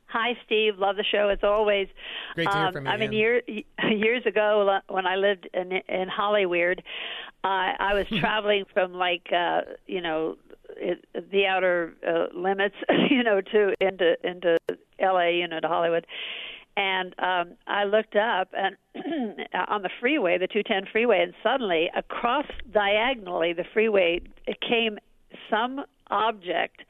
Hi, 0.10 0.38
Steve. 0.46 0.78
Love 0.78 0.96
the 0.96 1.04
show 1.04 1.28
as 1.30 1.40
always. 1.44 1.88
Great 2.36 2.46
to 2.46 2.52
hear 2.52 2.68
um, 2.68 2.74
from 2.74 2.86
you, 2.86 2.92
I 2.92 2.98
mean, 2.98 3.12
year, 3.12 3.42
years 3.90 4.26
ago 4.26 4.80
when 4.88 5.06
I 5.06 5.16
lived 5.16 5.50
in 5.54 5.72
in 5.72 6.08
Hollywood, 6.08 6.82
uh, 7.44 7.74
I 7.80 7.94
was 7.94 8.08
traveling 8.20 8.66
from 8.74 8.94
like 8.94 9.28
uh, 9.34 9.62
you 9.86 10.02
know 10.02 10.38
it, 10.78 11.06
the 11.32 11.46
outer 11.46 11.94
uh, 12.08 12.38
limits, 12.38 12.76
you 13.10 13.24
know, 13.24 13.42
to 13.42 13.74
into 13.82 14.16
into 14.24 14.58
L.A. 15.00 15.38
you 15.38 15.48
know 15.48 15.60
to 15.60 15.68
Hollywood. 15.68 16.08
And 16.78 17.16
um, 17.18 17.56
I 17.66 17.86
looked 17.86 18.16
up 18.16 18.50
and 18.54 18.78
on 19.68 19.82
the 19.82 19.90
freeway, 20.00 20.38
the 20.38 20.48
210 20.48 20.92
freeway, 20.92 21.22
and 21.24 21.34
suddenly 21.42 21.90
across 21.96 22.46
diagonally 22.72 23.52
the 23.52 23.66
freeway 23.74 24.22
it 24.46 24.58
came 24.62 25.00
some 25.50 25.84
object 26.10 26.84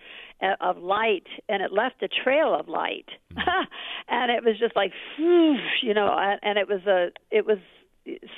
of 0.62 0.78
light 0.78 1.28
and 1.50 1.62
it 1.62 1.71
left 1.71 2.02
a 2.02 2.08
trail 2.08 2.56
of 2.58 2.67
light. 2.67 3.10
And 4.10 4.32
it 4.32 4.41
was 4.41 4.58
just 4.58 4.73
like 4.73 4.93
you 5.19 5.93
know 5.93 6.15
and, 6.17 6.39
and 6.41 6.58
it 6.58 6.69
was 6.69 6.86
a 6.88 7.10
it 7.30 7.45
was 7.45 7.58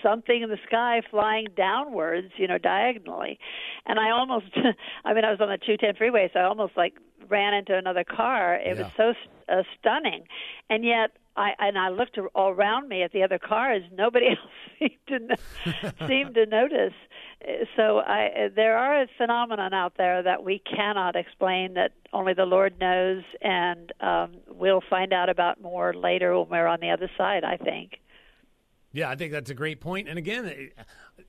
something 0.01 0.41
in 0.41 0.49
the 0.49 0.57
sky 0.65 1.03
flying 1.11 1.45
downwards 1.55 2.31
you 2.37 2.47
know 2.47 2.57
diagonally. 2.57 3.37
And 3.85 3.99
i 3.99 4.09
almost 4.09 4.47
i 5.05 5.13
mean 5.13 5.25
i 5.25 5.29
was 5.29 5.39
on 5.41 5.49
the 5.49 5.57
210 5.57 5.95
freeway 5.95 6.29
so 6.33 6.39
i 6.39 6.43
almost 6.43 6.75
like 6.75 6.95
ran 7.29 7.53
into 7.53 7.75
another 7.75 8.03
car. 8.03 8.55
It 8.55 8.77
was 8.77 8.87
so 8.97 9.13
uh, 9.47 9.63
stunning. 9.79 10.23
And 10.69 10.83
yet 10.83 11.11
I 11.35 11.51
and 11.59 11.77
I 11.77 11.89
looked 11.89 12.17
all 12.35 12.49
around 12.49 12.89
me 12.89 13.03
at 13.03 13.11
the 13.11 13.23
other 13.23 13.39
cars. 13.39 13.83
Nobody 13.91 14.27
else 14.81 14.89
seemed 15.07 15.27
to 15.29 16.07
seemed 16.07 16.35
to 16.35 16.45
notice. 16.45 16.93
Uh, 17.43 17.65
So 17.75 17.99
I, 17.99 18.25
uh, 18.27 18.49
there 18.55 18.77
are 18.77 19.03
a 19.03 19.07
phenomenon 19.17 19.73
out 19.73 19.93
there 19.97 20.21
that 20.23 20.43
we 20.43 20.59
cannot 20.59 21.15
explain 21.15 21.73
that 21.75 21.91
only 22.13 22.33
the 22.33 22.45
Lord 22.45 22.79
knows, 22.79 23.23
and 23.41 23.91
um, 24.01 24.37
we'll 24.47 24.83
find 24.89 25.13
out 25.13 25.29
about 25.29 25.61
more 25.61 25.93
later 25.93 26.37
when 26.39 26.49
we're 26.49 26.67
on 26.67 26.79
the 26.79 26.89
other 26.89 27.09
side. 27.17 27.43
I 27.43 27.57
think. 27.57 27.99
Yeah, 28.91 29.09
I 29.09 29.15
think 29.15 29.31
that's 29.31 29.51
a 29.51 29.55
great 29.55 29.81
point. 29.81 30.09
And 30.09 30.17
again, 30.17 30.71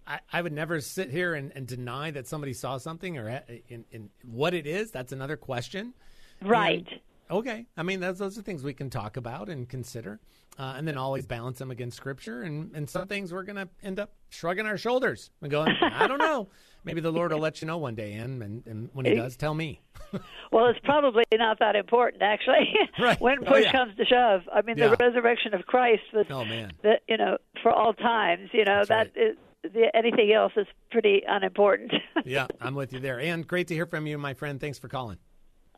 I, 0.06 0.20
I 0.32 0.40
would 0.40 0.52
never 0.52 0.80
sit 0.80 1.10
here 1.10 1.34
and, 1.34 1.52
and 1.54 1.66
deny 1.66 2.10
that 2.10 2.26
somebody 2.26 2.54
saw 2.54 2.78
something 2.78 3.18
or 3.18 3.42
in, 3.68 3.84
in 3.92 4.08
what 4.24 4.54
it 4.54 4.66
is. 4.66 4.90
That's 4.90 5.12
another 5.12 5.36
question. 5.36 5.92
Right. 6.40 6.88
And 6.90 7.00
Okay. 7.30 7.66
I 7.76 7.82
mean, 7.82 8.00
those, 8.00 8.18
those 8.18 8.36
are 8.38 8.42
things 8.42 8.62
we 8.62 8.74
can 8.74 8.90
talk 8.90 9.16
about 9.16 9.48
and 9.48 9.68
consider, 9.68 10.18
uh, 10.58 10.74
and 10.76 10.86
then 10.88 10.96
always 10.98 11.26
balance 11.26 11.58
them 11.58 11.70
against 11.70 11.96
Scripture. 11.96 12.42
And, 12.42 12.74
and 12.74 12.90
some 12.90 13.06
things 13.06 13.32
we're 13.32 13.44
going 13.44 13.56
to 13.56 13.68
end 13.82 14.00
up 14.00 14.10
shrugging 14.30 14.66
our 14.66 14.76
shoulders 14.76 15.30
and 15.40 15.50
going, 15.50 15.72
I 15.80 16.06
don't 16.08 16.18
know. 16.18 16.48
Maybe 16.82 17.00
the 17.00 17.12
Lord 17.12 17.30
will 17.32 17.38
let 17.40 17.60
you 17.60 17.66
know 17.66 17.76
one 17.78 17.94
day, 17.94 18.14
Ann, 18.14 18.40
and, 18.42 18.66
and 18.66 18.88
when 18.94 19.04
He 19.06 19.14
does, 19.14 19.36
tell 19.36 19.54
me. 19.54 19.80
well, 20.50 20.66
it's 20.66 20.80
probably 20.82 21.24
not 21.34 21.58
that 21.60 21.76
important, 21.76 22.22
actually. 22.22 22.72
Right. 22.98 23.20
when 23.20 23.38
Oh, 23.46 23.50
push 23.52 23.64
yeah. 23.64 23.72
comes 23.72 23.94
to 23.96 24.04
shove, 24.06 24.42
I 24.52 24.62
mean, 24.62 24.76
Yeah. 24.78 24.88
the 24.88 24.96
resurrection 24.96 25.54
of 25.54 25.66
Christ 25.66 26.02
was, 26.12 26.26
Oh, 26.30 26.44
man. 26.44 26.72
the, 26.82 26.94
you 27.08 27.16
know, 27.16 27.36
for 27.62 27.70
all 27.70 27.92
times. 27.92 28.48
You 28.52 28.64
know, 28.64 28.84
that 28.86 29.12
is, 29.14 29.36
the, 29.62 29.90
anything 29.94 30.32
else 30.32 30.52
is 30.56 30.66
pretty 30.90 31.22
unimportant. 31.28 31.92
yeah, 32.24 32.46
I'm 32.60 32.74
with 32.74 32.92
you 32.94 32.98
there. 32.98 33.20
And 33.20 33.46
great 33.46 33.68
to 33.68 33.74
hear 33.74 33.86
from 33.86 34.06
you, 34.06 34.16
my 34.18 34.32
friend. 34.34 34.58
Thanks 34.58 34.78
for 34.78 34.88
calling. 34.88 35.18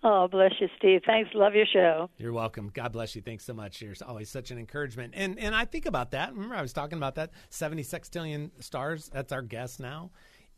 Oh, 0.03 0.29
bless 0.29 0.53
you, 0.61 0.69
Steve. 0.79 1.03
Thanks. 1.07 1.31
Love 1.35 1.55
your 1.55 1.67
show. 1.67 2.11
You're 2.19 2.33
welcome. 2.33 2.71
God 2.73 2.93
bless 2.93 3.15
you. 3.15 3.23
Thanks 3.23 3.45
so 3.45 3.55
much. 3.55 3.81
You're 3.81 3.95
always 4.07 4.29
such 4.29 4.51
an 4.51 4.59
encouragement. 4.59 5.15
And 5.17 5.39
and 5.39 5.55
I 5.55 5.65
think 5.65 5.87
about 5.87 6.11
that. 6.13 6.33
Remember, 6.33 6.55
I 6.55 6.63
was 6.63 6.73
talking 6.73 6.99
about 6.99 7.15
that 7.17 7.31
70 7.51 7.83
sextillion 7.83 8.51
stars. 8.63 9.11
That's 9.13 9.33
our 9.33 9.43
guess 9.43 9.79
now, 9.79 10.11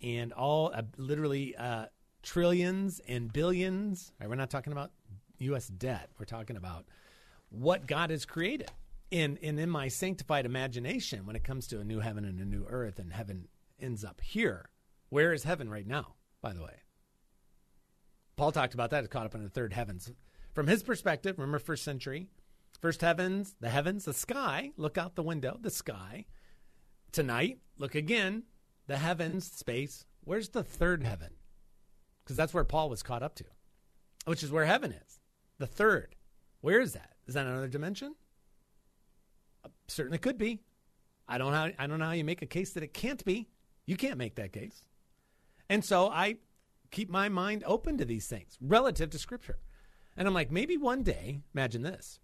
and 0.03 0.32
all 0.32 0.72
uh, 0.74 0.82
literally 0.97 1.57
uh, 1.57 1.86
trillions 2.22 3.01
and 3.07 3.32
billions. 3.32 4.12
Right, 4.20 4.28
we're 4.28 4.36
not 4.36 4.51
talking 4.51 4.72
about 4.72 4.90
U.S. 5.38 5.68
debt. 5.68 6.11
We're 6.18 6.24
talking 6.24 6.57
about 6.57 6.86
what 7.51 7.86
God 7.86 8.11
has 8.11 8.24
created. 8.24 8.70
And 9.12 9.38
and 9.42 9.59
in 9.61 9.70
my 9.70 9.88
sanctified 9.88 10.47
imagination, 10.47 11.26
when 11.26 11.36
it 11.36 11.45
comes 11.45 11.66
to 11.68 11.80
a 11.80 11.84
new 11.84 12.01
heaven 12.01 12.24
and 12.24 12.40
a 12.40 12.45
new 12.45 12.66
earth, 12.68 12.99
and 12.99 13.12
heaven 13.12 13.49
ends 13.80 14.05
up 14.05 14.20
here, 14.20 14.70
where 15.11 15.32
is 15.32 15.45
heaven 15.45 15.68
right 15.68 15.86
now? 15.86 16.14
By 16.40 16.53
the 16.53 16.62
way, 16.62 16.84
Paul 18.37 18.53
talked 18.53 18.74
about 18.74 18.91
that. 18.91 19.09
Caught 19.11 19.26
up 19.26 19.35
in 19.35 19.43
the 19.43 19.49
third 19.49 19.72
heavens. 19.72 20.11
From 20.55 20.66
his 20.66 20.82
perspective, 20.82 21.39
remember 21.39 21.59
first 21.59 21.85
century, 21.85 22.28
first 22.80 23.01
heavens, 23.01 23.57
the 23.61 23.70
heavens, 23.70 24.05
the 24.05 24.12
sky. 24.12 24.72
Look 24.76 24.97
out 24.97 25.14
the 25.16 25.22
window, 25.22 25.59
the 25.61 25.70
sky. 25.70 26.26
Tonight, 27.12 27.59
look 27.78 27.95
again, 27.95 28.45
the 28.87 28.97
heavens, 28.97 29.51
space. 29.51 30.05
Where's 30.24 30.51
the 30.51 30.62
third 30.62 31.05
heaven? 31.05 31.30
Because 32.24 32.37
that's 32.37 32.55
where 32.55 32.64
Paul 32.64 32.89
was 32.89 33.03
caught 33.03 33.22
up 33.22 33.35
to, 33.37 33.45
which 34.24 34.43
is 34.43 34.51
where 34.51 34.64
heaven 34.64 34.93
is. 34.93 35.20
The 35.59 35.66
third. 35.66 36.16
Where 36.61 36.80
is 36.80 36.93
that? 36.95 37.12
Is 37.26 37.35
that 37.35 37.47
another 37.47 37.68
dimension? 37.68 38.14
Uh, 39.64 39.68
certainly 39.89 40.18
could 40.18 40.39
be. 40.39 40.61
I 41.28 41.39
don't. 41.39 41.53
How, 41.53 41.70
I 41.78 41.87
don't 41.87 41.99
know 41.99 42.07
how 42.07 42.12
you 42.12 42.24
make 42.24 42.43
a 42.43 42.47
case 42.47 42.72
that 42.72 42.82
it 42.82 42.95
can't 42.95 43.24
be. 43.24 43.49
You 43.87 43.97
can't 43.97 44.18
make 44.18 44.37
that 44.37 44.53
case. 44.53 44.82
And 45.68 45.85
so 45.85 46.09
I 46.09 46.37
keep 46.95 47.11
my 47.11 47.28
mind 47.28 47.64
open 47.66 47.99
to 47.99 48.05
these 48.05 48.28
things 48.28 48.57
relative 48.61 49.11
to 49.11 49.18
Scripture. 49.18 49.59
And 50.16 50.28
I'm 50.28 50.34
like, 50.34 50.53
maybe 50.53 50.76
one 50.76 51.03
day, 51.03 51.40
imagine 51.53 51.82
this. 51.82 52.20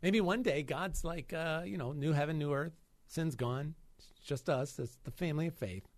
Maybe 0.00 0.20
one 0.20 0.42
day 0.42 0.62
God's 0.62 1.04
like, 1.04 1.32
uh, 1.32 1.62
you 1.64 1.76
know, 1.76 1.90
new 1.92 2.12
heaven, 2.12 2.38
new 2.38 2.52
earth, 2.52 2.72
sin's 3.08 3.34
gone. 3.34 3.74
It's 3.98 4.08
just 4.24 4.48
us. 4.48 4.78
It's 4.78 4.96
the 5.02 5.10
family 5.10 5.48
of 5.48 5.54
faith. 5.54 5.88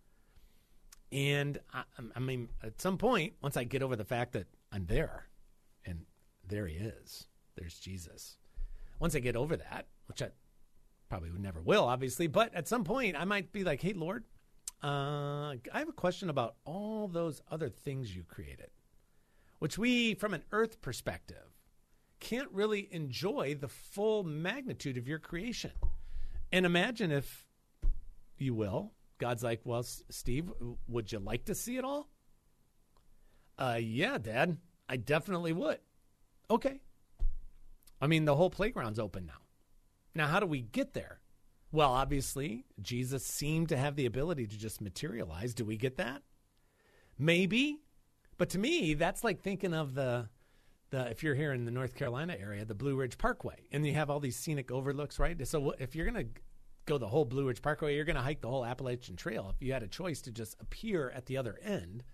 And 1.12 1.59
I, 1.72 1.83
I 2.16 2.18
mean, 2.18 2.49
at 2.62 2.81
some 2.81 2.97
point, 2.97 3.35
once 3.43 3.59
I 3.59 3.64
get 3.64 3.83
over 3.83 3.95
the 3.95 4.05
fact 4.05 4.33
that 4.33 4.47
I'm 4.72 4.87
there, 4.87 5.29
and 5.85 6.01
there 6.49 6.66
he 6.66 6.77
is, 6.77 7.27
there's 7.57 7.79
Jesus. 7.79 8.39
Once 9.01 9.14
I 9.14 9.20
get 9.20 9.37
over 9.37 9.57
that, 9.57 9.87
which 10.07 10.22
I 10.22 10.29
probably 11.11 11.31
never 11.39 11.61
will, 11.61 11.85
obviously, 11.85 12.27
but 12.27 12.55
at 12.55 12.68
some 12.68 12.85
point, 12.85 13.16
I 13.18 13.27
might 13.27 13.53
be 13.53 13.64
like, 13.64 13.83
hey, 13.83 13.93
Lord, 13.93 14.25
uh, 14.85 15.55
I 15.72 15.78
have 15.78 15.89
a 15.89 15.93
question 15.93 16.28
about 16.28 16.57
all 16.66 17.09
those 17.09 17.41
other 17.51 17.70
things 17.70 18.14
you 18.14 18.22
created, 18.22 18.68
which 19.59 19.78
we, 19.78 20.14
from 20.14 20.35
an 20.35 20.45
earth 20.53 20.82
perspective, 20.82 21.57
can't 22.20 22.51
really 22.53 22.89
enjoy 22.91 23.57
the 23.59 23.68
full 23.68 24.24
magnitude 24.24 24.99
of 24.99 25.09
your 25.09 25.18
creation. 25.18 25.72
And 26.53 26.66
imagine 26.66 27.11
if 27.11 27.47
you 28.37 28.55
will, 28.55 28.93
God's 29.16 29.43
like, 29.43 29.62
well, 29.64 29.80
S- 29.80 30.05
Steve, 30.11 30.53
would 30.87 31.11
you 31.11 31.18
like 31.18 31.47
to 31.47 31.55
see 31.55 31.78
it 31.78 31.85
all? 31.85 32.11
Uh, 33.57 33.78
yeah, 33.80 34.18
Dad, 34.18 34.59
I 34.87 34.99
definitely 34.99 35.55
would. 35.55 35.78
Okay. 36.51 36.80
I 38.03 38.07
mean, 38.07 38.26
the 38.26 38.37
whole 38.37 38.51
playground's 38.51 38.99
open 38.99 39.24
now. 39.24 39.41
Now, 40.14 40.26
how 40.26 40.41
do 40.41 40.47
we 40.47 40.61
get 40.61 40.93
there? 40.93 41.20
Well, 41.75 41.91
obviously, 41.91 42.66
Jesus 42.81 43.27
seemed 43.27 43.68
to 43.70 43.77
have 43.77 43.97
the 43.97 44.07
ability 44.07 44.47
to 44.47 44.57
just 44.57 44.81
materialize. 44.81 45.55
Do 45.55 45.64
we 45.64 45.77
get 45.77 45.97
that? 45.97 46.22
Maybe. 47.18 47.81
But 48.39 48.51
to 48.51 48.61
me, 48.61 48.95
that's 48.95 49.25
like 49.25 49.41
thinking 49.41 49.75
of 49.75 49.97
the 49.97 50.29
the 50.91 51.11
if 51.11 51.25
you're 51.25 51.35
here 51.35 51.53
in 51.53 51.64
the 51.64 51.72
North 51.72 51.97
Carolina 51.97 52.37
area, 52.39 52.64
the 52.64 52.77
Blue 52.77 52.95
Ridge 52.95 53.18
Parkway, 53.18 53.66
and 53.72 53.85
you 53.85 53.93
have 53.95 54.09
all 54.09 54.20
these 54.20 54.37
scenic 54.37 54.70
overlooks, 54.70 55.18
right? 55.18 55.37
So 55.49 55.75
if 55.81 55.97
you're 55.97 56.09
going 56.09 56.25
to 56.25 56.41
go 56.87 56.97
the 56.97 57.09
whole 57.09 57.25
Blue 57.25 57.49
Ridge 57.49 57.61
Parkway, 57.61 57.97
you're 57.97 58.05
going 58.05 58.14
to 58.14 58.22
hike 58.22 58.41
the 58.41 58.49
whole 58.49 58.64
Appalachian 58.64 59.16
Trail. 59.16 59.53
If 59.53 59.61
you 59.61 59.72
had 59.72 59.83
a 59.83 59.89
choice 59.89 60.20
to 60.22 60.31
just 60.31 60.55
appear 60.61 61.11
at 61.11 61.27
the 61.27 61.37
other 61.37 61.59
end, 61.61 62.05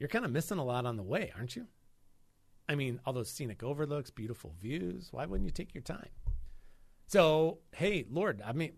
you're 0.00 0.08
kind 0.08 0.24
of 0.24 0.32
missing 0.32 0.58
a 0.58 0.64
lot 0.64 0.86
on 0.86 0.96
the 0.96 1.04
way, 1.04 1.30
aren't 1.36 1.54
you? 1.54 1.68
I 2.68 2.74
mean, 2.74 2.98
all 3.06 3.12
those 3.12 3.30
scenic 3.30 3.62
overlooks, 3.62 4.10
beautiful 4.10 4.56
views. 4.58 5.10
Why 5.12 5.24
wouldn't 5.24 5.46
you 5.46 5.52
take 5.52 5.72
your 5.72 5.82
time? 5.82 6.08
So, 7.12 7.58
hey, 7.72 8.06
Lord, 8.10 8.40
I 8.42 8.52
mean, 8.52 8.72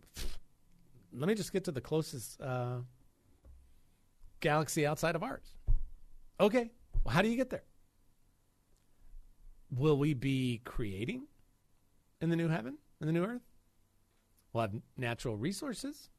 let 1.13 1.29
me 1.29 1.37
just 1.37 1.53
get 1.53 1.63
to 1.67 1.71
the 1.71 1.81
closest 1.81 2.41
uh, 2.41 2.79
galaxy 4.41 4.85
outside 4.85 5.15
of 5.15 5.23
ours. 5.23 5.55
Okay, 6.41 6.73
well, 7.05 7.15
how 7.15 7.23
do 7.23 7.29
you 7.29 7.37
get 7.37 7.51
there? 7.51 7.63
Will 9.71 9.97
we 9.97 10.15
be 10.15 10.63
creating 10.65 11.29
in 12.21 12.29
the 12.29 12.35
new 12.35 12.49
heaven, 12.49 12.77
in 13.01 13.07
the 13.07 13.13
new 13.13 13.23
earth? 13.23 13.47
We'll 14.53 14.63
have 14.63 14.75
natural 14.97 15.37
resources. 15.37 16.11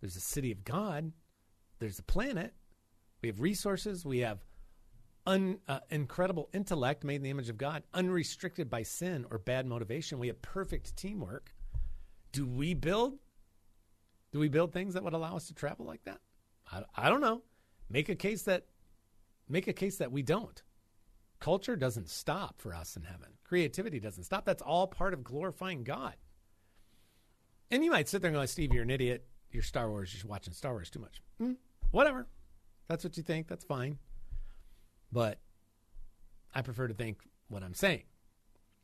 There's 0.00 0.16
a 0.16 0.20
city 0.20 0.50
of 0.50 0.64
God. 0.64 1.12
There's 1.78 1.98
a 1.98 2.04
planet. 2.04 2.54
We 3.20 3.28
have 3.28 3.42
resources. 3.42 4.06
We 4.06 4.20
have 4.20 4.38
un, 5.26 5.58
uh, 5.68 5.80
incredible 5.90 6.48
intellect 6.52 7.04
made 7.04 7.16
in 7.16 7.22
the 7.22 7.30
image 7.30 7.48
of 7.48 7.58
God, 7.58 7.82
unrestricted 7.92 8.70
by 8.70 8.82
sin 8.82 9.26
or 9.30 9.38
bad 9.38 9.66
motivation. 9.66 10.18
We 10.18 10.28
have 10.28 10.40
perfect 10.42 10.96
teamwork. 10.96 11.54
Do 12.32 12.46
we 12.46 12.74
build? 12.74 13.18
Do 14.32 14.38
we 14.38 14.48
build 14.48 14.72
things 14.72 14.94
that 14.94 15.04
would 15.04 15.12
allow 15.12 15.36
us 15.36 15.46
to 15.48 15.54
travel 15.54 15.86
like 15.86 16.04
that? 16.04 16.20
I, 16.70 16.82
I 16.96 17.08
don't 17.08 17.20
know. 17.20 17.42
Make 17.88 18.08
a 18.08 18.14
case 18.14 18.42
that 18.42 18.66
make 19.48 19.68
a 19.68 19.72
case 19.72 19.98
that 19.98 20.10
we 20.10 20.22
don't. 20.22 20.62
Culture 21.38 21.76
doesn't 21.76 22.08
stop 22.08 22.60
for 22.60 22.74
us 22.74 22.96
in 22.96 23.02
heaven. 23.02 23.28
Creativity 23.44 24.00
doesn't 24.00 24.24
stop. 24.24 24.44
That's 24.44 24.62
all 24.62 24.86
part 24.86 25.12
of 25.12 25.22
glorifying 25.22 25.84
God. 25.84 26.14
And 27.70 27.84
you 27.84 27.90
might 27.90 28.08
sit 28.08 28.22
there 28.22 28.30
and 28.30 28.36
go, 28.36 28.46
Steve, 28.46 28.72
you're 28.72 28.82
an 28.82 28.90
idiot. 28.90 29.26
You're 29.50 29.62
Star 29.62 29.90
Wars. 29.90 30.14
You're 30.14 30.30
watching 30.30 30.54
Star 30.54 30.72
Wars 30.72 30.90
too 30.90 31.00
much. 31.00 31.20
Mm, 31.40 31.56
whatever. 31.90 32.26
That's 32.88 33.04
what 33.04 33.16
you 33.16 33.22
think. 33.22 33.46
That's 33.46 33.64
fine. 33.64 33.98
But 35.14 35.38
I 36.52 36.62
prefer 36.62 36.88
to 36.88 36.94
think 36.94 37.18
what 37.46 37.62
I'm 37.62 37.72
saying. 37.72 38.02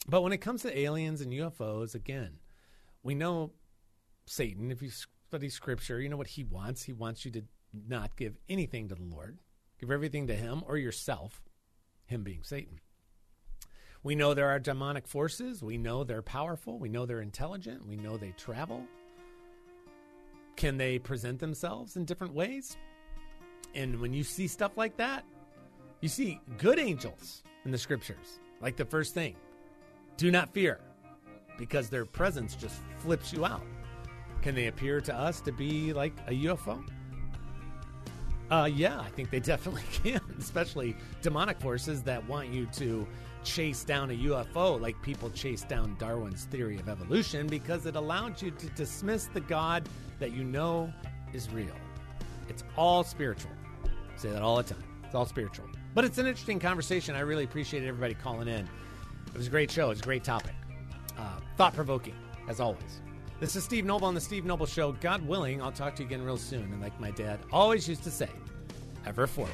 But 0.08 0.22
when 0.22 0.32
it 0.32 0.38
comes 0.38 0.62
to 0.62 0.78
aliens 0.78 1.20
and 1.20 1.32
UFOs, 1.32 1.96
again, 1.96 2.38
we 3.02 3.16
know 3.16 3.50
Satan, 4.26 4.70
if 4.70 4.80
you 4.80 4.90
study 5.28 5.48
scripture, 5.48 6.00
you 6.00 6.08
know 6.08 6.16
what 6.16 6.28
he 6.28 6.44
wants. 6.44 6.84
He 6.84 6.92
wants 6.92 7.24
you 7.24 7.32
to 7.32 7.42
not 7.88 8.14
give 8.14 8.38
anything 8.48 8.88
to 8.88 8.94
the 8.94 9.02
Lord, 9.02 9.38
give 9.80 9.90
everything 9.90 10.28
to 10.28 10.36
him 10.36 10.62
or 10.68 10.76
yourself, 10.76 11.42
him 12.06 12.22
being 12.22 12.44
Satan. 12.44 12.78
We 14.04 14.14
know 14.14 14.32
there 14.32 14.50
are 14.50 14.60
demonic 14.60 15.08
forces. 15.08 15.64
We 15.64 15.78
know 15.78 16.04
they're 16.04 16.22
powerful. 16.22 16.78
We 16.78 16.88
know 16.88 17.06
they're 17.06 17.20
intelligent. 17.20 17.86
We 17.86 17.96
know 17.96 18.16
they 18.16 18.34
travel. 18.38 18.84
Can 20.54 20.76
they 20.78 21.00
present 21.00 21.40
themselves 21.40 21.96
in 21.96 22.04
different 22.04 22.34
ways? 22.34 22.76
And 23.74 24.00
when 24.00 24.12
you 24.12 24.22
see 24.22 24.46
stuff 24.46 24.76
like 24.76 24.96
that, 24.98 25.24
you 26.00 26.08
see 26.08 26.40
good 26.58 26.78
angels 26.78 27.42
in 27.64 27.70
the 27.70 27.78
scriptures. 27.78 28.40
Like 28.60 28.76
the 28.76 28.84
first 28.84 29.14
thing 29.14 29.36
do 30.16 30.30
not 30.30 30.52
fear, 30.52 30.80
because 31.58 31.88
their 31.88 32.04
presence 32.04 32.54
just 32.54 32.80
flips 32.98 33.32
you 33.32 33.44
out. 33.44 33.62
Can 34.42 34.54
they 34.54 34.66
appear 34.66 35.00
to 35.02 35.14
us 35.14 35.40
to 35.42 35.52
be 35.52 35.92
like 35.92 36.12
a 36.26 36.32
UFO? 36.32 36.82
Uh, 38.50 38.68
yeah, 38.72 39.00
I 39.00 39.08
think 39.10 39.30
they 39.30 39.40
definitely 39.52 39.82
can, 39.92 40.20
especially 40.38 40.96
demonic 41.22 41.60
forces 41.60 42.02
that 42.02 42.26
want 42.28 42.48
you 42.48 42.66
to 42.74 43.06
chase 43.44 43.84
down 43.84 44.10
a 44.10 44.14
UFO 44.14 44.78
like 44.78 45.00
people 45.00 45.30
chase 45.30 45.62
down 45.62 45.96
Darwin's 45.98 46.44
theory 46.44 46.78
of 46.78 46.88
evolution 46.88 47.46
because 47.46 47.86
it 47.86 47.96
allowed 47.96 48.40
you 48.42 48.50
to 48.50 48.66
dismiss 48.70 49.26
the 49.26 49.40
God 49.40 49.88
that 50.18 50.32
you 50.32 50.44
know 50.44 50.92
is 51.32 51.50
real. 51.50 51.74
It's 52.48 52.64
all 52.76 53.02
spiritual. 53.04 53.52
I 53.84 54.18
say 54.18 54.30
that 54.30 54.42
all 54.42 54.56
the 54.56 54.62
time. 54.62 54.84
It's 55.04 55.14
all 55.14 55.24
spiritual. 55.24 55.66
But 55.94 56.04
it's 56.04 56.18
an 56.18 56.26
interesting 56.26 56.60
conversation. 56.60 57.16
I 57.16 57.20
really 57.20 57.44
appreciated 57.44 57.88
everybody 57.88 58.14
calling 58.14 58.48
in. 58.48 58.68
It 59.26 59.36
was 59.36 59.46
a 59.46 59.50
great 59.50 59.70
show. 59.70 59.86
It 59.86 59.90
was 59.90 60.00
a 60.00 60.04
great 60.04 60.24
topic. 60.24 60.54
Uh, 61.18 61.40
Thought 61.56 61.74
provoking, 61.74 62.14
as 62.48 62.60
always. 62.60 63.00
This 63.40 63.56
is 63.56 63.64
Steve 63.64 63.84
Noble 63.84 64.06
on 64.06 64.14
The 64.14 64.20
Steve 64.20 64.44
Noble 64.44 64.66
Show. 64.66 64.92
God 64.92 65.26
willing, 65.26 65.62
I'll 65.62 65.72
talk 65.72 65.96
to 65.96 66.02
you 66.02 66.06
again 66.06 66.22
real 66.22 66.36
soon. 66.36 66.62
And 66.72 66.80
like 66.80 66.98
my 67.00 67.10
dad 67.10 67.40
always 67.52 67.88
used 67.88 68.04
to 68.04 68.10
say, 68.10 68.28
ever 69.06 69.26
forward. 69.26 69.52